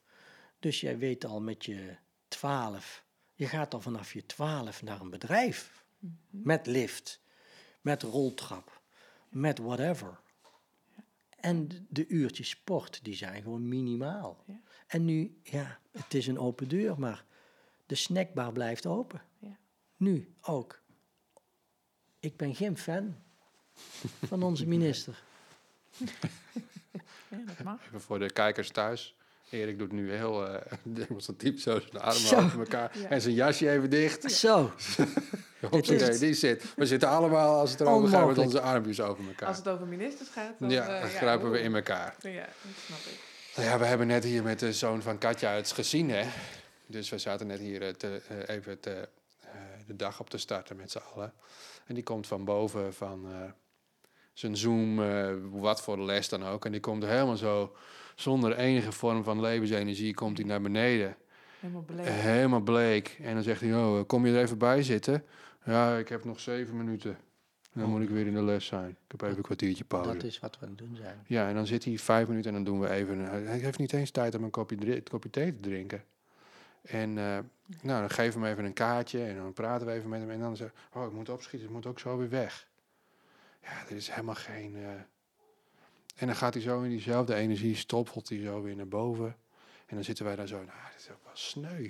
Dus 0.60 0.82
jij 0.82 0.98
weet 0.98 1.26
al 1.26 1.42
met 1.42 1.66
je 1.66 1.96
twaalf, 2.28 3.06
je 3.34 3.48
gaat 3.48 3.74
al 3.74 3.82
vanaf 3.82 4.14
je 4.14 4.26
twaalf 4.26 4.82
naar 4.84 5.02
een 5.02 5.10
bedrijf. 5.10 5.84
Met 6.30 6.66
lift, 6.68 7.22
met 7.82 8.02
roltrap, 8.04 8.82
met 9.30 9.58
whatever. 9.60 10.20
En 11.40 11.68
de- 11.68 11.84
de 11.90 12.08
uurtjes 12.08 12.50
sport, 12.50 13.04
die 13.04 13.16
zijn 13.16 13.42
gewoon 13.42 13.68
minimaal. 13.68 14.44
Ja. 14.46 14.60
En 14.88 15.06
nu, 15.06 15.40
ja, 15.44 15.80
het 15.92 16.14
is 16.14 16.28
een 16.28 16.40
open 16.40 16.68
deur, 16.68 17.00
maar 17.00 17.26
de 17.86 17.96
snackbar 17.96 18.52
blijft 18.52 18.86
open. 18.86 19.22
Ja. 19.40 19.58
Nu 19.98 20.34
ook. 20.42 20.82
Ik 22.20 22.38
ben 22.38 22.56
geen 22.56 22.78
fan 22.78 23.23
van 24.28 24.44
onze 24.44 24.68
minister. 24.68 25.22
Ja, 27.28 27.38
dat 27.46 27.64
mag. 27.64 27.80
Even 27.88 28.02
voor 28.02 28.20
de 28.20 28.32
kijkers 28.32 28.70
thuis. 28.70 29.16
Erik 29.50 29.78
doet 29.80 29.92
nu 29.92 30.12
heel 30.14 30.44
uh, 30.50 30.56
demonstratief 30.84 31.62
zo 31.62 31.80
zijn 31.80 32.02
armen 32.04 32.22
Zo. 32.22 32.36
over 32.36 32.60
elkaar. 32.60 32.98
Ja. 33.00 33.08
En 33.10 33.22
zijn 33.22 33.34
jasje 33.34 33.70
even 33.70 33.90
dicht. 33.90 34.32
Zo, 34.32 34.72
Hoppakee, 35.62 35.96
is- 36.10 36.20
die 36.20 36.34
zit. 36.34 36.74
We 36.76 36.86
zitten 36.86 37.10
allemaal, 37.10 37.60
als 37.60 37.72
het 37.72 37.80
erover 37.82 38.10
gaat, 38.10 38.28
met 38.28 38.38
onze 38.38 38.62
armpjes 38.62 39.02
over 39.02 39.28
elkaar. 39.28 39.48
Als 39.48 39.58
het 39.58 39.68
over 39.68 39.88
ministers 39.88 40.30
gaat, 40.30 40.54
dan, 40.60 40.70
ja, 40.70 40.88
eh, 40.96 41.02
dan 41.02 41.10
grijpen 41.10 41.52
we 41.52 41.60
in 41.60 41.76
elkaar. 41.76 42.16
Ja, 42.22 42.32
dat 42.46 42.74
snap 42.86 43.00
ik. 43.00 43.20
Nou 43.56 43.68
ja, 43.68 43.80
we 43.80 43.86
hebben 43.86 44.08
net 44.08 44.24
hier 44.24 44.44
met 44.44 44.60
de 44.60 44.74
zoon 44.74 45.02
van 45.02 45.18
Katja 45.18 45.52
het 45.52 45.72
gezien, 45.72 46.10
hè. 46.10 46.28
Dus 46.86 47.10
we 47.10 47.18
zaten 47.18 47.48
net 47.48 47.60
hier 47.60 47.82
eh, 47.82 47.90
te, 47.94 48.22
eh, 48.28 48.56
even 48.56 48.80
te, 48.80 49.10
eh, 49.40 49.50
de 49.88 49.96
dag 49.96 50.20
op 50.20 50.30
te 50.30 50.38
starten 50.38 50.76
met 50.76 50.92
z'n 50.92 51.02
allen. 51.14 51.34
En 51.86 51.94
die 51.96 52.04
komt 52.04 52.28
van 52.28 52.46
boven 52.46 52.94
van 52.94 53.26
eh, 53.32 53.52
zijn 54.34 54.58
Zoom, 54.58 55.02
eh, 55.02 55.30
wat 55.52 55.82
voor 55.82 56.00
les 56.00 56.30
dan 56.30 56.44
ook. 56.44 56.66
En 56.66 56.72
die 56.72 56.80
komt 56.82 57.04
helemaal 57.06 57.38
zo, 57.38 57.76
zonder 58.16 58.56
enige 58.56 58.92
vorm 58.92 59.24
van 59.24 59.42
levensenergie, 59.42 60.14
komt 60.14 60.38
hij 60.38 60.48
naar 60.48 60.62
beneden. 60.62 61.16
Helemaal 61.60 61.82
beleefd. 61.84 62.10
Helemaal 62.10 62.62
bleek. 62.62 63.18
En 63.22 63.34
dan 63.34 63.44
zegt 63.44 63.62
hij, 63.62 63.76
oh, 63.76 64.08
kom 64.08 64.26
je 64.26 64.34
er 64.36 64.42
even 64.42 64.58
bij 64.58 64.84
zitten? 64.84 65.24
Ja, 65.66 65.98
ik 65.98 66.10
heb 66.10 66.24
nog 66.24 66.40
zeven 66.40 66.78
minuten. 66.78 67.18
Dan 67.74 67.90
moet 67.90 68.02
ik 68.02 68.10
weer 68.10 68.26
in 68.28 68.34
de 68.34 68.44
les 68.44 68.66
zijn. 68.66 68.90
Ik 68.90 68.96
heb 69.12 69.22
even 69.22 69.38
een 69.38 69.44
kwartiertje 69.44 69.84
pauze. 69.84 70.14
dat 70.14 70.24
is 70.24 70.40
wat 70.40 70.58
we 70.60 70.66
aan 70.66 70.70
het 70.72 70.78
doen 70.78 70.96
zijn. 70.96 71.24
Ja, 71.28 71.48
en 71.48 71.56
dan 71.56 71.66
zit 71.68 71.84
hij 71.84 71.98
vijf 71.98 72.28
minuten 72.28 72.50
en 72.50 72.56
dan 72.64 72.74
doen 72.74 72.80
we 72.82 72.90
even... 72.90 73.18
een- 73.20 73.46
Hij 73.48 73.58
heeft 73.58 73.78
niet 73.78 73.94
eens 73.94 74.12
tijd 74.12 74.36
om 74.36 74.44
een 74.44 74.50
kopje 74.50 74.78
thee 75.32 75.54
te 75.56 75.60
drinken. 75.62 76.04
En 76.82 77.18
eh, 77.18 77.38
nou, 77.82 78.00
dan 78.00 78.10
geven 78.10 78.40
we 78.40 78.46
hem 78.46 78.54
even 78.56 78.66
een 78.66 78.74
kaartje 78.74 79.24
en 79.24 79.36
dan 79.36 79.54
praten 79.54 79.88
we 79.88 79.94
even 79.94 80.10
met 80.10 80.20
hem. 80.20 80.30
En 80.30 80.40
dan 80.40 80.56
zegt 80.56 80.74
oh, 80.94 81.06
ik 81.06 81.12
moet 81.12 81.30
opschieten, 81.30 81.68
ik 81.68 81.74
moet 81.74 81.86
ook 81.86 82.00
zo 82.00 82.18
weer 82.18 82.30
weg. 82.30 82.68
Ja, 83.64 83.86
er 83.90 83.96
is 83.96 84.10
helemaal 84.10 84.36
geen... 84.36 84.76
eh, 84.76 84.92
En 86.16 86.28
dan 86.28 86.36
gaat 86.36 86.54
hij 86.54 86.64
zo 86.64 86.82
in 86.82 86.90
diezelfde 86.90 87.36
energie, 87.36 87.76
stoppelt 87.76 88.30
hij 88.30 88.42
zo 88.42 88.62
weer 88.62 88.76
naar 88.76 88.88
boven. 88.88 89.36
En 89.86 89.96
dan 89.96 90.04
zitten 90.04 90.26
wij 90.26 90.36
daar 90.36 90.48
zo, 90.48 90.56
nou, 90.64 90.78
dit 90.92 91.00
is 91.02 91.10
ook 91.12 91.24
wel 91.24 91.36
sneu. 91.36 91.90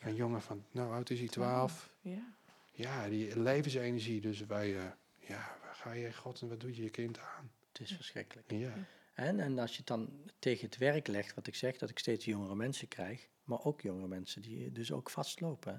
Een 0.00 0.14
jongen 0.14 0.42
van, 0.42 0.64
nou, 0.70 0.92
oud 0.92 1.10
is 1.10 1.18
hij, 1.18 1.28
twaalf. 1.28 1.90
Ja. 2.00 2.34
Ja, 2.70 3.08
die 3.08 3.40
levensenergie. 3.40 4.20
Dus 4.20 4.46
wij, 4.46 4.76
eh, 4.78 4.84
ja, 5.18 5.56
waar 5.62 5.74
ga 5.74 5.92
je, 5.92 6.12
god, 6.14 6.40
en 6.40 6.48
wat 6.48 6.60
doet 6.60 6.76
je 6.76 6.82
je 6.82 6.90
kind 6.90 7.18
aan? 7.18 7.50
Het 7.72 7.80
is 7.80 7.92
verschrikkelijk. 7.92 8.50
Ja. 8.50 8.72
En, 9.14 9.40
en 9.40 9.58
als 9.58 9.70
je 9.70 9.76
het 9.76 9.86
dan 9.86 10.10
tegen 10.38 10.64
het 10.66 10.76
werk 10.76 11.06
legt, 11.06 11.34
wat 11.34 11.46
ik 11.46 11.54
zeg, 11.54 11.78
dat 11.78 11.90
ik 11.90 11.98
steeds 11.98 12.24
jongere 12.24 12.54
mensen 12.54 12.88
krijg, 12.88 13.28
maar 13.44 13.64
ook 13.64 13.80
jongere 13.80 14.08
mensen 14.08 14.42
die 14.42 14.72
dus 14.72 14.92
ook 14.92 15.10
vastlopen. 15.10 15.76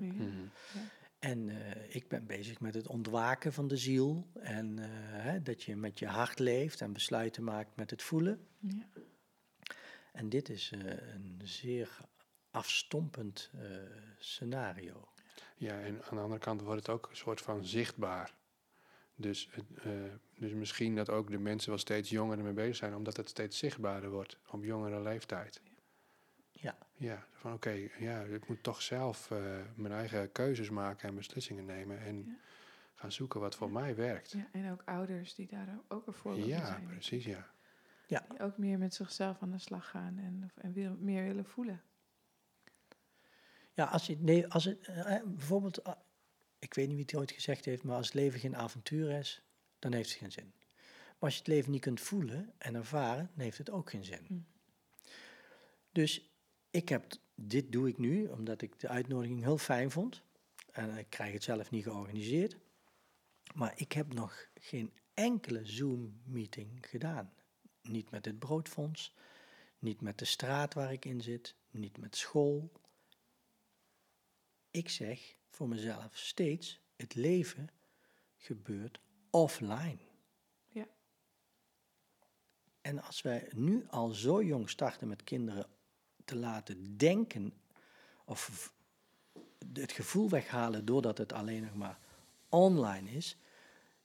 Ja. 0.74 0.80
En 1.24 1.50
eh, 1.50 1.96
ik 1.96 2.08
ben 2.08 2.26
bezig 2.26 2.60
met 2.60 2.74
het 2.74 2.88
ontwaken 2.88 3.54
van 3.54 3.68
de 3.68 3.78
ziel 3.78 4.28
en 4.34 4.80
eh, 4.80 4.88
hè, 5.24 5.42
dat 5.42 5.64
je 5.64 5.76
met 5.76 6.00
je 6.00 6.08
hart 6.08 6.40
leeft 6.40 6.82
en 6.82 6.94
besluiten 6.94 7.44
maakt 7.44 7.76
met 7.76 7.90
het 7.90 8.02
voelen. 8.02 8.48
Ja. 8.58 8.88
En 10.14 10.30
dit 10.30 10.50
is 10.50 10.72
eh, 10.72 11.14
een 11.14 11.42
zeer 11.44 11.98
afstompend 12.52 13.50
eh, 13.54 13.62
scenario. 14.18 15.08
Ja, 15.58 15.80
en 15.80 16.04
aan 16.04 16.18
de 16.18 16.24
andere 16.24 16.40
kant 16.40 16.62
wordt 16.62 16.86
het 16.86 16.96
ook 16.96 17.08
een 17.10 17.16
soort 17.16 17.42
van 17.42 17.66
zichtbaar. 17.66 18.34
Dus, 19.16 19.50
het, 19.52 19.66
eh, 19.84 19.92
dus 20.38 20.52
misschien 20.52 20.96
dat 20.96 21.10
ook 21.10 21.32
de 21.32 21.38
mensen 21.38 21.70
wel 21.70 21.80
steeds 21.80 22.10
jonger 22.10 22.38
ermee 22.38 22.54
bezig 22.54 22.76
zijn, 22.76 22.96
omdat 22.96 23.18
het 23.18 23.30
steeds 23.30 23.58
zichtbaarder 23.58 24.10
wordt 24.10 24.38
op 24.48 24.64
jongere 24.64 25.02
leeftijd. 25.02 25.62
Ja. 26.64 26.78
Ja, 26.98 27.26
van 27.34 27.54
oké, 27.54 27.90
ja, 28.00 28.22
ik 28.22 28.48
moet 28.48 28.64
toch 28.64 28.82
zelf 28.82 29.32
eh, 29.32 29.62
mijn 29.76 29.94
eigen 29.94 30.32
keuzes 30.32 30.70
maken 30.70 31.10
en 31.10 31.16
beslissingen 31.16 31.66
nemen 31.66 32.00
en 32.00 32.26
Ja. 32.26 32.36
gaan 32.96 33.12
zoeken 33.12 33.40
wat 33.40 33.56
voor 33.56 33.72
mij 33.72 33.96
werkt. 33.96 34.32
ja, 34.32 34.48
en 34.52 34.72
ook 34.72 34.82
ouders 34.86 35.36
die 35.36 35.48
daar 35.48 35.80
ook 35.88 36.08
een 36.08 36.14
voorbeeld 36.14 36.48
Ja, 36.48 36.58
van 36.58 36.68
zijn. 36.68 36.86
precies, 36.88 37.26
ja. 37.26 37.52
Die 38.08 38.40
ook 38.40 38.58
meer 38.58 38.78
met 38.78 38.94
zichzelf 38.94 39.42
aan 39.42 39.52
de 39.52 39.58
slag 39.58 39.90
gaan 39.90 40.18
en, 40.18 40.52
en 40.56 40.74
wil, 40.74 40.96
meer 41.00 41.24
willen 41.24 41.46
voelen. 41.46 41.82
Ja, 43.74 43.86
als 43.86 44.06
je, 44.06 44.18
nee, 44.20 44.48
als 44.48 44.64
het, 44.66 44.88
eh, 44.88 45.16
eh, 45.16 45.24
bijvoorbeeld, 45.26 45.78
eh, 45.78 45.94
ik 46.60 46.74
weet 46.74 46.88
niet 46.88 46.96
wie 46.96 47.06
het 47.06 47.16
ooit 47.16 47.32
gezegd 47.32 47.66
heeft, 47.66 47.84
maar 47.84 47.96
als 47.96 48.06
het 48.06 48.16
leven 48.16 48.40
geen 48.40 48.56
avontuur 48.56 49.10
is, 49.12 49.44
dan 49.80 49.94
heeft 49.94 50.10
het 50.10 50.18
geen 50.20 50.32
zin. 50.32 50.54
Maar 50.74 51.16
als 51.20 51.34
je 51.34 51.40
het 51.40 51.48
leven 51.48 51.72
niet 51.72 51.82
kunt 51.82 52.02
voelen 52.02 52.54
en 52.58 52.76
ervaren, 52.76 53.30
dan 53.36 53.44
heeft 53.44 53.58
het 53.58 53.70
ook 53.70 53.90
geen 53.90 54.04
zin. 54.04 54.26
Mm. 54.28 54.46
Dus 55.92 56.33
ik 56.74 56.90
heb, 56.90 57.14
dit 57.36 57.72
doe 57.72 57.88
ik 57.88 57.98
nu, 57.98 58.28
omdat 58.28 58.62
ik 58.62 58.80
de 58.80 58.88
uitnodiging 58.88 59.42
heel 59.42 59.58
fijn 59.58 59.92
vond. 59.92 60.24
En 60.72 60.98
ik 60.98 61.10
krijg 61.10 61.34
het 61.34 61.44
zelf 61.44 61.72
niet 61.72 61.84
georganiseerd. 61.84 62.58
Maar 63.54 63.74
ik 63.76 63.92
heb 63.92 64.14
nog 64.14 64.48
geen 64.54 64.94
enkele 65.14 65.66
Zoom-meeting 65.66 66.90
gedaan. 66.90 67.34
Niet 67.82 68.12
met 68.12 68.26
het 68.26 68.40
broodfonds, 68.40 69.16
niet 69.80 70.02
met 70.02 70.18
de 70.18 70.26
straat 70.26 70.74
waar 70.74 70.92
ik 70.92 71.06
in 71.06 71.22
zit, 71.22 71.56
niet 71.72 71.98
met 71.98 72.16
school. 72.16 72.72
Ik 74.72 74.90
zeg 74.90 75.36
voor 75.50 75.68
mezelf 75.68 76.18
steeds, 76.18 76.82
het 76.96 77.16
leven 77.16 77.70
gebeurt 78.38 79.00
offline. 79.30 80.00
Ja. 80.68 80.88
En 82.82 83.02
als 83.02 83.22
wij 83.22 83.50
nu 83.56 83.86
al 83.90 84.10
zo 84.10 84.44
jong 84.44 84.70
starten 84.70 85.08
met 85.08 85.24
kinderen 85.24 85.68
te 86.26 86.36
laten 86.36 86.98
denken 86.98 87.54
of 88.26 88.74
het 89.74 89.92
gevoel 89.92 90.30
weghalen 90.30 90.86
doordat 90.86 91.18
het 91.18 91.34
alleen 91.34 91.64
nog 91.64 91.74
maar 91.74 92.00
online 92.50 93.10
is, 93.10 93.38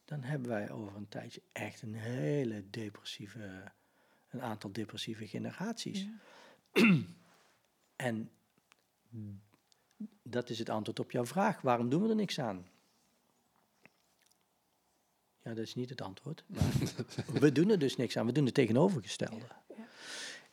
dan 0.05 0.23
hebben 0.23 0.49
wij 0.49 0.71
over 0.71 0.97
een 0.97 1.09
tijdje 1.09 1.43
echt 1.53 1.83
een 1.83 1.95
hele 1.95 2.71
depressieve, 2.71 3.73
een 4.31 4.43
aantal 4.43 4.73
depressieve 4.73 5.27
generaties. 5.27 6.09
Ja. 6.73 7.07
En 7.97 8.31
dat 10.23 10.51
is 10.51 10.59
het 10.59 10.69
antwoord 10.69 10.99
op 10.99 11.11
jouw 11.11 11.27
vraag. 11.27 11.61
Waarom 11.61 11.89
doen 11.89 12.03
we 12.03 12.09
er 12.09 12.15
niks 12.15 12.39
aan? 12.41 12.67
Ja, 15.43 15.55
dat 15.55 15.59
is 15.59 15.75
niet 15.75 15.91
het 15.91 16.01
antwoord. 16.01 16.45
Maar 16.47 16.73
we 17.41 17.53
doen 17.53 17.71
er 17.71 17.79
dus 17.79 17.97
niks 17.97 18.17
aan. 18.17 18.27
We 18.27 18.33
doen 18.33 18.45
het 18.45 18.55
tegenovergestelde. 18.55 19.45
ja. 19.68 19.68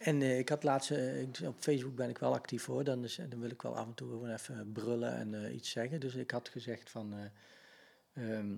En 0.05 0.21
eh, 0.21 0.37
ik 0.37 0.49
had 0.49 0.63
laatst, 0.63 0.91
eh, 0.91 1.47
op 1.47 1.55
Facebook 1.59 1.95
ben 1.95 2.09
ik 2.09 2.17
wel 2.17 2.33
actief 2.33 2.65
hoor. 2.65 2.83
Dan, 2.83 3.03
is, 3.03 3.15
dan 3.29 3.39
wil 3.39 3.49
ik 3.49 3.61
wel 3.61 3.77
af 3.77 3.85
en 3.85 3.93
toe 3.93 4.09
gewoon 4.09 4.29
even 4.29 4.71
brullen 4.71 5.15
en 5.15 5.45
eh, 5.45 5.55
iets 5.55 5.69
zeggen. 5.69 5.99
Dus 5.99 6.15
ik 6.15 6.31
had 6.31 6.49
gezegd 6.49 6.89
van... 6.89 7.13
eh, 7.13 8.37
ehm, 8.37 8.57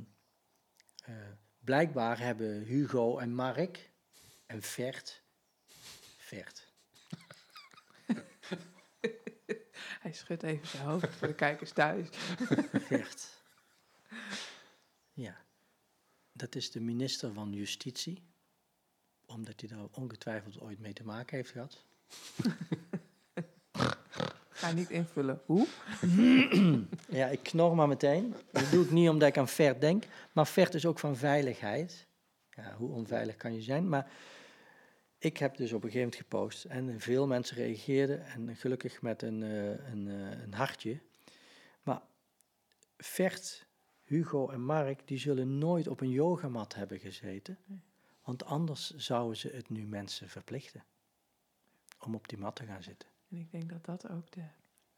eh, 1.05 1.15
blijkbaar 1.59 2.19
hebben 2.19 2.63
Hugo 2.63 3.17
en 3.17 3.33
Mark 3.33 3.89
en 4.45 4.61
Vert... 4.61 5.23
Vert. 6.17 6.67
Hij 10.01 10.13
schudt 10.13 10.43
even 10.43 10.67
zijn 10.67 10.83
hoofd 10.83 11.15
voor 11.15 11.27
de 11.27 11.35
kijkers 11.35 11.71
thuis. 11.71 12.07
Vert. 12.89 13.43
Ja. 15.13 15.45
Dat 16.31 16.55
is 16.55 16.71
de 16.71 16.79
minister 16.79 17.33
van 17.33 17.53
Justitie. 17.53 18.23
Omdat 19.27 19.59
hij 19.59 19.69
daar 19.69 19.87
ongetwijfeld 19.91 20.59
ooit 20.59 20.79
mee 20.79 20.93
te 20.93 21.03
maken 21.03 21.35
heeft 21.37 21.51
gehad. 21.51 21.85
Ga 24.49 24.71
niet 24.71 24.89
invullen. 24.89 25.41
Hoe? 25.45 25.67
Ja, 27.09 27.27
ik 27.27 27.43
knor 27.43 27.75
maar 27.75 27.87
meteen. 27.87 28.35
Dat 28.51 28.71
doe 28.71 28.83
ik 28.83 28.91
niet 28.91 29.09
omdat 29.09 29.27
ik 29.27 29.37
aan 29.37 29.47
Vert 29.47 29.81
denk. 29.81 30.03
Maar 30.31 30.47
Vert 30.47 30.73
is 30.73 30.85
ook 30.85 30.99
van 30.99 31.15
veiligheid. 31.15 32.07
Ja, 32.49 32.75
hoe 32.77 32.91
onveilig 32.91 33.35
kan 33.35 33.53
je 33.53 33.61
zijn? 33.61 33.89
Maar 33.89 34.11
ik 35.17 35.37
heb 35.37 35.57
dus 35.57 35.73
op 35.73 35.83
een 35.83 35.89
gegeven 35.89 36.09
moment 36.09 36.21
gepost. 36.21 36.65
En 36.65 36.99
veel 36.99 37.27
mensen 37.27 37.57
reageerden. 37.57 38.25
En 38.25 38.55
gelukkig 38.55 39.01
met 39.01 39.21
een, 39.21 39.43
eh, 39.43 39.91
een, 39.91 40.07
eh, 40.07 40.41
een 40.41 40.53
hartje. 40.53 40.99
Maar 41.83 42.01
Vert, 42.97 43.67
Hugo 44.03 44.49
en 44.49 44.61
Mark, 44.61 45.07
die 45.07 45.17
zullen 45.17 45.57
nooit 45.57 45.87
op 45.87 46.01
een 46.01 46.09
yogamat 46.09 46.75
hebben 46.75 46.99
gezeten. 46.99 47.57
Want 48.27 48.45
anders 48.45 48.95
zouden 48.95 49.37
ze 49.37 49.49
het 49.49 49.69
nu 49.69 49.85
mensen 49.85 50.29
verplichten. 50.29 50.83
Om 51.99 52.15
op 52.15 52.27
die 52.27 52.37
mat 52.37 52.55
te 52.55 52.65
gaan 52.65 52.83
zitten. 52.83 53.09
En 53.29 53.37
ik 53.37 53.51
denk 53.51 53.69
dat 53.69 53.85
dat 53.85 54.09
ook 54.09 54.31
de, 54.31 54.41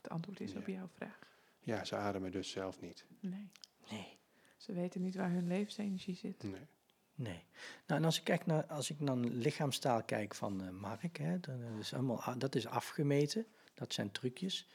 het 0.01 0.11
antwoord 0.11 0.39
is 0.39 0.55
op 0.55 0.67
jouw 0.67 0.87
vraag. 0.87 1.19
Ja, 1.59 1.83
ze 1.83 1.95
ademen 1.95 2.31
dus 2.31 2.49
zelf 2.49 2.81
niet. 2.81 3.05
Nee. 3.19 3.49
Nee. 3.89 4.17
Ze 4.57 4.73
weten 4.73 5.01
niet 5.01 5.15
waar 5.15 5.31
hun 5.31 5.47
levensenergie 5.47 6.15
zit. 6.15 6.43
Nee. 6.43 6.67
Nee. 7.15 7.43
Nou, 7.87 7.99
en 7.99 8.05
als 8.05 8.17
ik, 8.17 8.23
kijk 8.23 8.45
naar, 8.45 8.65
als 8.65 8.89
ik 8.89 8.99
naar 8.99 9.21
de 9.21 9.29
lichaamstaal 9.29 10.03
kijk 10.03 10.35
van 10.35 10.63
eh, 10.63 10.69
Mark, 10.69 11.17
hè, 11.17 11.39
dan 11.39 11.61
is 11.79 11.93
allemaal, 11.93 12.37
dat 12.37 12.55
is 12.55 12.67
afgemeten. 12.67 13.45
Dat 13.73 13.93
zijn 13.93 14.11
trucjes. 14.11 14.67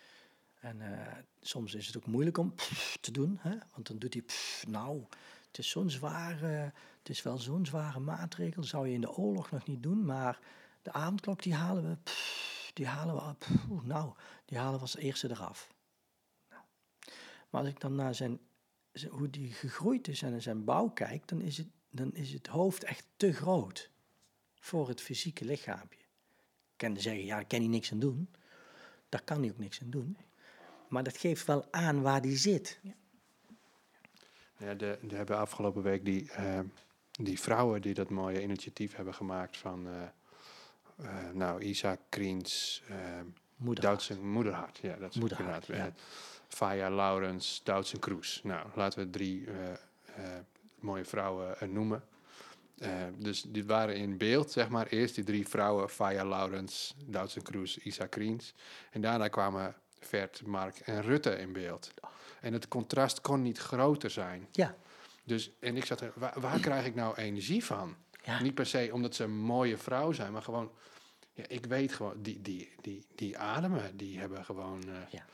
En 0.61 0.81
eh, 0.81 1.17
soms 1.41 1.75
is 1.75 1.87
het 1.87 1.97
ook 1.97 2.07
moeilijk 2.07 2.39
om 2.39 2.55
pff 2.55 2.97
te 3.01 3.11
doen, 3.11 3.39
hè, 3.41 3.57
want 3.73 3.87
dan 3.87 3.99
doet 3.99 4.15
hij, 4.15 4.23
pff, 4.23 4.67
nou, 4.67 5.05
het 5.47 5.59
is 5.59 5.71
zo'n 5.71 5.91
zware, 5.91 6.73
het 7.05 7.17
is 7.17 7.23
wel 7.23 7.39
zo'n 7.39 7.67
zware 7.67 8.01
maatregel, 8.01 8.63
zou 8.63 8.89
je 8.89 8.95
in 8.95 9.01
de 9.01 9.13
oorlog 9.13 9.51
nog 9.51 9.67
niet 9.67 9.83
doen, 9.83 10.05
maar 10.05 10.39
de 10.83 10.93
avondklok 10.93 11.43
die 11.43 11.55
halen 11.55 11.83
we, 11.89 11.97
die 12.75 12.87
halen 12.87 13.15
we, 13.15 13.35
pff, 13.35 13.67
nou, 13.83 14.13
die 14.45 14.59
halen 14.59 14.75
we 14.75 14.81
als 14.81 14.97
eerste 14.97 15.31
eraf. 15.31 15.75
Nou. 16.51 16.63
Maar 17.51 17.61
als 17.61 17.71
ik 17.71 17.81
dan 17.81 17.95
naar 17.95 18.15
zijn, 18.15 18.41
hoe 19.09 19.31
die 19.31 19.53
gegroeid 19.53 20.09
is 20.09 20.23
en 20.23 20.31
naar 20.31 20.43
zijn 20.43 20.65
bouw 20.65 20.89
kijk, 20.89 21.29
dan 21.29 21.41
is 21.41 21.57
het, 21.57 21.69
dan 21.91 22.15
is 22.15 22.33
het 22.33 22.47
hoofd 22.47 22.85
echt 22.85 23.07
te 23.17 23.33
groot 23.33 23.91
voor 24.61 24.89
het 24.89 25.01
fysieke 25.01 25.45
lichaampje. 25.45 26.01
Ik 26.73 26.77
kan 26.77 26.97
zeggen, 26.97 27.25
ja, 27.25 27.35
daar 27.35 27.47
kan 27.47 27.59
hij 27.59 27.69
niks 27.69 27.93
aan 27.93 27.99
doen. 27.99 28.29
Daar 29.09 29.23
kan 29.23 29.41
hij 29.41 29.51
ook 29.51 29.59
niks 29.59 29.83
aan 29.83 29.91
doen. 29.91 30.17
Maar 30.89 31.03
dat 31.03 31.17
geeft 31.17 31.47
wel 31.47 31.73
aan 31.73 32.03
waar 32.03 32.23
die 32.23 32.37
zit. 32.37 32.81
Ja, 34.59 34.75
de, 34.75 34.99
de 35.03 35.17
hebben 35.17 35.39
afgelopen 35.39 35.83
week 35.83 36.05
die, 36.05 36.31
eh, 36.31 36.61
die 37.21 37.41
vrouwen 37.41 37.83
die 37.83 37.95
dat 37.95 38.11
mooie 38.11 38.43
initiatief 38.43 38.97
hebben 38.97 39.15
gemaakt 39.15 39.57
van, 39.57 39.89
eh, 40.97 41.09
nou, 41.33 41.63
Isa 41.63 41.99
Kriens, 42.09 42.83
eh 42.89 42.97
Moeder. 43.57 43.85
Duitse 43.85 44.21
Moederhart. 44.21 44.79
Ja, 44.83 44.97
dat 44.97 45.11
is 45.11 45.21
Moederhart, 45.21 45.67
ja. 45.67 45.75
eh, 45.75 45.85
Faya 46.49 46.91
Laurens, 46.91 47.61
Duitse 47.65 47.99
Kroes. 47.99 48.41
Nou, 48.43 48.69
laten 48.75 48.99
we 48.99 49.11
drie 49.11 49.49
mooie 50.79 51.05
vrouwen 51.05 51.73
noemen. 51.73 52.03
Dus 53.17 53.43
die 53.43 53.65
waren 53.65 53.97
in 53.97 54.17
beeld, 54.17 54.51
zeg 54.51 54.69
maar. 54.69 54.87
Eerst 54.87 55.15
die 55.15 55.25
drie 55.25 55.49
vrouwen, 55.49 55.91
Faya 55.91 56.25
Laurens, 56.25 56.95
Duitse 57.07 57.41
Kroes, 57.43 57.79
Isa 57.79 58.07
Kriens. 58.07 58.55
En 58.91 59.01
daarna 59.01 59.29
kwamen 59.29 59.75
Vert, 60.01 60.47
Mark 60.47 60.79
en 60.79 61.03
Rutte 61.03 61.39
in 61.39 61.53
beeld. 61.53 61.95
En 62.41 62.53
het 62.53 62.69
contrast 62.69 63.21
kon 63.21 63.43
niet 63.43 63.59
groter 63.59 64.11
zijn. 64.11 64.49
Ja, 64.53 64.77
Dus, 65.25 65.51
en 65.61 65.77
ik 65.77 65.85
zat 65.85 66.01
er, 66.01 66.13
waar, 66.15 66.41
waar 66.41 66.61
krijg 66.61 66.87
ik 66.87 66.95
nou 66.95 67.17
energie 67.17 67.65
van? 67.65 67.97
ja. 68.25 68.43
Niet 68.43 68.55
per 68.55 68.67
se 68.67 68.91
omdat 68.93 69.15
ze 69.15 69.25
een 69.25 69.37
mooie 69.37 69.77
vrouw 69.77 70.13
zijn, 70.13 70.33
maar 70.33 70.43
gewoon, 70.43 70.71
ja, 71.33 71.45
ik 71.49 71.67
weet 71.67 71.93
gewoon, 71.93 72.23
die, 72.23 72.41
die, 72.43 72.73
die, 72.81 73.07
die 73.15 73.39
ademen, 73.39 73.97
die 73.97 74.19
hebben 74.19 74.45
gewoon, 74.45 74.83
eh, 74.89 74.95
Ja. 75.11 75.25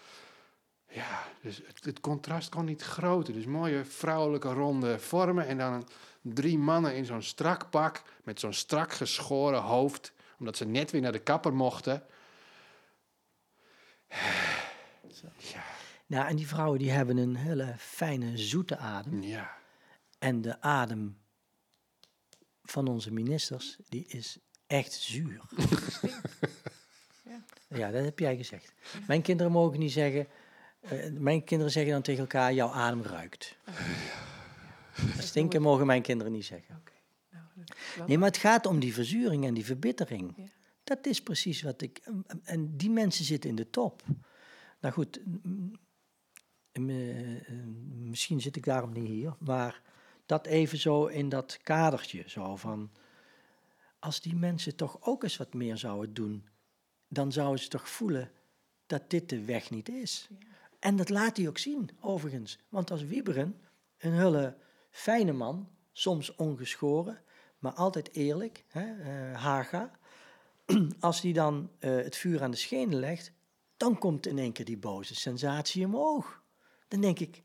ja, 0.89 1.25
dus 1.43 1.57
het, 1.67 1.85
het 1.85 2.01
contrast 2.01 2.49
kon 2.49 2.65
niet 2.65 2.83
groter. 2.83 3.35
Dus 3.35 3.45
mooie 3.45 3.85
vrouwelijke 3.85 4.53
ronde 4.53 4.99
vormen 4.99 5.47
en 5.47 5.59
dan 5.59 5.89
drie 6.23 6.59
mannen 6.59 6.95
in 6.97 7.05
zo'n 7.05 7.23
strak 7.23 7.71
pak 7.71 8.03
met 8.25 8.41
zo'n 8.41 8.53
strak 8.53 8.93
geschoren 8.93 9.61
hoofd, 9.61 10.13
omdat 10.39 10.57
ze 10.57 10.65
net 10.67 10.91
weer 10.91 11.01
naar 11.01 11.13
de 11.13 11.19
kapper 11.19 11.55
mochten. 11.55 12.03
Ja, 15.37 15.63
Nou, 16.07 16.29
en 16.29 16.37
die 16.37 16.47
vrouwen 16.49 16.79
die 16.79 16.91
hebben 16.91 17.17
een 17.17 17.37
hele 17.37 17.75
fijne, 17.79 18.39
zoete 18.39 18.77
adem. 18.77 19.23
ja, 19.23 19.59
En 20.21 20.41
de 20.43 20.61
adem 20.61 21.19
van 22.63 22.89
onze 22.89 23.13
ministers, 23.13 23.77
die 23.89 24.07
is 24.07 24.39
echt 24.67 24.93
zuur. 24.93 25.43
Ja. 27.75 27.91
Dat 27.91 28.05
heb 28.05 28.19
jij 28.19 28.37
gezegd. 28.37 28.73
Mijn 29.07 29.23
kinderen 29.23 29.53
mogen 29.53 29.79
niet 29.79 29.93
zeggen... 29.93 30.27
eh, 30.81 31.11
mijn 31.13 31.45
kinderen 31.45 31.73
zeggen 31.73 31.93
dan 31.93 32.03
tegen 32.03 32.21
elkaar, 32.21 32.55
jouw 32.55 32.71
adem 32.71 33.03
ruikt. 33.03 33.57
Stinken 35.19 35.63
mogen 35.63 35.87
mijn 35.87 36.03
kinderen 36.03 36.33
niet 36.33 36.45
zeggen. 36.45 36.83
Nou, 37.31 38.07
Nee, 38.07 38.19
maar 38.19 38.29
het 38.29 38.37
gaat 38.37 38.67
om 38.67 38.81
die 38.81 38.95
verzuring 38.95 39.45
en 39.45 39.55
die 39.55 39.65
verbittering. 39.65 40.33
Ja. 40.37 40.45
Dat 40.85 41.07
is 41.07 41.23
precies 41.23 41.63
wat 41.63 41.83
ik... 41.83 42.01
En 42.43 42.77
die 42.77 42.91
mensen 42.91 43.25
zitten 43.25 43.51
in 43.51 43.57
de 43.57 43.71
top. 43.71 44.03
Nou 44.81 44.95
goed, 44.95 45.21
misschien 47.93 48.41
zit 48.41 48.57
ik 48.57 48.65
daarom 48.65 48.93
niet 48.93 49.09
hier, 49.09 49.37
maar 49.39 49.83
dat 50.31 50.47
even 50.47 50.79
zo 50.79 51.07
in 51.07 51.29
dat 51.29 51.59
kadertje, 51.63 52.23
zo 52.27 52.57
van... 52.57 52.91
Als 53.99 54.21
die 54.21 54.37
mensen 54.37 54.77
toch 54.77 54.99
ook 55.01 55.23
eens 55.23 55.37
wat 55.37 55.55
meer 55.55 55.77
zouden 55.77 56.15
doen, 56.15 56.49
dan 57.09 57.33
zouden 57.33 57.63
ze 57.63 57.69
toch 57.69 57.89
voelen 57.89 58.31
dat 58.87 59.11
dit 59.11 59.29
de 59.29 59.45
weg 59.45 59.71
niet 59.71 59.89
is. 59.89 60.29
En 60.79 60.97
dat 60.97 61.09
laat 61.09 61.37
hij 61.37 61.49
ook 61.49 61.59
zien, 61.59 61.91
overigens. 62.01 62.59
Want 62.69 62.91
als 62.91 63.05
Wieberen, 63.05 63.61
een 63.99 64.13
hele 64.13 64.57
fijne 64.91 65.33
man, 65.33 65.69
soms 65.93 66.35
ongeschoren, 66.35 67.23
maar 67.59 67.73
altijd 67.73 68.15
eerlijk, 68.15 68.65
hè, 68.69 69.01
eh, 69.01 69.43
Haga, 69.43 69.99
als 71.01 71.21
hij 71.21 71.33
dan 71.33 71.71
eh, 71.79 71.91
het 71.97 72.17
vuur 72.17 72.43
aan 72.43 72.51
de 72.51 72.57
schenen 72.57 72.99
legt, 72.99 73.33
dan 73.77 73.99
komt 73.99 74.27
in 74.27 74.39
één 74.39 74.53
keer 74.53 74.65
die 74.65 74.79
boze 74.79 75.15
sensatie 75.15 75.85
omhoog. 75.85 76.43
Dan 76.89 77.01
denk 77.01 77.19
ik, 77.19 77.43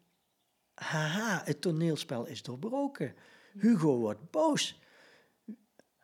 haha, 0.75 1.41
het 1.45 1.61
toneelspel 1.61 2.25
is 2.25 2.41
doorbroken. 2.43 3.15
Hugo 3.59 3.97
wordt 3.97 4.31
boos. 4.31 4.79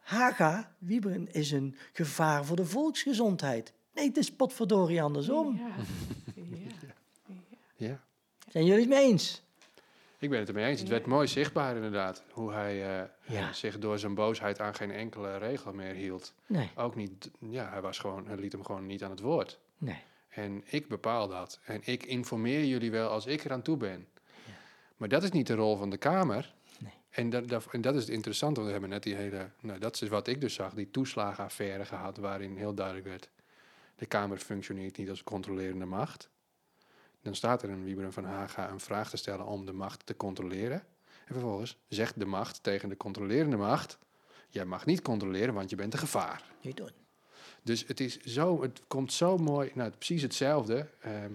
Haga, 0.01 0.75
Wieberen, 0.77 1.31
is 1.33 1.51
een 1.51 1.75
gevaar 1.93 2.45
voor 2.45 2.55
de 2.55 2.65
volksgezondheid. 2.65 3.73
Nee, 3.93 4.07
het 4.07 4.17
is 4.17 4.31
potverdorie 4.31 5.01
andersom. 5.01 5.57
Ja. 5.57 5.75
ja. 6.35 6.93
ja. 7.75 7.99
Zijn 8.49 8.65
jullie 8.65 8.79
het 8.81 8.89
mee 8.89 9.03
eens? 9.03 9.41
Ik 10.19 10.29
ben 10.29 10.39
het 10.39 10.47
ermee 10.47 10.65
eens. 10.65 10.79
Het 10.79 10.89
werd 10.89 11.05
mooi 11.05 11.27
zichtbaar 11.27 11.75
inderdaad. 11.75 12.23
Hoe 12.31 12.51
hij 12.51 12.71
eh, 13.01 13.07
Ja. 13.25 13.47
eh, 13.47 13.53
zich 13.53 13.79
door 13.79 13.99
zijn 13.99 14.15
boosheid 14.15 14.59
aan 14.59 14.75
geen 14.75 14.91
enkele 14.91 15.37
regel 15.37 15.73
meer 15.73 15.93
hield. 15.93 16.33
Nee, 16.45 16.69
Ook 16.75 16.95
niet, 16.95 17.29
ja, 17.39 17.69
hij, 17.69 17.81
was 17.81 17.99
gewoon, 17.99 18.27
hij 18.27 18.35
liet 18.37 18.51
hem 18.51 18.63
gewoon 18.65 18.85
niet 18.85 19.03
aan 19.03 19.09
het 19.09 19.19
woord. 19.19 19.59
nee. 19.77 19.99
En 20.29 20.63
ik 20.65 20.87
bepaal 20.87 21.27
dat. 21.27 21.59
En 21.65 21.81
ik 21.83 22.03
informeer 22.03 22.65
jullie 22.65 22.91
wel 22.91 23.09
als 23.09 23.25
ik 23.25 23.43
eraan 23.43 23.61
toe 23.61 23.77
ben. 23.77 24.07
Maar 25.01 25.09
dat 25.09 25.23
is 25.23 25.31
niet 25.31 25.47
de 25.47 25.55
rol 25.55 25.77
van 25.77 25.89
de 25.89 25.97
Kamer. 25.97 26.53
Nee. 26.79 26.93
En, 27.09 27.29
dat, 27.29 27.47
dat, 27.47 27.67
en 27.71 27.81
dat 27.81 27.95
is 27.95 28.01
het 28.01 28.09
interessante, 28.09 28.53
want 28.53 28.65
we 28.65 28.71
hebben 28.71 28.89
net 28.89 29.03
die 29.03 29.15
hele... 29.15 29.49
Nou, 29.59 29.79
dat 29.79 30.01
is 30.01 30.09
wat 30.09 30.27
ik 30.27 30.41
dus 30.41 30.53
zag, 30.53 30.73
die 30.73 30.91
toeslagenaffaire 30.91 31.85
gehad... 31.85 32.17
waarin 32.17 32.57
heel 32.57 32.73
duidelijk 32.73 33.07
werd... 33.07 33.29
de 33.95 34.05
Kamer 34.05 34.37
functioneert 34.37 34.97
niet 34.97 35.09
als 35.09 35.23
controlerende 35.23 35.85
macht. 35.85 36.29
Dan 37.21 37.35
staat 37.35 37.63
er 37.63 37.69
een 37.69 37.83
Wieberen 37.83 38.13
van 38.13 38.23
Haga 38.23 38.69
een 38.69 38.79
vraag 38.79 39.09
te 39.09 39.17
stellen 39.17 39.45
om 39.45 39.65
de 39.65 39.73
macht 39.73 40.05
te 40.05 40.15
controleren. 40.15 40.83
En 41.25 41.33
vervolgens 41.33 41.77
zegt 41.87 42.19
de 42.19 42.25
macht 42.25 42.63
tegen 42.63 42.89
de 42.89 42.97
controlerende 42.97 43.57
macht... 43.57 43.97
jij 44.49 44.65
mag 44.65 44.85
niet 44.85 45.01
controleren, 45.01 45.53
want 45.53 45.69
je 45.69 45.75
bent 45.75 45.93
een 45.93 45.99
gevaar. 45.99 46.43
Niet 46.61 46.77
doen. 46.77 46.91
Dus 47.63 47.87
het, 47.87 47.99
is 47.99 48.19
zo, 48.19 48.61
het 48.61 48.81
komt 48.87 49.13
zo 49.13 49.37
mooi, 49.37 49.71
nou, 49.73 49.89
precies 49.89 50.21
hetzelfde. 50.21 50.89
ehm, 50.99 51.33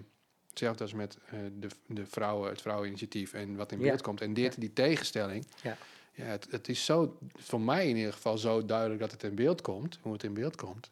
hetzelfde 0.57 0.82
als 0.82 0.92
met 0.92 1.18
eh, 1.30 1.38
de, 1.59 1.68
de 1.86 2.07
vrouwen, 2.07 2.50
het 2.50 2.61
vrouweninitiatief 2.62 3.32
en 3.32 3.57
wat 3.57 3.72
in 3.72 3.78
Ja. 3.80 3.84
beeld 3.84 4.02
komt. 4.02 4.20
En 4.20 4.34
dit, 4.34 4.61
die 4.61 4.72
tegenstelling. 4.72 5.46
Ja. 5.62 5.76
Ja, 6.12 6.24
het, 6.24 6.46
het 6.50 6.68
is 6.68 6.84
zo, 6.84 7.18
voor 7.34 7.61
mij 7.61 7.88
in 7.88 7.96
ieder 7.96 8.12
geval 8.12 8.38
zo 8.38 8.64
duidelijk 8.64 9.00
dat 9.00 9.11
het 9.11 9.22
in 9.22 9.34
beeld 9.34 9.61
komt, 9.61 9.98
hoe 10.02 10.12
het 10.12 10.22
in 10.22 10.34
beeld 10.34 10.57
komt. 10.57 10.90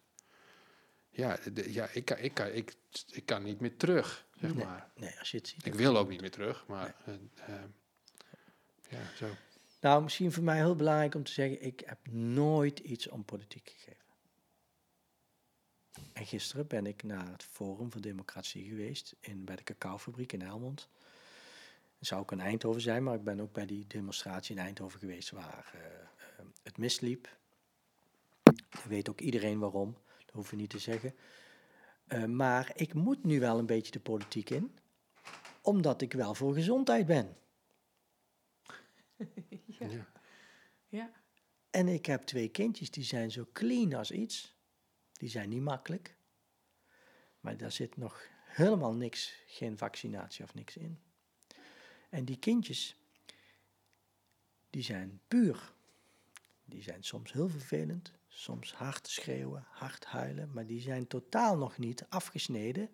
Ja, 1.10 1.38
de- 1.52 1.72
ja 1.72 1.88
ik, 1.92 2.04
kan, 2.04 2.18
ik, 2.18 2.34
kan, 2.34 2.46
ik, 2.46 2.74
ik 3.12 3.26
kan 3.26 3.42
niet 3.42 3.60
meer 3.60 3.76
terug, 3.76 4.26
zeg 4.40 4.54
Nee. 4.54 4.64
maar. 4.64 4.88
Nee, 4.96 5.18
als 5.18 5.30
je 5.30 5.36
het 5.36 5.48
ziet. 5.48 5.66
Ik 5.66 5.74
wil 5.74 5.96
ook 5.96 6.08
niet 6.08 6.20
meer 6.20 6.30
terug, 6.30 6.64
maar 6.66 6.94
eh, 7.04 7.14
eh, 7.54 7.54
ja, 8.88 8.98
zo. 9.16 9.26
Nou, 9.80 10.02
misschien 10.02 10.32
voor 10.32 10.42
mij 10.42 10.56
heel 10.56 10.76
belangrijk 10.76 11.14
om 11.14 11.24
te 11.24 11.32
zeggen, 11.32 11.62
ik 11.62 11.82
heb 11.86 11.98
nooit 12.10 12.78
iets 12.78 13.08
om 13.08 13.24
politiek 13.24 13.68
gegeven. 13.76 14.03
En 16.12 16.26
gisteren 16.26 16.66
ben 16.66 16.86
ik 16.86 17.02
naar 17.02 17.30
het 17.30 17.42
Forum 17.42 17.92
voor 17.92 18.00
Democratie 18.00 18.68
geweest 18.68 19.16
in, 19.20 19.44
bij 19.44 19.56
de 19.56 19.62
cacaofabriek 19.62 20.32
in 20.32 20.40
Helmond. 20.40 20.88
Het 21.98 22.06
zou 22.06 22.20
ook 22.20 22.32
in 22.32 22.40
Eindhoven 22.40 22.80
zijn, 22.80 23.02
maar 23.02 23.14
ik 23.14 23.24
ben 23.24 23.40
ook 23.40 23.52
bij 23.52 23.66
die 23.66 23.86
demonstratie 23.86 24.56
in 24.56 24.62
Eindhoven 24.62 24.98
geweest 24.98 25.30
waar 25.30 25.70
eh, 25.74 25.80
eh, 25.80 26.46
het 26.62 26.78
misliep. 26.78 27.36
Weet 28.88 29.08
ook 29.08 29.20
iedereen 29.20 29.58
waarom, 29.58 29.96
dat 30.26 30.34
hoef 30.34 30.50
je 30.50 30.56
niet 30.56 30.70
te 30.70 30.78
zeggen. 30.78 31.14
Eh, 32.06 32.24
maar 32.24 32.72
ik 32.74 32.94
moet 32.94 33.24
nu 33.24 33.40
wel 33.40 33.58
een 33.58 33.66
beetje 33.66 33.92
de 33.92 34.00
politiek 34.00 34.50
in, 34.50 34.78
omdat 35.62 36.00
ik 36.02 36.12
wel 36.12 36.34
voor 36.34 36.54
gezondheid 36.54 37.06
ben. 37.06 37.36
ja. 39.78 39.86
Ja. 39.88 40.06
ja. 40.88 41.10
En 41.70 41.88
ik 41.88 42.06
heb 42.06 42.22
twee 42.22 42.48
kindjes 42.48 42.90
die 42.90 43.04
zijn 43.04 43.30
zo 43.30 43.46
clean 43.52 43.94
als 43.94 44.10
iets. 44.10 44.53
Die 45.24 45.32
zijn 45.32 45.48
niet 45.48 45.62
makkelijk. 45.62 46.16
Maar 47.40 47.56
daar 47.56 47.72
zit 47.72 47.96
nog 47.96 48.26
helemaal 48.44 48.94
niks, 48.94 49.34
geen 49.46 49.78
vaccinatie 49.78 50.44
of 50.44 50.54
niks 50.54 50.76
in. 50.76 51.00
En 52.08 52.24
die 52.24 52.38
kindjes, 52.38 52.96
die 54.70 54.82
zijn 54.82 55.20
puur. 55.28 55.72
Die 56.64 56.82
zijn 56.82 57.04
soms 57.04 57.32
heel 57.32 57.48
vervelend, 57.48 58.12
soms 58.28 58.74
hard 58.74 59.08
schreeuwen, 59.08 59.66
hard 59.70 60.04
huilen, 60.04 60.50
maar 60.52 60.66
die 60.66 60.80
zijn 60.80 61.06
totaal 61.06 61.56
nog 61.56 61.78
niet 61.78 62.06
afgesneden 62.08 62.90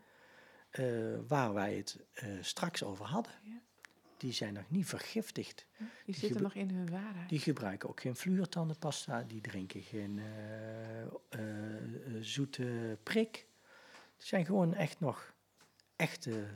eh, 0.71 1.19
waar 1.27 1.53
wij 1.53 1.77
het 1.77 2.05
eh, 2.13 2.29
straks 2.41 2.83
over 2.83 3.05
hadden. 3.05 3.33
Ja. 3.43 3.61
Die 4.21 4.33
zijn 4.33 4.55
nog 4.55 4.71
niet 4.71 4.87
vergiftigd. 4.87 5.67
Die 6.05 6.15
zitten 6.15 6.43
nog 6.43 6.55
in 6.55 6.71
hun 6.71 6.91
waarheid. 6.91 7.29
Die 7.29 7.39
gebruiken 7.39 7.89
ook 7.89 8.01
geen 8.01 8.17
fluortandenpasta, 8.17 9.23
die 9.23 9.41
drinken 9.41 9.83
geen 9.83 10.19
eh, 10.19 11.03
eh, 11.03 11.07
eh, 11.29 11.43
zoete 12.21 12.99
prik. 13.03 13.47
Het 14.17 14.27
zijn 14.27 14.45
gewoon 14.45 14.75
echt 14.75 15.01
nog 15.01 15.35
echte 15.97 16.47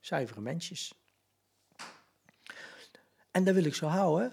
zuivere 0.00 0.40
mensjes. 0.40 0.94
En 3.30 3.44
dat 3.44 3.54
wil 3.54 3.64
ik 3.64 3.74
zo 3.74 3.86
houden. 3.86 4.28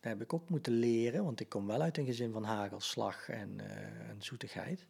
Dat 0.00 0.10
heb 0.10 0.20
ik 0.20 0.32
ook 0.32 0.48
moeten 0.48 0.72
leren, 0.72 1.24
want 1.24 1.40
ik 1.40 1.48
kom 1.48 1.66
wel 1.66 1.80
uit 1.80 1.98
een 1.98 2.06
gezin 2.06 2.32
van 2.32 2.44
hagelslag 2.44 3.28
en, 3.28 3.60
en 4.08 4.22
zoetigheid. 4.22 4.86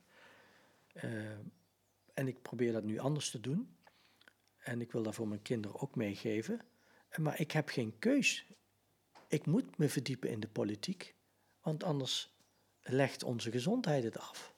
En 2.14 2.28
ik 2.28 2.42
probeer 2.42 2.72
dat 2.72 2.84
nu 2.84 2.98
anders 2.98 3.30
te 3.30 3.40
doen. 3.40 3.76
En 4.60 4.80
ik 4.80 4.92
wil 4.92 5.02
dat 5.02 5.14
voor 5.14 5.28
mijn 5.28 5.42
kinderen 5.42 5.80
ook 5.80 5.94
meegeven. 5.94 6.60
Maar 7.16 7.40
ik 7.40 7.50
heb 7.50 7.68
geen 7.68 7.98
keus. 7.98 8.46
Ik 9.28 9.46
moet 9.46 9.78
me 9.78 9.88
verdiepen 9.88 10.30
in 10.30 10.40
de 10.40 10.48
politiek, 10.48 11.14
want 11.60 11.84
anders 11.84 12.34
legt 12.80 13.22
onze 13.22 13.50
gezondheid 13.50 14.04
het 14.04 14.18
af. 14.18 14.54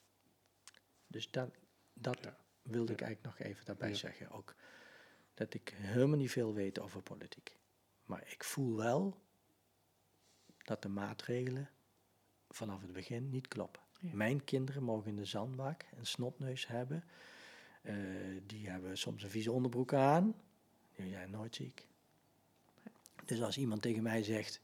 Dus 1.07 1.31
dat, 1.31 1.51
dat 1.93 2.19
Ja. 2.23 2.37
wilde 2.63 2.93
ik 2.93 3.01
eigenlijk 3.01 3.39
nog 3.39 3.47
even 3.49 3.65
daarbij 3.65 3.89
Ja. 3.89 3.95
zeggen 3.95 4.31
ook. 4.31 4.55
Dat 5.35 5.55
ik 5.55 5.75
helemaal 5.77 6.17
niet 6.17 6.31
veel 6.31 6.55
weet 6.55 6.79
over 6.79 7.03
politiek. 7.03 7.57
Maar 8.05 8.31
ik 8.33 8.45
voel 8.45 8.77
wel 8.77 9.21
dat 10.59 10.83
de 10.83 10.89
maatregelen 10.89 11.71
vanaf 12.49 12.81
het 12.81 12.93
begin 12.93 13.31
niet 13.31 13.49
kloppen. 13.49 13.83
Ja. 14.01 14.15
Mijn 14.15 14.45
kinderen 14.45 14.83
mogen 14.83 15.09
in 15.11 15.17
de 15.17 15.25
zandbak 15.25 15.85
een 15.97 16.07
snotneus 16.07 16.67
hebben. 16.67 17.05
Eh, 17.83 17.95
die 18.47 18.69
hebben 18.69 18.99
soms 18.99 19.23
een 19.23 19.31
vieze 19.31 19.53
onderbroek 19.53 19.93
aan. 19.95 20.35
Die 20.97 21.11
zijn 21.11 21.31
nooit 21.31 21.55
ziek. 21.55 21.87
Dus 23.25 23.43
als 23.43 23.59
iemand 23.59 23.83
tegen 23.83 24.03
mij 24.03 24.23
zegt, 24.23 24.61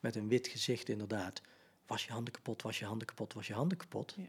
met 0.00 0.16
een 0.16 0.28
wit 0.28 0.48
gezicht 0.48 0.88
inderdaad, 0.88 1.40
was 1.86 2.04
je 2.04 2.12
handen 2.12 2.32
kapot, 2.32 2.62
was 2.62 2.78
je 2.78 2.84
handen 2.84 3.06
kapot, 3.06 3.32
was 3.32 3.46
je 3.46 3.54
handen 3.54 3.78
kapot, 3.78 4.14
Ja. 4.16 4.28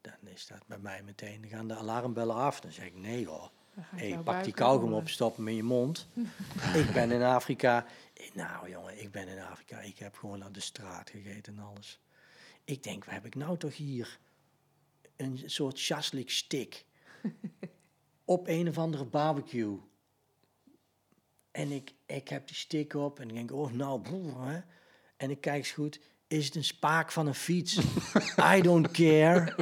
dan 0.00 0.28
is 0.32 0.46
dat 0.46 0.66
bij 0.66 0.78
mij 0.78 1.02
meteen, 1.02 1.40
dan 1.40 1.50
gaan 1.50 1.68
de 1.68 1.74
alarmbellen 1.74 2.34
af. 2.36 2.60
Dan 2.60 2.72
zeg 2.72 2.86
ik, 2.86 2.94
nee 2.94 3.26
hoor, 3.26 3.50
hey, 3.80 4.18
pak 4.18 4.44
die 4.44 4.52
kauwgom 4.52 4.92
op, 4.92 5.08
stop 5.08 5.36
hem 5.36 5.48
in 5.48 5.54
je 5.56 5.62
mond. 5.62 6.06
ik 6.82 6.90
ben 6.92 7.10
in 7.10 7.22
Afrika, 7.22 7.86
nou 8.34 8.70
jongen, 8.70 9.00
ik 9.02 9.10
ben 9.10 9.28
in 9.28 9.38
Afrika, 9.38 9.80
ik 9.80 9.98
heb 9.98 10.16
gewoon 10.16 10.44
aan 10.44 10.52
de 10.52 10.60
straat 10.60 11.10
gegeten 11.10 11.56
en 11.56 11.62
alles. 11.64 12.00
Ik 12.64 12.82
denk, 12.82 13.04
waar 13.04 13.14
heb 13.14 13.26
ik 13.26 13.34
nou 13.34 13.58
toch 13.58 13.76
hier? 13.76 14.18
Een 15.16 15.42
soort 15.46 15.78
shashlik 15.78 16.30
stick. 16.30 16.84
op 18.24 18.48
een 18.48 18.68
of 18.68 18.78
andere 18.78 19.04
barbecue. 19.04 19.78
En 21.50 21.72
ik, 21.72 21.94
ik 22.06 22.28
heb 22.28 22.46
die 22.46 22.56
stick 22.56 22.94
op 22.94 23.20
en 23.20 23.28
ik 23.28 23.34
denk, 23.34 23.52
oh 23.52 23.72
nou, 23.72 24.00
broer, 24.00 24.48
hè. 24.48 24.60
En 25.16 25.30
ik 25.30 25.40
kijk 25.40 25.56
eens 25.56 25.70
goed, 25.70 26.00
is 26.26 26.46
het 26.46 26.54
een 26.54 26.64
spaak 26.64 27.12
van 27.12 27.26
een 27.26 27.34
fiets? 27.34 27.78
I 28.56 28.60
don't 28.60 28.90
care. 28.90 29.54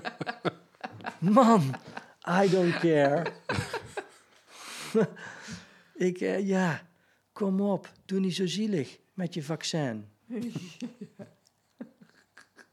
Man, 1.19 1.75
I 2.43 2.49
don't 2.49 2.77
care. 2.79 3.33
ik, 6.09 6.21
eh, 6.21 6.47
ja, 6.47 6.89
kom 7.33 7.61
op, 7.61 7.93
doe 8.05 8.21
niet 8.21 8.35
zo 8.35 8.47
zielig 8.47 8.99
met 9.15 9.35
je 9.35 9.43
vaccin. 9.43 10.09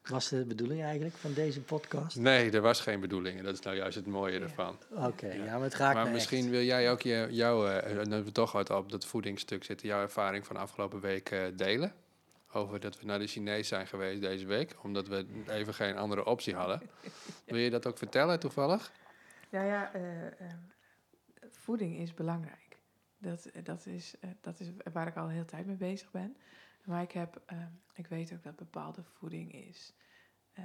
Was 0.09 0.29
dat 0.29 0.39
de 0.39 0.45
bedoeling 0.45 0.83
eigenlijk 0.83 1.15
van 1.15 1.33
deze 1.33 1.61
podcast? 1.61 2.17
Nee, 2.17 2.51
er 2.51 2.61
was 2.61 2.79
geen 2.79 2.99
bedoeling. 2.99 3.37
En 3.37 3.43
dat 3.43 3.53
is 3.53 3.59
nou 3.59 3.75
juist 3.75 3.95
het 3.95 4.05
mooie 4.05 4.39
ervan. 4.39 4.77
Oké, 4.89 5.31
ja. 5.33 5.53
maar 5.53 5.61
het 5.61 5.75
raakt 5.75 5.95
Maar 5.95 6.05
me 6.05 6.11
misschien 6.11 6.39
echt. 6.39 6.49
wil 6.49 6.61
jij 6.63 6.91
ook 6.91 7.01
je, 7.01 7.27
jouw, 7.29 7.67
eh, 7.67 7.97
en 7.97 8.09
dat 8.09 8.23
we 8.23 8.31
toch 8.31 8.51
wat 8.51 8.69
op 8.69 8.91
dat 8.91 9.05
voedingsstuk 9.05 9.63
zitten, 9.63 9.87
jouw 9.87 10.01
ervaring 10.01 10.45
van 10.45 10.55
de 10.55 10.61
afgelopen 10.61 10.99
week 10.99 11.29
eh, 11.31 11.41
delen. 11.55 11.93
Over 12.51 12.79
dat 12.79 12.99
we 12.99 13.05
naar 13.05 13.19
de 13.19 13.27
Chinees 13.27 13.67
zijn 13.67 13.87
geweest 13.87 14.21
deze 14.21 14.45
week, 14.45 14.75
omdat 14.81 15.07
we 15.07 15.25
even 15.47 15.73
geen 15.73 15.97
andere 15.97 16.25
optie 16.25 16.55
hadden. 16.55 16.81
Wil 17.45 17.59
je 17.59 17.69
dat 17.69 17.87
ook 17.87 17.97
vertellen 17.97 18.39
toevallig? 18.39 18.91
Ja, 19.49 19.63
ja, 19.63 19.93
eh, 19.93 20.01
voeding 21.49 21.97
is 21.97 22.13
belangrijk. 22.13 22.77
Dat, 23.17 23.49
dat, 23.63 23.85
is, 23.85 24.15
eh, 24.19 24.29
dat 24.41 24.59
is 24.59 24.71
waar 24.93 25.07
ik 25.07 25.15
al 25.15 25.27
de 25.27 25.33
hele 25.33 25.45
tijd 25.45 25.65
mee 25.65 25.75
bezig 25.75 26.11
ben. 26.11 26.37
Maar 26.84 27.01
ik, 27.01 27.11
heb, 27.11 27.41
eh, 27.45 27.57
ik 27.93 28.07
weet 28.07 28.34
ook 28.34 28.43
dat 28.43 28.55
bepaalde 28.55 29.03
voeding 29.03 29.53
is 29.53 29.93
eh, 30.53 30.63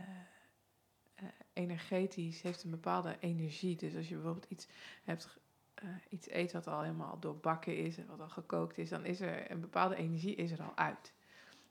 eh, 1.14 1.24
energetisch, 1.52 2.42
heeft 2.42 2.64
een 2.64 2.70
bepaalde 2.70 3.16
energie. 3.20 3.76
Dus 3.76 3.96
als 3.96 4.08
je 4.08 4.14
bijvoorbeeld 4.14 4.50
iets 4.50 4.68
hebt, 5.04 5.38
eh, 5.74 5.88
iets 6.08 6.30
eet 6.30 6.52
wat 6.52 6.66
al 6.66 6.82
helemaal 6.82 7.18
doorbakken 7.18 7.76
is 7.76 7.98
en 7.98 8.06
wat 8.06 8.20
al 8.20 8.28
gekookt 8.28 8.78
is, 8.78 8.88
dan 8.88 9.04
is 9.04 9.20
er 9.20 9.50
een 9.50 9.60
bepaalde 9.60 9.96
energie 9.96 10.34
is 10.34 10.50
er 10.50 10.62
al 10.62 10.76
uit. 10.76 11.12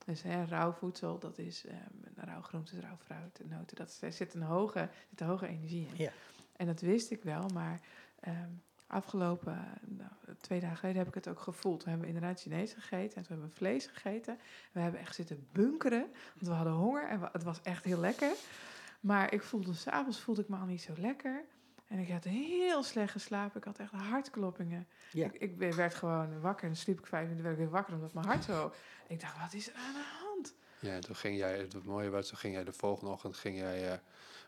Dus 0.04 0.22
hè, 0.22 0.44
rauw 0.44 0.72
voedsel, 0.72 1.18
dat 1.18 1.38
is 1.38 1.66
eh, 1.66 1.76
rauw 2.14 2.42
groenten, 2.42 2.80
rauw 2.80 2.96
fruit, 2.96 3.40
noten. 3.44 3.76
Dat, 3.76 3.98
er 4.00 4.12
zit 4.12 4.34
een 4.34 4.42
hoge, 4.42 4.88
zit 5.08 5.20
een 5.20 5.26
hoge 5.26 5.46
energie 5.46 5.86
in. 5.86 5.96
Ja. 5.96 6.12
En 6.56 6.66
dat 6.66 6.80
wist 6.80 7.10
ik 7.10 7.22
wel, 7.22 7.48
maar 7.48 7.80
ehm, 8.20 8.50
afgelopen 8.88 9.64
nou, 9.86 10.10
twee 10.40 10.60
dagen 10.60 10.76
geleden 10.76 10.98
heb 10.98 11.08
ik 11.08 11.14
het 11.14 11.28
ook 11.28 11.40
gevoeld. 11.40 11.84
We 11.84 11.90
hebben 11.90 12.06
inderdaad 12.08 12.40
Chinees 12.40 12.72
gegeten 12.72 13.16
en 13.16 13.22
toen 13.22 13.32
hebben 13.32 13.48
we 13.48 13.54
vlees 13.54 13.86
gegeten. 13.86 14.38
We 14.72 14.80
hebben 14.80 15.00
echt 15.00 15.14
zitten 15.14 15.46
bunkeren, 15.52 16.10
want 16.34 16.46
we 16.46 16.52
hadden 16.52 16.72
honger 16.72 17.08
en 17.08 17.20
we- 17.20 17.28
het 17.32 17.42
was 17.42 17.60
echt 17.62 17.84
heel 17.84 17.98
lekker. 18.00 18.32
Maar 19.00 19.32
ik 19.32 19.42
voelde, 19.42 19.74
s'avonds 19.74 20.20
voelde 20.20 20.40
ik 20.42 20.48
me 20.48 20.56
al 20.56 20.66
niet 20.66 20.82
zo 20.82 20.92
lekker. 20.96 21.44
En 21.86 21.98
ik 21.98 22.10
had 22.10 22.24
heel 22.24 22.82
slecht 22.82 23.12
geslapen. 23.12 23.58
Ik 23.58 23.64
had 23.64 23.78
echt 23.78 23.92
hartkloppingen. 23.92 24.86
Ja. 25.12 25.26
Ik, 25.32 25.34
ik 25.60 25.74
werd 25.74 25.94
gewoon 25.94 26.40
wakker 26.40 26.68
en 26.68 26.76
sliep 26.76 26.98
ik 26.98 27.06
vijf 27.06 27.22
minuten 27.22 27.44
werd 27.44 27.56
ik 27.56 27.62
weer 27.62 27.72
wakker 27.72 27.94
omdat 27.94 28.12
mijn 28.14 28.26
hart 28.26 28.44
zo... 28.44 28.72
Ik 29.08 29.20
dacht, 29.20 29.38
wat 29.38 29.52
is 29.52 29.68
er 29.68 29.74
aan 29.74 29.92
de 29.92 30.04
hand? 30.24 30.54
Ja, 30.80 30.92
en 30.94 31.00
toen 31.00 31.14
ging 31.16 31.36
jij, 31.36 31.58
het 31.58 31.84
mooie 31.84 32.10
was, 32.10 32.28
toen 32.28 32.38
ging 32.38 32.54
jij 32.54 32.64
de 32.64 32.72
volgende 32.72 33.10
ochtend 33.12 33.36
ging 33.36 33.56
jij, 33.58 33.92
eh, 33.92 33.98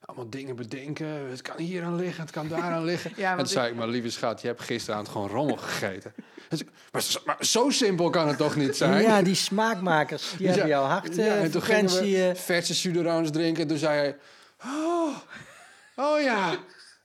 allemaal 0.01 0.31
dingen 0.31 0.57
bedenken. 0.57 1.07
Het 1.07 1.43
kan 1.43 1.57
hier 1.57 1.83
aan 1.83 1.97
liggen, 1.97 2.23
het 2.23 2.31
kan 2.31 2.49
daar 2.49 2.63
aan 2.63 2.85
liggen. 2.85 3.13
Ja, 3.17 3.31
en 3.33 3.39
toen 3.39 3.47
zei 3.47 3.71
ik, 3.71 3.77
maar 3.77 3.89
lieve 3.89 4.11
schat, 4.11 4.41
je 4.41 4.47
hebt 4.47 4.61
gisteravond 4.61 5.09
gewoon 5.09 5.29
rommel 5.29 5.57
gegeten. 5.57 6.15
Maar, 6.93 7.03
zo- 7.03 7.21
maar 7.25 7.37
zo 7.45 7.71
simpel 7.71 8.11
kan 8.11 8.29
het 8.29 8.37
toch 8.37 8.57
niet 8.57 8.77
zijn? 8.77 9.03
Ja, 9.03 9.23
die 9.23 9.35
smaakmakers, 9.35 10.35
die 10.37 10.47
Ja, 10.47 10.53
hebben 10.53 10.69
jouw 10.69 10.85
hart 10.85 11.15
Ja, 11.17 11.23
eh, 11.25 11.43
en 11.43 11.51
toen 11.51 11.63
gingen 11.63 11.91
we 11.91 12.29
eh, 12.29 12.35
verse 12.35 12.75
Suderans 12.75 13.31
drinken. 13.31 13.63
En 13.63 13.69
toen 13.69 13.79
zei 13.79 13.99
hij, 13.99 14.17
oh, 14.65 15.17
oh 15.97 16.21
ja, 16.21 16.59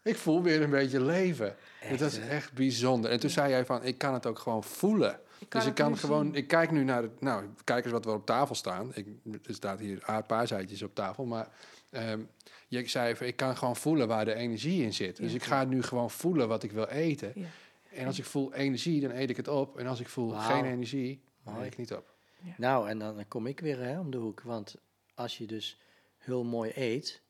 ik 0.04 0.18
voel 0.18 0.41
weer 0.41 0.62
een 0.62 0.70
beetje 0.70 1.02
leven. 1.02 1.56
Was 2.00 2.18
hè? 2.18 2.28
echt 2.28 2.54
bijzonder. 2.54 3.12
En 3.12 3.20
toen 3.20 3.30
zei 3.30 3.50
jij 3.50 3.66
van, 3.66 3.84
ik 3.84 3.98
kan 3.98 4.14
het 4.14 4.26
ook 4.26 4.39
gewoon 4.39 4.64
voelen. 4.64 5.20
ik 5.39 5.52
dus 5.52 5.66
ik 5.66 5.74
kan 5.76 5.91
nu 5.91 5.98
gewoon, 5.98 6.26
zien. 6.26 6.36
ik 6.36 6.48
kijk 6.48 6.72
nu 6.72 6.84
naar 6.84 7.02
het, 7.02 7.22
nou, 7.22 7.43
kijk 7.64 7.84
eens 7.84 7.93
wat 7.93 8.06
er 8.06 8.14
op 8.14 8.26
tafel 8.26 8.56
staan. 8.56 8.91
Ik, 8.93 9.08
er 9.46 9.54
staat 9.54 9.80
hier 9.80 10.00
aardpaaseitjes 10.06 10.82
op 10.82 10.96
tafel, 10.96 11.26
maar 11.26 11.48
ehm, 11.91 12.20
je 12.68 12.88
zei 12.88 13.16
van, 13.16 13.28
ik 13.28 13.36
kan 13.36 13.57
gewoon 13.57 13.76
voelen 13.76 14.07
waar 14.07 14.26
de 14.26 14.34
energie 14.34 14.84
in 14.84 14.93
zit. 14.93 15.18
Dus 15.18 15.30
Ja. 15.30 15.36
ik 15.36 15.43
ga 15.43 15.63
nu 15.63 15.82
gewoon 15.84 16.11
voelen 16.11 16.47
wat 16.47 16.63
ik 16.63 16.72
wil 16.72 16.88
eten. 16.88 17.32
Ja. 17.36 17.47
En 17.91 18.05
als 18.07 18.20
ik 18.20 18.26
voel 18.26 18.53
energie, 18.53 19.01
dan 19.01 19.11
eet 19.11 19.30
ik 19.30 19.38
het 19.38 19.47
op. 19.47 19.78
En 19.78 19.88
als 19.88 19.99
ik 19.99 20.07
voel 20.07 20.30
geen 20.30 20.66
energie, 20.66 21.22
dan 21.43 21.57
eet 21.59 21.66
ik 21.66 21.78
niet 21.78 21.93
op. 21.93 22.13
Nou, 22.57 22.89
en 22.89 22.99
dan 22.99 23.28
kom 23.28 23.47
ik 23.47 23.59
weer 23.59 23.80
hè, 23.80 23.99
om 23.99 24.11
de 24.11 24.18
hoek. 24.18 24.41
Want 24.41 24.76
als 25.13 25.38
je 25.38 25.45
dus 25.47 25.80
heel 26.18 26.43
mooi 26.43 26.72
eet, 26.76 27.22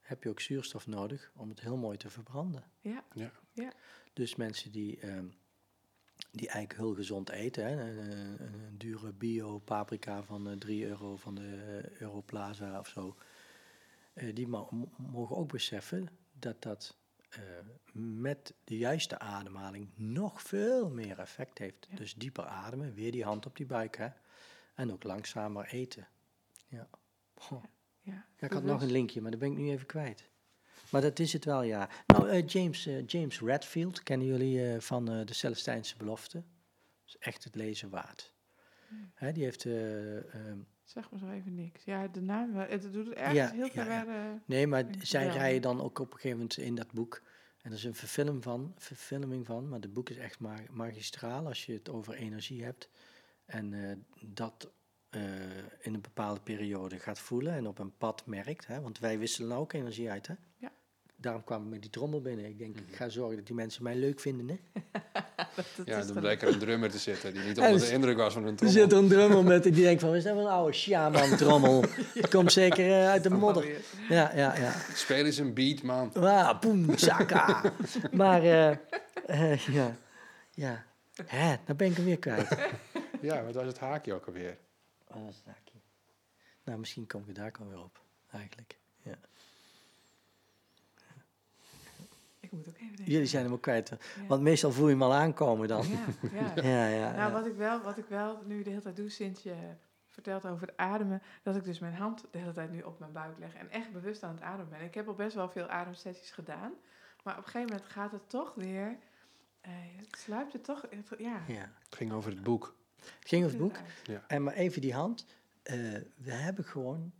heb 0.00 0.22
je 0.22 0.28
ook 0.28 0.40
zuurstof 0.40 0.86
nodig 0.86 1.32
om 1.36 1.48
het 1.48 1.60
heel 1.60 1.76
mooi 1.76 1.96
te 1.96 2.10
verbranden. 2.10 2.64
Ja, 2.80 3.04
Dus 4.12 4.36
mensen 4.36 4.72
die, 4.72 5.00
ehm, 5.00 5.24
die 6.30 6.48
eigenlijk 6.48 6.80
heel 6.80 6.94
gezond 6.94 7.30
eten, 7.30 7.64
hè, 7.64 7.80
een, 7.90 8.10
een- 8.10 8.40
een 8.40 8.78
dure 8.78 9.12
bio 9.12 9.58
paprika 9.58 10.22
van 10.22 10.48
eh 10.50 10.56
3 10.56 10.86
euro 10.86 11.16
van 11.16 11.34
de 11.34 11.80
eh, 11.84 12.00
Europlaza 12.00 12.78
of 12.78 12.88
zo, 12.88 13.16
eh, 13.18 13.24
die 14.34 14.48
mo- 14.48 14.68
mo- 14.70 14.92
mogen 14.96 15.36
ook 15.36 15.52
beseffen 15.52 16.08
dat 16.32 16.62
dat 16.62 16.96
eh, 17.28 17.40
met 17.92 18.54
de 18.64 18.76
juiste 18.76 19.18
ademhaling 19.18 19.90
nog 19.94 20.42
veel 20.42 20.90
meer 20.90 21.18
effect 21.18 21.58
heeft. 21.58 21.86
Ja. 21.90 21.96
Dus 21.96 22.14
dieper 22.14 22.44
ademen, 22.44 22.94
weer 22.94 23.12
die 23.12 23.24
hand 23.24 23.46
op 23.46 23.56
die 23.56 23.66
buik, 23.66 23.96
hè. 23.96 24.08
En 24.74 24.92
ook 24.92 25.02
langzamer 25.02 25.66
eten. 25.66 26.08
Ja. 26.68 26.88
Ja, 27.50 27.60
Ja, 28.00 28.26
ik 28.46 28.52
had 28.52 28.62
nog 28.62 28.82
een 28.82 28.90
linkje, 28.90 29.20
maar 29.20 29.30
dat 29.30 29.40
ben 29.40 29.50
ik 29.52 29.56
nu 29.58 29.70
even 29.70 29.86
kwijt. 29.86 30.28
Maar 30.90 31.00
dat 31.00 31.18
is 31.18 31.32
het 31.32 31.44
wel, 31.44 31.62
ja. 31.62 31.88
Nou, 32.06 32.28
eh, 32.28 32.46
James, 32.46 32.86
eh, 32.86 33.06
James 33.06 33.40
Redfield, 33.40 34.02
kennen 34.02 34.26
jullie 34.26 34.72
eh, 34.72 34.80
van 34.80 35.10
eh, 35.10 35.26
de 35.26 35.34
Celestijnse 35.34 35.96
belofte? 35.96 36.36
Dat 36.38 36.44
is 37.06 37.16
echt 37.18 37.44
het 37.44 37.54
lezen 37.54 37.90
waard. 37.90 38.32
Hè, 39.14 39.32
die 39.32 39.44
heeft... 39.44 39.64
eh, 39.64 40.34
ehm, 40.34 40.58
Zeg 40.92 41.10
maar 41.10 41.20
zo 41.20 41.30
even 41.30 41.54
niks. 41.54 41.84
Ja, 41.84 42.08
de 42.08 42.20
naam, 42.20 42.52
wel- 42.52 42.66
het 42.68 42.92
doet 42.92 43.06
het 43.06 43.18
Ja, 43.18 43.50
heel 43.50 43.64
ja, 43.64 43.70
ver 43.70 43.84
ja. 43.90 44.04
waar, 44.04 44.16
eh, 44.16 44.30
nee, 44.44 44.66
maar 44.66 44.84
zij 45.00 45.26
rijden 45.28 45.62
dan 45.62 45.80
ook 45.80 45.98
op 45.98 46.06
een 46.06 46.12
gegeven 46.16 46.36
moment 46.36 46.56
in 46.56 46.74
dat 46.74 46.92
boek... 46.92 47.22
En 47.62 47.70
er 47.70 47.76
is 47.76 47.84
een 47.84 47.94
verfilm 47.94 48.42
van, 48.42 48.72
verfilming 48.76 49.46
van, 49.46 49.68
maar 49.68 49.80
het 49.80 49.92
boek 49.92 50.08
is 50.10 50.16
echt 50.16 50.40
ma- 50.40 50.64
magistraal 50.70 51.46
als 51.46 51.66
je 51.66 51.72
het 51.72 51.88
over 51.88 52.14
energie 52.14 52.64
hebt. 52.64 52.88
En 53.46 53.88
eh, 53.90 53.96
dat 54.20 54.72
eh, 55.10 55.22
in 55.80 55.94
een 55.94 56.00
bepaalde 56.00 56.40
periode 56.40 56.98
gaat 56.98 57.18
voelen 57.18 57.52
en 57.54 57.66
op 57.66 57.78
een 57.78 57.96
pad 57.96 58.26
merkt. 58.26 58.66
Hè? 58.66 58.80
Want 58.80 58.98
wij 58.98 59.18
wisselen 59.18 59.56
ook 59.56 59.72
energie 59.72 60.10
uit. 60.10 60.26
Hè? 60.26 60.34
Ja. 60.56 60.72
Daarom 61.22 61.44
kwam 61.44 61.62
ik 61.64 61.70
met 61.70 61.80
die 61.80 61.90
trommel 61.90 62.20
binnen. 62.20 62.44
Ik 62.44 62.58
denk, 62.58 62.76
ik 62.78 62.96
ga 62.96 63.08
zorgen 63.08 63.36
dat 63.36 63.46
die 63.46 63.54
mensen 63.54 63.82
mij 63.82 63.94
leuk 63.96 64.20
vinden. 64.20 64.48
Hè? 64.48 64.56
dat, 65.56 65.66
dat 65.76 65.86
Ja, 65.86 66.04
dan 66.04 66.14
bleek 66.20 66.42
er 66.42 66.48
een 66.48 66.58
drummer 66.58 66.90
te 66.90 66.98
zitten 66.98 67.32
die 67.32 67.42
niet 67.42 67.58
onder 67.60 67.80
de 67.80 67.90
indruk 67.90 68.16
was 68.16 68.32
van 68.32 68.42
een 68.42 68.48
Er 68.50 68.56
trommel. 68.56 68.80
zit 68.80 68.92
er 68.92 68.98
een 68.98 69.08
drummer 69.08 69.44
met 69.44 69.62
die 69.72 69.72
denkt 69.72 70.00
van, 70.00 70.08
wat 70.08 70.18
is 70.18 70.24
dat 70.24 70.32
voor 70.32 70.42
een 70.42 70.48
oude 70.48 70.72
shaman 70.72 71.36
trommel? 71.36 71.84
Die 72.14 72.28
komt 72.28 72.52
zeker 72.52 72.86
eh, 72.86 73.08
uit 73.08 73.22
de 73.22 73.30
modder. 73.30 73.62
weer. 73.62 73.80
Ja, 74.08 74.32
ja, 74.36 74.56
ja. 74.56 74.72
Speel 74.94 75.24
eens 75.24 75.36
een 75.38 75.54
beat, 75.54 75.82
man. 75.82 76.12
Ah, 76.14 76.60
boem, 76.60 76.98
zaka. 76.98 77.72
maar, 78.12 78.42
eh, 78.42 78.70
eh, 79.26 79.58
ja, 79.66 79.96
ja. 80.50 80.84
Hè, 81.26 81.54
dan 81.64 81.76
ben 81.76 81.90
ik 81.90 81.96
hem 81.96 82.04
weer 82.04 82.18
kwijt. 82.18 82.48
Ja, 83.20 83.44
wat 83.44 83.54
was 83.54 83.66
het 83.66 83.78
haakje 83.78 84.14
ook 84.14 84.26
alweer? 84.26 84.58
Oh, 85.08 85.24
dat 85.24 85.32
is 85.32 85.42
een 85.46 85.52
haakje. 85.52 85.78
Nou, 86.64 86.78
misschien 86.78 87.06
kom 87.06 87.24
ik 87.26 87.34
daar 87.34 87.46
ook 87.46 87.58
alweer 87.58 87.82
op, 87.82 88.00
eigenlijk. 88.32 88.80
Ik 92.52 92.58
moet 92.58 92.68
ook 92.68 92.74
even 92.74 92.96
denken. 92.96 93.12
Jullie 93.12 93.26
zijn 93.26 93.44
hem 93.44 93.52
ook 93.52 93.62
kwijt? 93.62 93.88
Ja. 93.88 93.96
want 94.28 94.42
meestal 94.42 94.72
voel 94.72 94.86
je 94.86 94.92
hem 94.92 95.02
al 95.02 95.14
aankomen 95.14 95.68
dan. 95.68 95.86
Ja, 96.32 96.52
ja. 96.54 96.62
Ja, 96.62 96.86
ja, 96.86 97.12
Nou, 97.16 97.32
wat 97.32 97.46
ik, 97.46 97.54
wel, 97.54 97.80
wat 97.82 97.98
ik 97.98 98.04
wel 98.08 98.42
nu 98.44 98.62
de 98.62 98.70
hele 98.70 98.82
tijd 98.82 98.96
doe 98.96 99.08
sinds 99.08 99.42
je 99.42 99.54
vertelt 100.06 100.46
over 100.46 100.66
het 100.66 100.76
ademen, 100.76 101.22
dat 101.42 101.56
ik 101.56 101.64
dus 101.64 101.78
mijn 101.78 101.94
hand 101.94 102.24
de 102.30 102.38
hele 102.38 102.52
tijd 102.52 102.70
nu 102.70 102.82
op 102.82 102.98
mijn 102.98 103.12
buik 103.12 103.38
leg 103.38 103.54
en 103.54 103.70
echt 103.70 103.92
bewust 103.92 104.22
aan 104.22 104.34
het 104.34 104.42
ademen 104.42 104.68
ben. 104.68 104.80
Ik 104.80 104.94
heb 104.94 105.08
al 105.08 105.14
best 105.14 105.34
wel 105.34 105.48
veel 105.50 105.66
ademsessies 105.66 106.30
gedaan, 106.30 106.72
maar 107.22 107.38
op 107.38 107.44
een 107.44 107.50
gegeven 107.50 107.68
moment 107.68 107.90
gaat 107.90 108.12
het 108.12 108.28
toch 108.28 108.54
weer, 108.54 108.98
eh, 109.60 109.70
het 109.96 110.16
sluipt 110.18 110.52
het 110.52 110.64
toch, 110.64 110.82
het, 110.90 111.08
ja. 111.18 111.42
ja. 111.48 111.72
Het 111.84 111.94
ging 111.96 112.12
over 112.12 112.30
het 112.30 112.42
boek. 112.42 112.74
Het 112.96 113.28
ging 113.28 113.44
over 113.44 113.58
het 113.58 113.66
boek. 113.68 113.76
En 114.26 114.42
maar 114.42 114.54
even 114.54 114.80
die 114.80 114.94
hand. 114.94 115.26
eh, 115.62 115.74
we 116.16 116.32
hebben 116.32 116.64
gewoon 116.64 117.12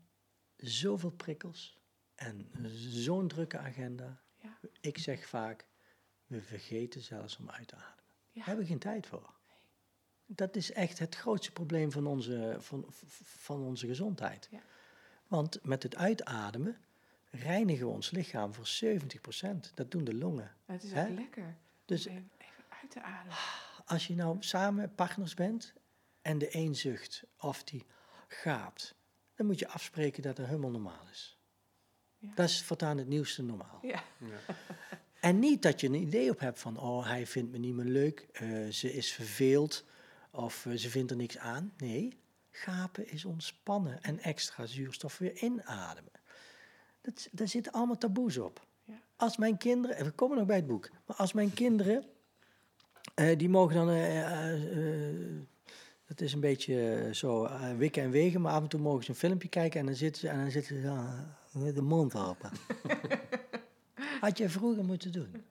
zoveel 0.56 1.10
prikkels 1.10 1.80
en 2.14 2.50
zo'n 2.88 3.28
drukke 3.28 3.58
agenda. 3.58 4.20
Ja. 4.42 4.58
Ik 4.80 4.98
zeg 4.98 5.26
vaak, 5.26 5.66
we 6.26 6.42
vergeten 6.42 7.00
zelfs 7.00 7.36
om 7.36 7.50
uit 7.50 7.68
te 7.68 7.74
ademen. 7.74 7.94
Ja. 8.30 8.38
Daar 8.38 8.46
hebben 8.46 8.64
we 8.64 8.70
geen 8.70 8.78
tijd 8.78 9.06
voor. 9.06 9.30
Dat 10.26 10.56
is 10.56 10.72
echt 10.72 10.98
het 10.98 11.14
grootste 11.16 11.52
probleem 11.52 11.92
van 11.92 12.06
onze, 12.06 12.56
van, 12.58 12.84
van 13.24 13.62
onze 13.62 13.86
gezondheid. 13.86 14.48
Ja. 14.50 14.60
Want 15.26 15.64
met 15.64 15.82
het 15.82 15.96
uitademen 15.96 16.78
reinigen 17.30 17.86
we 17.86 17.92
ons 17.92 18.10
lichaam 18.10 18.54
voor 18.54 18.66
70%. 18.84 19.74
Dat 19.74 19.90
doen 19.90 20.04
de 20.04 20.14
longen. 20.14 20.54
En 20.66 20.74
het 20.74 20.82
is 20.82 20.92
ook 20.94 21.08
lekker. 21.08 21.56
Dus 21.84 22.06
Even, 22.06 22.30
even 22.38 22.64
uit 22.82 22.90
te 22.90 23.02
ademen. 23.02 23.36
als 23.84 24.06
je 24.06 24.14
nou 24.14 24.36
samen 24.40 24.94
partners 24.94 25.34
bent 25.34 25.72
en 26.22 26.38
de 26.38 26.56
een 26.56 26.76
zucht 26.76 27.24
of 27.38 27.64
die 27.64 27.86
gaapt, 28.28 28.94
dan 29.34 29.46
moet 29.46 29.58
je 29.58 29.68
afspreken 29.68 30.22
dat 30.22 30.36
dat 30.36 30.46
helemaal 30.46 30.70
normaal 30.70 31.06
is. 31.10 31.36
Ja. 32.22 32.28
Dat 32.34 32.48
is 32.48 32.62
voortaan 32.62 32.98
het 32.98 33.08
nieuwste 33.08 33.42
normaal. 33.42 33.78
Ja, 33.82 34.02
Ja. 34.18 34.54
En 35.20 35.38
niet 35.38 35.62
dat 35.62 35.80
je 35.80 35.86
een 35.86 35.94
idee 35.94 36.30
op 36.30 36.38
hebt 36.38 36.58
van, 36.58 36.78
oh, 36.78 37.06
hij 37.06 37.26
vindt 37.26 37.52
me 37.52 37.58
niet 37.58 37.74
meer 37.74 37.84
leuk, 37.84 38.28
eh, 38.32 38.68
ze 38.68 38.92
is 38.92 39.12
verveeld 39.12 39.84
of 40.30 40.66
eh, 40.66 40.76
ze 40.76 40.90
vindt 40.90 41.10
er 41.10 41.16
niks 41.16 41.38
aan. 41.38 41.72
Nee, 41.76 42.18
gapen 42.50 43.10
is 43.10 43.24
ontspannen 43.24 44.02
en 44.02 44.18
extra 44.18 44.66
zuurstof 44.66 45.18
weer 45.18 45.42
inademen. 45.42 46.12
Dat, 47.00 47.28
daar 47.32 47.48
zitten 47.48 47.72
allemaal 47.72 47.98
taboes 47.98 48.38
op. 48.38 48.66
Ja. 48.84 49.00
Als 49.16 49.36
mijn 49.36 49.56
kinderen, 49.56 49.96
en 49.96 50.04
we 50.04 50.10
komen 50.10 50.36
nog 50.36 50.46
bij 50.46 50.56
het 50.56 50.66
boek, 50.66 50.90
maar 51.06 51.16
als 51.16 51.32
mijn 51.32 51.54
kinderen, 51.54 52.04
eh, 53.14 53.38
die 53.38 53.48
mogen 53.48 53.74
dan, 53.74 53.88
eh, 53.90 54.20
eh, 54.20 54.54
eh, 54.54 55.40
dat 56.06 56.20
is 56.20 56.32
een 56.32 56.40
beetje 56.40 57.08
zo 57.12 57.48
wikken 57.76 58.02
en 58.02 58.10
wegen, 58.10 58.40
maar 58.40 58.52
af 58.52 58.62
en 58.62 58.68
toe 58.68 58.80
mogen 58.80 59.04
ze 59.04 59.10
een 59.10 59.16
filmpje 59.16 59.48
kijken 59.48 59.80
en 59.80 59.86
dan 59.86 59.94
zitten 59.94 60.20
ze, 60.20 60.28
en 60.28 60.38
dan 60.40 60.50
zitten 60.50 60.76
ze 60.76 60.82
met 61.52 61.74
de 61.74 61.82
mond 61.82 62.14
open. 62.14 62.50
Had 64.20 64.38
je 64.38 64.48
vroeger 64.48 64.84
moeten 64.84 65.12
doen. 65.12 65.44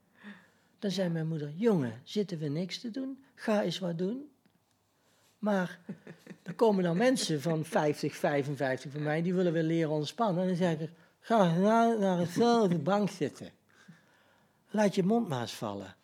Dan 0.79 0.91
zei 0.91 1.09
mijn 1.09 1.27
moeder, 1.27 1.51
jongen, 1.55 2.01
zitten 2.03 2.39
we 2.39 2.47
niks 2.47 2.79
te 2.79 2.91
doen? 2.91 3.23
Ga 3.35 3.61
eens 3.61 3.79
wat 3.79 3.97
doen. 3.97 4.29
Maar 5.39 5.79
er 6.43 6.53
komen 6.53 6.83
dan 6.83 6.97
mensen 6.97 7.41
van 7.41 7.65
50, 7.65 8.15
55 8.15 8.91
van 8.91 9.03
mij, 9.03 9.21
die 9.21 9.33
willen 9.33 9.53
weer 9.53 9.63
leren 9.63 9.91
ontspannen. 9.91 10.41
En 10.41 10.47
dan 10.47 10.57
zeg 10.57 10.79
ik, 10.79 10.89
ga 11.19 11.57
naar, 11.57 11.99
naar 11.99 12.17
hetzelfde 12.17 12.77
bank 12.91 13.09
zitten. 13.09 13.49
Laat 14.69 14.95
je 14.95 15.03
mond 15.03 15.27
maar 15.27 15.41
eens 15.41 15.53
vallen. 15.53 15.95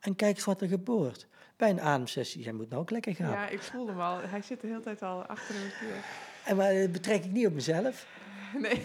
En 0.00 0.16
kijk 0.16 0.36
eens 0.36 0.44
wat 0.44 0.60
er 0.60 0.68
gebeurt. 0.68 1.26
Bij 1.56 1.70
een 1.70 1.80
ademsessie, 1.80 2.42
jij 2.42 2.52
moet 2.52 2.68
nou 2.68 2.82
ook 2.82 2.90
lekker 2.90 3.14
gaan. 3.14 3.30
ja, 3.30 3.48
ik 3.48 3.62
voel 3.62 3.86
hem 3.86 4.00
al. 4.00 4.20
Hij 4.20 4.42
zit 4.42 4.60
de 4.60 4.66
hele 4.66 4.80
tijd 4.80 5.02
al 5.02 5.22
achter 5.22 5.54
hem. 5.54 5.70
En 6.44 6.56
maar 6.56 6.74
dat 6.74 6.92
betrek 6.92 7.24
ik 7.24 7.30
niet 7.30 7.46
op 7.46 7.52
mezelf. 7.52 8.06
Nee, 8.58 8.84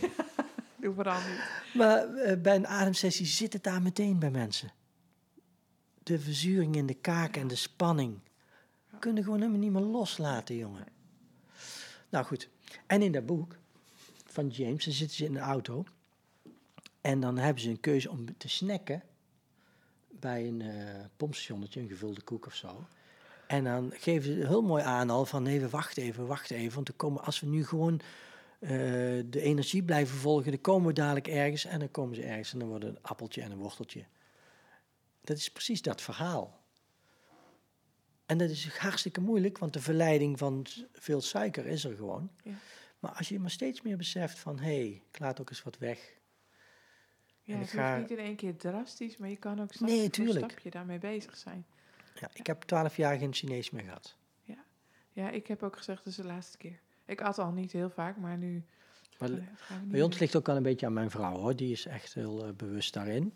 doe 0.83 1.03
niet. 1.03 1.73
Maar 1.73 2.15
eh, 2.15 2.41
bij 2.41 2.55
een 2.55 2.67
ademsessie 2.67 3.25
zit 3.25 3.53
het 3.53 3.63
daar 3.63 3.81
meteen 3.81 4.19
bij 4.19 4.31
mensen. 4.31 4.71
De 6.03 6.19
verzuring 6.19 6.75
in 6.75 6.85
de 6.85 6.93
kaak 6.93 7.35
en 7.35 7.47
de 7.47 7.55
spanning. 7.55 8.19
Kunnen 8.99 9.23
gewoon 9.23 9.39
helemaal 9.39 9.59
niet 9.59 9.71
meer 9.71 9.81
loslaten, 9.81 10.55
jongen. 10.55 10.85
Nou 12.09 12.25
goed. 12.25 12.49
En 12.87 13.01
in 13.01 13.11
dat 13.11 13.25
boek 13.25 13.57
van 14.25 14.47
James, 14.47 14.85
dan 14.85 14.93
zitten 14.93 15.17
ze 15.17 15.25
in 15.25 15.33
de 15.33 15.39
auto. 15.39 15.85
En 17.01 17.19
dan 17.19 17.37
hebben 17.37 17.63
ze 17.63 17.69
een 17.69 17.79
keuze 17.79 18.09
om 18.09 18.37
te 18.37 18.49
snacken 18.49 19.03
bij 20.09 20.47
een 20.47 20.61
eh 20.61 21.05
pompstationnetje, 21.17 21.81
een 21.81 21.87
gevulde 21.87 22.21
koek 22.21 22.45
of 22.45 22.55
zo. 22.55 22.85
En 23.47 23.63
dan 23.63 23.91
geven 23.95 24.33
ze 24.33 24.47
heel 24.47 24.61
mooi 24.61 24.83
aan 24.83 25.09
al 25.09 25.25
van 25.25 25.43
nee, 25.43 25.59
we 25.59 25.69
wachten 25.69 26.03
even, 26.03 26.27
wachten 26.27 26.55
even. 26.55 26.75
Want 26.75 26.95
komen, 26.95 27.23
als 27.23 27.39
we 27.39 27.47
nu 27.47 27.65
gewoon 27.65 28.01
eh, 28.63 28.69
de 29.25 29.41
energie 29.41 29.83
blijven 29.83 30.17
volgen, 30.17 30.51
dan 30.51 30.61
komen 30.61 30.87
we 30.87 30.93
dadelijk 30.93 31.27
ergens. 31.27 31.65
En 31.65 31.79
dan 31.79 31.91
komen 31.91 32.15
ze 32.15 32.23
ergens 32.23 32.53
en 32.53 32.59
dan 32.59 32.67
wordt 32.67 32.83
het 32.83 32.95
een 32.95 33.03
appeltje 33.03 33.41
en 33.41 33.51
een 33.51 33.57
worteltje. 33.57 34.05
Dat 35.21 35.37
is 35.37 35.49
precies 35.51 35.81
dat 35.81 36.01
verhaal. 36.01 36.61
En 38.25 38.37
dat 38.37 38.49
is 38.49 38.77
hartstikke 38.77 39.21
moeilijk, 39.21 39.57
want 39.57 39.73
de 39.73 39.81
verleiding 39.81 40.37
van 40.37 40.65
veel 40.93 41.21
suiker 41.21 41.65
is 41.65 41.83
er 41.83 41.95
gewoon. 41.95 42.31
Ja. 42.43 42.53
Maar 42.99 43.11
als 43.11 43.29
je 43.29 43.39
maar 43.39 43.51
steeds 43.51 43.81
meer 43.81 43.97
beseft 43.97 44.39
van, 44.39 44.59
hé, 44.59 44.63
hey, 44.79 45.01
ik 45.11 45.19
laat 45.19 45.41
ook 45.41 45.49
eens 45.49 45.63
wat 45.63 45.77
weg. 45.77 46.13
Ja, 47.41 47.53
En 47.53 47.59
het 47.59 47.67
ik 47.67 47.73
ga- 47.79 47.97
niet 47.97 48.11
in 48.11 48.17
één 48.17 48.35
keer 48.35 48.55
drastisch, 48.57 49.17
maar 49.17 49.29
je 49.29 49.37
kan 49.37 49.61
ook 49.61 49.73
stapje 49.73 49.95
Nee, 49.95 50.09
voor 50.13 50.27
stapje 50.35 50.69
daarmee 50.69 50.99
bezig 50.99 51.37
zijn. 51.37 51.65
Ja, 52.19 52.29
ik 52.33 52.47
heb 52.47 52.61
twaalf 52.61 52.97
jaar 52.97 53.17
geen 53.17 53.33
Chinees 53.33 53.69
meer 53.69 53.83
gehad. 53.83 54.15
Ja, 55.15 55.29
ik 55.29 55.47
heb 55.47 55.63
ook 55.63 55.77
gezegd, 55.77 55.97
dat 56.03 56.07
is 56.07 56.15
de 56.15 56.25
laatste 56.25 56.57
keer. 56.57 56.79
Ik 57.05 57.21
at 57.21 57.39
al 57.39 57.51
niet 57.51 57.71
heel 57.71 57.89
vaak, 57.89 58.17
maar 58.17 58.37
nu... 58.37 58.65
Maar 59.19 59.31
eh, 59.31 59.77
Bij 59.85 60.01
ons 60.01 60.19
ligt 60.19 60.35
ook 60.35 60.45
wel 60.45 60.55
een 60.55 60.63
beetje 60.63 60.85
aan 60.85 60.93
mijn 60.93 61.11
vrouw 61.11 61.35
hoor. 61.35 61.55
Die 61.55 61.71
is 61.71 61.85
echt 61.85 62.13
heel 62.13 62.45
eh, 62.45 62.53
bewust 62.53 62.93
daarin. 62.93 63.33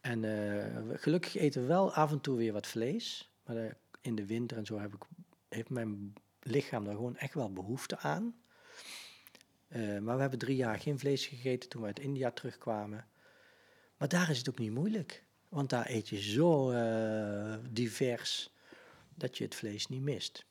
En 0.00 0.24
eh, 0.24 0.98
gelukkig 1.00 1.36
eten 1.36 1.60
we 1.60 1.66
wel 1.66 1.92
af 1.94 2.10
en 2.10 2.20
toe 2.20 2.36
weer 2.36 2.52
wat 2.52 2.66
vlees. 2.66 3.32
Maar 3.44 3.76
in 4.00 4.14
de 4.14 4.26
winter 4.26 4.56
en 4.56 4.66
zo 4.66 4.78
heb 4.78 4.94
ik, 4.94 5.02
heeft 5.48 5.70
mijn 5.70 6.12
lichaam 6.40 6.84
daar 6.84 6.94
gewoon 6.94 7.16
echt 7.16 7.34
wel 7.34 7.52
behoefte 7.52 7.98
aan. 7.98 8.34
Maar 10.00 10.14
we 10.14 10.20
hebben 10.20 10.38
drie 10.38 10.56
jaar 10.56 10.80
geen 10.80 10.98
vlees 10.98 11.26
gegeten 11.26 11.68
toen 11.68 11.80
we 11.80 11.86
uit 11.86 11.98
India 11.98 12.30
terugkwamen. 12.30 13.06
Maar 13.96 14.08
daar 14.08 14.30
is 14.30 14.38
het 14.38 14.48
ook 14.48 14.58
niet 14.58 14.72
moeilijk. 14.72 15.24
Want 15.48 15.70
daar 15.70 15.90
eet 15.90 16.08
je 16.08 16.20
zo 16.22 16.70
divers 17.70 18.54
dat 19.14 19.38
je 19.38 19.44
het 19.44 19.54
vlees 19.54 19.86
niet 19.88 20.02
mist. 20.02 20.44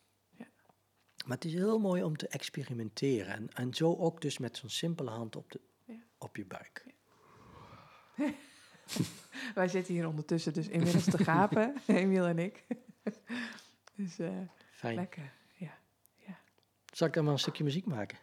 Ja. 1.21 1.27
Maar 1.27 1.35
het 1.35 1.45
is 1.45 1.53
heel 1.53 1.79
mooi 1.79 2.03
om 2.03 2.17
te 2.17 2.27
experimenteren. 2.27 3.33
En, 3.33 3.49
en 3.53 3.73
zo 3.73 3.95
ook 3.95 4.21
dus 4.21 4.37
met 4.37 4.57
zo'n 4.57 4.69
simpele 4.69 5.09
hand 5.09 5.35
op, 5.35 5.51
de, 5.51 5.59
Ja. 5.85 5.93
op 6.17 6.35
je 6.35 6.45
buik. 6.45 6.85
Wij 9.55 9.67
zitten 9.67 9.93
hier 9.93 10.07
ondertussen 10.07 10.53
dus 10.53 10.67
inmiddels 10.67 11.03
te 11.03 11.17
gapen, 11.23 11.75
Emiel 11.87 12.25
en 12.25 12.39
ik. 12.39 12.65
dus 13.95 14.19
eh, 14.19 14.37
Fijn. 14.71 14.95
lekker. 14.95 15.33
Ja. 15.57 15.77
Zal 16.93 17.07
ik 17.07 17.13
dan 17.13 17.23
maar 17.23 17.33
een 17.33 17.39
stukje 17.39 17.63
muziek 17.63 17.85
maken? 17.85 18.17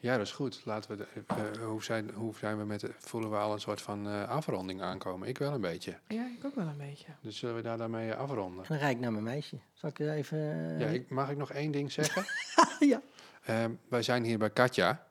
Ja, 0.00 0.16
dat 0.16 0.26
is 0.26 0.32
goed. 0.32 0.60
Laten 0.64 0.90
we 0.90 0.96
de, 0.96 1.22
eh, 1.26 1.64
hoe, 1.64 1.82
zijn, 1.84 2.10
hoe 2.10 2.34
zijn 2.36 2.58
we 2.58 2.64
met 2.64 2.80
de, 2.80 2.94
voelen 2.98 3.30
we 3.30 3.36
al 3.36 3.52
een 3.52 3.60
soort 3.60 3.82
van 3.82 4.08
eh, 4.08 4.28
afronding 4.28 4.82
aankomen? 4.82 5.28
Ik 5.28 5.38
wel 5.38 5.52
een 5.52 5.60
beetje. 5.60 5.98
Ja, 6.08 6.26
ik 6.38 6.44
ook 6.44 6.54
wel 6.54 6.66
een 6.66 6.76
beetje. 6.76 7.06
Dus 7.20 7.38
zullen 7.38 7.54
we 7.54 7.62
daar 7.62 7.78
dan 7.78 7.90
mee 7.90 8.14
afronden? 8.14 8.62
En 8.62 8.68
dan 8.68 8.78
rijd 8.78 8.94
ik 8.94 9.00
naar 9.00 9.12
mijn 9.12 9.24
meisje. 9.24 9.58
Zal 9.72 9.88
ik 9.90 9.98
even... 9.98 10.38
eh, 10.38 10.80
Ja, 10.80 10.86
ik, 10.86 11.10
mag 11.10 11.30
ik 11.30 11.36
nog 11.36 11.52
één 11.52 11.70
ding 11.70 11.92
zeggen? 11.92 12.24
ja. 12.88 13.02
Ehm, 13.44 13.72
wij 13.88 14.02
zijn 14.02 14.24
hier 14.24 14.38
bij 14.38 14.50
Katja. 14.50 15.06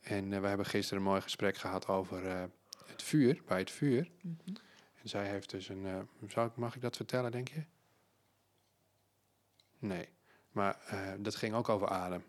En 0.00 0.32
eh, 0.32 0.40
we 0.40 0.46
hebben 0.46 0.66
gisteren 0.66 1.02
een 1.02 1.08
mooi 1.08 1.20
gesprek 1.20 1.56
gehad 1.56 1.88
over 1.88 2.26
eh, 2.26 2.42
het 2.86 3.02
vuur, 3.02 3.42
bij 3.46 3.58
het 3.58 3.70
vuur. 3.70 4.10
Mhm. 4.20 4.34
En 5.02 5.08
zij 5.08 5.28
heeft 5.28 5.50
dus 5.50 5.68
een. 5.68 5.86
eh, 5.86 5.96
zou 6.28 6.48
ik, 6.48 6.56
mag 6.56 6.74
ik 6.74 6.80
dat 6.82 6.96
vertellen, 6.96 7.30
denk 7.30 7.48
je? 7.48 7.62
Nee. 9.78 10.08
Maar 10.50 10.78
eh, 10.86 10.98
dat 11.18 11.34
ging 11.34 11.54
ook 11.54 11.68
over 11.68 11.88
adem. 11.88 12.24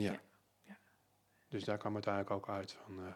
Ja. 0.00 0.12
Ja. 0.12 0.12
Ja, 0.12 0.18
ja. 0.66 0.78
Dus 1.48 1.64
daar 1.64 1.78
kwam 1.78 1.94
het 1.94 2.06
eigenlijk 2.06 2.36
ook 2.36 2.54
uit 2.56 2.72
van. 2.72 3.06
eh, 3.06 3.12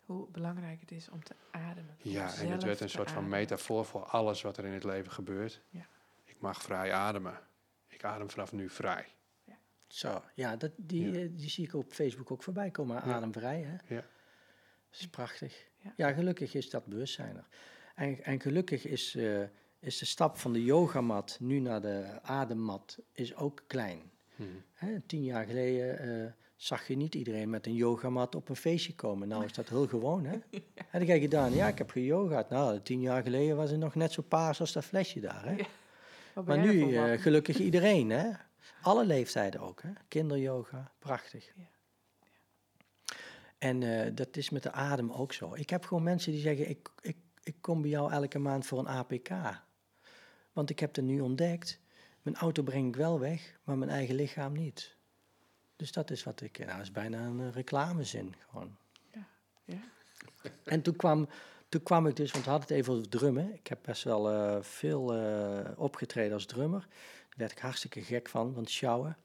Hoe 0.00 0.28
belangrijk 0.30 0.80
het 0.80 0.90
is 0.90 1.08
om 1.08 1.24
te 1.24 1.34
ademen. 1.50 1.96
ja, 2.02 2.34
en 2.34 2.50
het 2.50 2.62
werd 2.62 2.80
een 2.80 2.90
soort 2.90 3.10
van 3.10 3.28
metafoor 3.28 3.84
voor 3.84 4.02
alles 4.04 4.42
wat 4.42 4.56
er 4.56 4.64
in 4.64 4.72
het 4.72 4.84
leven 4.84 5.12
gebeurt. 5.12 5.62
Ja. 5.68 5.86
Ik 6.24 6.40
mag 6.40 6.62
vrij 6.62 6.92
ademen. 6.92 7.40
Ik 7.88 8.04
adem 8.04 8.30
vanaf 8.30 8.52
nu 8.52 8.68
vrij. 8.70 9.06
Zo, 9.86 10.22
ja, 10.34 10.56
dat, 10.56 10.70
die, 10.76 11.10
Ja. 11.10 11.18
eh, 11.20 11.28
die 11.32 11.48
zie 11.50 11.64
ik 11.64 11.74
op 11.74 11.92
Facebook 11.92 12.30
ook 12.30 12.42
voorbij 12.42 12.70
komen. 12.70 12.96
Ja. 12.96 13.02
Ademvrij, 13.14 13.60
hè? 13.62 13.94
Ja. 13.94 14.00
Dat 14.90 15.00
is 15.00 15.08
prachtig. 15.08 15.66
Ja. 15.78 15.92
Ja, 15.96 16.12
gelukkig 16.12 16.54
is 16.54 16.70
dat 16.70 16.86
bewustzijn 16.86 17.36
er. 17.36 17.48
En, 17.94 18.24
en 18.24 18.40
gelukkig 18.40 18.84
is, 18.86 19.14
eh, 19.14 19.42
is 19.78 19.98
de 19.98 20.04
stap 20.04 20.36
van 20.38 20.52
de 20.52 20.64
yogamat 20.64 21.36
nu 21.40 21.58
naar 21.58 21.80
de 21.80 22.18
ademmat 22.22 22.98
is 23.12 23.34
ook 23.34 23.62
klein. 23.66 24.10
Hè, 24.72 25.00
tien 25.00 25.24
jaar 25.24 25.44
geleden 25.44 25.98
eh, 25.98 26.32
zag 26.56 26.86
je 26.86 26.96
niet 26.96 27.14
iedereen 27.14 27.50
met 27.50 27.66
een 27.66 27.74
yogamat 27.74 28.34
op 28.34 28.48
een 28.48 28.56
feestje 28.56 28.94
komen. 28.94 29.28
Nou 29.28 29.44
is 29.44 29.52
dat 29.52 29.68
heel 29.68 29.86
gewoon, 29.86 30.24
hè? 30.24 30.38
Heb 30.88 31.02
jij 31.02 31.20
gedaan? 31.20 31.52
Ja, 31.54 31.68
ik 31.68 31.78
heb 31.78 31.90
geyogaat. 31.90 32.50
Nou, 32.50 32.80
tien 32.80 33.00
jaar 33.00 33.22
geleden 33.22 33.56
was 33.56 33.70
het 33.70 33.80
nog 33.80 33.94
net 33.94 34.12
zo 34.12 34.22
paars 34.22 34.60
als 34.60 34.72
dat 34.72 34.84
flesje 34.84 35.20
daar, 35.20 35.44
hè? 35.44 35.54
Ja. 35.54 35.66
Maar 36.44 36.58
nu 36.58 36.96
eh, 36.96 37.20
gelukkig 37.20 37.58
iedereen, 37.68 38.10
hè? 38.10 38.30
Alle 38.82 39.06
leeftijden 39.06 39.60
ook, 39.60 39.82
hè? 39.82 39.90
Kinderyoga, 40.08 40.92
prachtig. 40.98 41.52
Ja. 41.56 41.68
En 43.58 43.82
eh, 43.82 44.10
dat 44.14 44.36
is 44.36 44.50
met 44.50 44.62
de 44.62 44.72
adem 44.72 45.12
ook 45.12 45.32
zo. 45.32 45.54
Ik 45.54 45.70
heb 45.70 45.84
gewoon 45.84 46.02
mensen 46.02 46.32
die 46.32 46.40
zeggen, 46.40 46.68
ik, 46.68 46.88
ik, 47.00 47.16
ik 47.42 47.56
kom 47.60 47.80
bij 47.80 47.90
jou 47.90 48.12
elke 48.12 48.38
maand 48.38 48.66
voor 48.66 48.78
een 48.78 48.88
APK. 48.88 49.28
Want 50.52 50.70
ik 50.70 50.78
heb 50.78 50.94
het 50.94 51.04
nu 51.04 51.20
ontdekt, 51.20 51.80
mijn 52.28 52.40
auto 52.40 52.62
breng 52.62 52.88
ik 52.88 52.96
wel 52.96 53.18
weg, 53.18 53.58
maar 53.64 53.78
mijn 53.78 53.90
eigen 53.90 54.14
lichaam 54.14 54.52
niet. 54.52 54.96
Dus 55.76 55.92
dat 55.92 56.10
is 56.10 56.24
wat 56.24 56.40
ik, 56.40 56.58
nou 56.58 56.70
dat 56.70 56.80
is 56.80 56.90
bijna 56.90 57.24
een 57.24 57.40
eh, 57.40 57.52
reclamezin 57.52 58.34
gewoon. 58.48 58.76
Ja. 59.64 59.74
En 60.64 60.82
toen 60.82 60.96
kwam, 60.96 61.28
toen 61.68 61.82
kwam 61.82 62.06
ik 62.06 62.16
dus, 62.16 62.30
want 62.30 62.44
we 62.44 62.50
hadden 62.50 62.68
het 62.68 62.78
even 62.78 62.92
over 62.92 63.08
drummen. 63.08 63.54
Ik 63.54 63.66
heb 63.66 63.78
best 63.82 64.02
wel 64.02 64.30
eh, 64.30 64.62
veel 64.62 65.14
eh, 65.14 65.70
opgetreden 65.76 66.32
als 66.32 66.46
drummer. 66.46 66.80
Daar 66.80 67.38
werd 67.38 67.52
ik 67.52 67.58
hartstikke 67.58 68.02
gek 68.02 68.28
van, 68.28 68.52
van 68.52 68.62
het 68.62 68.72
sjouwen. 68.72 69.16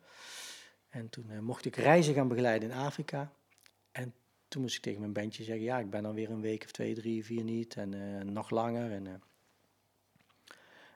En 0.90 1.10
toen 1.10 1.44
mocht 1.44 1.66
ik 1.66 1.76
reizen 1.76 2.14
gaan 2.14 2.28
begeleiden 2.28 2.72
in 2.72 2.78
Afrika. 2.78 3.32
En 3.92 4.14
toen 4.48 4.62
moest 4.62 4.76
ik 4.76 4.82
tegen 4.82 5.00
mijn 5.00 5.14
bandje 5.14 5.44
zeggen, 5.44 5.64
ja, 5.64 5.80
ik 5.80 5.90
ben 5.90 6.04
dan 6.04 6.14
weer 6.14 6.30
een 6.30 6.42
week 6.42 6.64
of 6.64 6.72
twee, 6.72 6.94
drie, 6.94 7.26
vier 7.26 7.44
niet. 7.44 7.76
En 7.76 8.34
nog 8.34 8.50
langer. 8.50 8.92
En, 8.92 9.22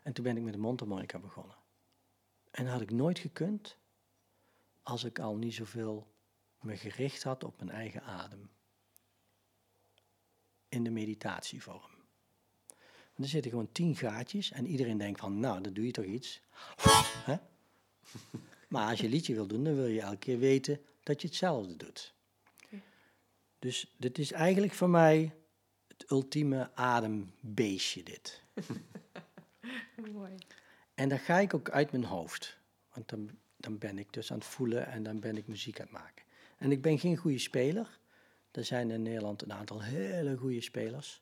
en 0.04 0.14
toen 0.14 0.24
ben 0.24 0.38
ik 0.38 0.44
met 0.44 0.54
de 0.54 0.60
mondharmonica 0.60 1.20
begonnen. 1.20 1.56
En 2.58 2.64
dat 2.64 2.74
had 2.74 2.82
ik 2.82 2.92
nooit 2.92 3.20
gekund 3.20 3.78
als 4.84 5.04
ik 5.04 5.20
al 5.20 5.36
niet 5.36 5.54
zoveel 5.54 6.08
me 6.62 6.78
gericht 6.78 7.24
had 7.24 7.44
op 7.44 7.58
mijn 7.58 7.70
eigen 7.70 8.04
adem 8.04 8.50
in 10.70 10.84
de 10.84 10.90
meditatievorm. 10.90 11.92
En 13.14 13.24
er 13.24 13.30
zitten 13.30 13.52
gewoon 13.52 13.72
tien 13.72 13.96
gaatjes 13.96 14.52
en 14.52 14.66
iedereen 14.66 14.98
denkt 14.98 15.20
van, 15.20 15.40
nou, 15.40 15.62
dan 15.62 15.74
doe 15.74 15.86
je 15.86 15.92
toch 15.92 16.06
iets. 16.06 16.42
Maar 18.68 18.90
als 18.90 19.00
je 19.00 19.10
liedje 19.10 19.34
wil 19.34 19.48
doen, 19.48 19.64
dan 19.64 19.76
wil 19.76 19.88
je 19.88 20.02
elke 20.02 20.18
keer 20.18 20.40
weten 20.40 20.82
dat 21.04 21.22
je 21.22 21.28
hetzelfde 21.28 21.76
doet. 21.76 22.14
Dus 23.60 23.94
dit 23.98 24.18
is 24.18 24.32
eigenlijk 24.32 24.74
voor 24.74 24.90
mij 24.90 25.36
het 25.88 26.12
ultieme 26.12 26.76
adembeestje 26.76 28.04
dit. 28.04 28.44
Mooi. 30.14 30.38
En 30.98 31.10
dan 31.10 31.20
ga 31.20 31.40
ik 31.40 31.54
ook 31.54 31.70
uit 31.70 31.92
mijn 31.92 32.04
hoofd. 32.04 32.58
Want 32.94 33.10
dan, 33.10 33.30
dan 33.58 33.78
ben 33.78 33.98
ik 33.98 34.14
dus 34.14 34.32
aan 34.32 34.38
het 34.38 34.48
voelen 34.48 34.88
en 34.88 35.04
dan 35.04 35.20
ben 35.20 35.38
ik 35.38 35.48
muziek 35.48 35.80
aan 35.80 35.86
het 35.86 35.94
maken. 35.94 36.24
En 36.58 36.72
ik 36.72 36.82
ben 36.82 37.00
geen 37.00 37.18
goede 37.18 37.40
speler. 37.40 38.00
Er 38.52 38.66
zijn 38.66 38.92
in 38.92 39.02
Nederland 39.02 39.42
een 39.42 39.54
aantal 39.54 39.82
hele 39.82 40.38
goede 40.38 40.62
spelers. 40.62 41.22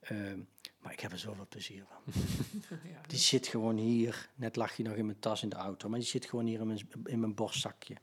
Ehm, 0.00 0.38
maar 0.78 0.92
ik 0.92 1.00
heb 1.00 1.12
er 1.12 1.18
zoveel 1.18 1.46
plezier 1.48 1.84
van. 1.84 2.12
Ja, 2.92 3.00
Die 3.06 3.18
zit 3.18 3.46
gewoon 3.46 3.76
hier. 3.76 4.28
Net 4.34 4.56
lag 4.56 4.76
je 4.76 4.82
nog 4.82 4.94
in 4.94 5.06
mijn 5.06 5.18
tas 5.18 5.42
in 5.42 5.48
de 5.48 5.56
auto. 5.56 5.88
Maar 5.88 5.98
die 5.98 6.08
zit 6.08 6.24
gewoon 6.24 6.46
hier 6.46 6.60
in 6.60 6.66
mijn, 6.66 6.88
in 7.04 7.20
mijn 7.20 7.34
borstzakje. 7.34 7.94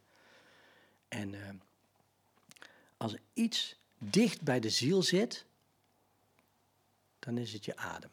En 1.07 1.33
ehm, 1.33 1.55
als 2.97 3.13
er 3.13 3.21
iets 3.33 3.79
dicht 3.97 4.41
bij 4.41 4.59
de 4.59 4.69
ziel 4.69 5.01
zit, 5.03 5.45
dan 7.19 7.37
is 7.37 7.53
het 7.53 7.65
je 7.65 7.77
adem. 7.77 8.11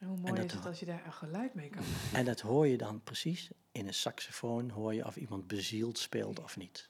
En 0.00 0.06
hoe 0.06 0.16
mooi 0.16 0.34
dat 0.34 0.44
is 0.44 0.52
het 0.52 0.66
als 0.66 0.80
je 0.80 0.86
daar 0.86 1.06
een 1.06 1.12
geluid 1.12 1.54
mee 1.54 1.70
kan 1.70 1.82
En 2.12 2.24
dat 2.24 2.40
hoor 2.40 2.66
je 2.66 2.76
dan 2.76 3.02
precies 3.02 3.50
in 3.72 3.86
een 3.86 3.94
saxofoon. 3.94 4.70
Hoor 4.70 4.94
je 4.94 5.06
of 5.06 5.16
iemand 5.16 5.46
bezield 5.46 5.98
speelt 5.98 6.42
of 6.42 6.56
niet. 6.56 6.88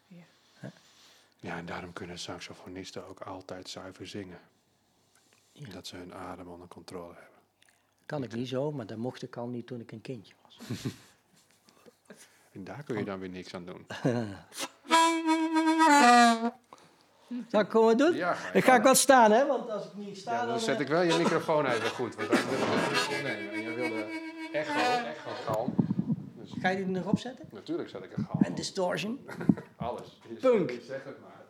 Ja, 1.42 1.56
en 1.56 1.66
daarom 1.66 1.92
kunnen 1.92 2.18
saxofonisten 2.18 3.06
ook 3.06 3.20
altijd 3.20 3.68
zuiver 3.68 4.06
zingen. 4.06 4.40
Ja. 5.52 5.68
Dat 5.68 5.86
ze 5.86 5.96
hun 5.96 6.14
adem 6.14 6.48
onder 6.48 6.68
controle 6.68 7.14
hebben. 7.14 7.38
Kan 8.06 8.22
ik 8.22 8.32
niet 8.32 8.48
zo, 8.48 8.72
maar 8.72 8.86
dat 8.86 8.98
mocht 8.98 9.22
ik 9.22 9.36
al 9.36 9.48
niet 9.48 9.66
toen 9.66 9.80
ik 9.80 9.92
een 9.92 10.00
kindje 10.00 10.34
was. 10.42 10.58
En 12.52 12.64
daar 12.64 12.82
kun 12.82 12.98
je 12.98 13.04
dan 13.04 13.18
weer 13.18 13.28
niks 13.28 13.54
aan 13.54 13.64
doen. 13.64 13.86
Zal 17.50 17.60
ik 17.60 17.70
gewoon 17.70 17.96
doen? 17.96 18.14
Ja, 18.14 18.34
ga 18.34 18.52
Dan 18.52 18.62
ga 18.62 18.76
ik 18.76 18.82
wel 18.82 18.94
staan, 18.94 19.30
hè? 19.30 19.46
Want 19.46 19.70
als 19.70 19.84
ik 19.84 19.94
niet 19.94 20.18
sta, 20.18 20.32
Ja, 20.32 20.38
dan... 20.38 20.48
dan 20.48 20.60
zet 20.60 20.74
eh, 20.74 20.80
ik 20.80 20.88
wel 20.88 21.02
je 21.02 21.18
microfoon 21.18 21.66
even 21.66 21.90
goed. 21.90 22.14
Want 22.14 22.28
dan 22.28 22.38
wil 22.48 22.58
ik 22.58 23.18
opnemen. 23.18 23.52
En 23.52 23.60
je 23.60 23.74
wilde 23.74 24.04
echo, 24.52 24.78
echo 25.04 25.30
galm. 25.46 25.74
Dus 26.34 26.52
Ga 26.60 26.68
je 26.68 26.86
die 26.86 26.96
erop 26.96 27.18
zetten? 27.18 27.44
natuurlijk 27.52 27.88
zet 27.88 28.02
ik 28.04 28.16
een 28.16 28.24
galm. 28.24 28.42
En 28.42 28.54
distortion. 28.54 29.26
Alles. 29.76 30.20
Punk. 30.40 30.70
Zeg 30.82 31.04
het 31.04 31.20
maar. 31.20 31.44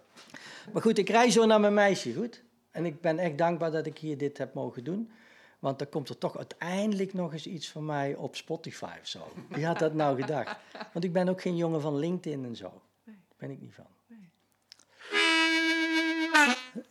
Maar 0.72 0.82
goed, 0.82 0.98
ik 0.98 1.08
rij 1.08 1.30
zo 1.30 1.46
naar 1.46 1.60
mijn 1.60 1.74
meisje, 1.74 2.14
goed? 2.14 2.42
En 2.70 2.84
ik 2.84 3.00
ben 3.00 3.18
echt 3.18 3.38
dankbaar 3.38 3.70
dat 3.70 3.86
ik 3.86 3.98
hier 3.98 4.18
dit 4.18 4.38
heb 4.38 4.54
mogen 4.54 4.84
doen. 4.84 5.10
Want 5.58 5.78
dan 5.78 5.88
komt 5.88 6.08
er 6.08 6.18
toch 6.18 6.36
uiteindelijk 6.36 7.12
nog 7.12 7.32
eens 7.32 7.46
iets 7.46 7.70
van 7.70 7.84
mij 7.84 8.14
op 8.14 8.36
Spotify 8.36 8.92
of 9.00 9.06
zo. 9.06 9.18
Wie 9.48 9.66
had 9.66 9.78
dat 9.78 9.94
nou 9.94 10.20
gedacht? 10.20 10.56
Want 10.92 11.04
ik 11.04 11.12
ben 11.12 11.28
ook 11.28 11.40
geen 11.40 11.56
jongen 11.56 11.80
van 11.80 11.96
LinkedIn 11.98 12.44
en 12.44 12.56
zo. 12.56 12.82
Nee. 13.04 13.16
Ben 13.36 13.50
ik 13.50 13.60
niet 13.60 13.74
van. 13.74 13.86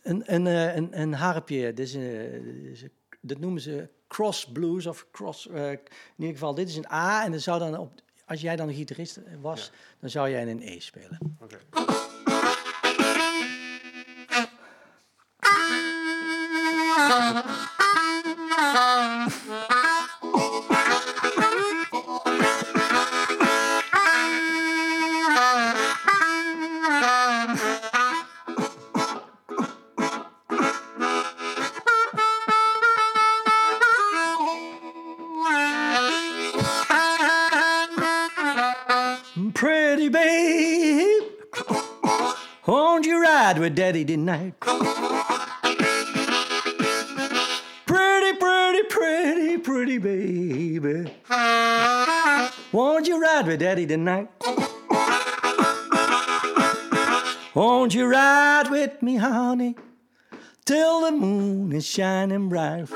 Een, 0.02 0.34
een, 0.34 0.46
eh, 0.46 0.76
een, 0.76 1.00
een 1.00 1.12
harpje, 1.14 1.72
dit 1.74 1.86
is 1.86 1.94
een, 1.94 2.90
dat 3.20 3.38
noemen 3.38 3.60
ze 3.62 3.88
cross 4.08 4.46
blues 4.52 4.86
of 4.86 5.06
cross... 5.12 5.48
eh, 5.48 5.70
in 5.70 5.78
ieder 6.16 6.32
geval, 6.34 6.54
dit 6.54 6.68
is 6.68 6.76
een 6.76 6.90
A 6.92 7.24
en 7.24 7.30
dan 7.30 7.40
zou 7.40 7.58
dan 7.58 7.78
op, 7.78 7.92
als 8.24 8.40
jij 8.40 8.56
dan 8.56 8.68
een 8.68 8.74
gitarist 8.74 9.20
was, 9.40 9.64
Ja. 9.64 9.78
dan 10.00 10.10
zou 10.10 10.30
jij 10.30 10.42
een 10.50 10.62
E 10.62 10.80
spelen. 10.80 11.18
With 43.60 43.74
daddy 43.74 44.04
tonight? 44.06 44.54
Pretty, 47.86 48.32
pretty, 48.38 48.82
pretty, 48.88 49.58
pretty 49.58 49.98
baby, 49.98 51.12
won't 52.72 53.06
you 53.06 53.20
ride 53.20 53.46
with 53.46 53.60
daddy 53.60 53.86
tonight? 53.86 54.30
Won't 57.54 57.94
you 57.94 58.06
ride 58.06 58.70
with 58.70 59.02
me, 59.02 59.16
honey, 59.16 59.76
till 60.64 61.02
the 61.02 61.10
moon 61.10 61.72
is 61.72 61.84
shining 61.84 62.48
bright? 62.48 62.88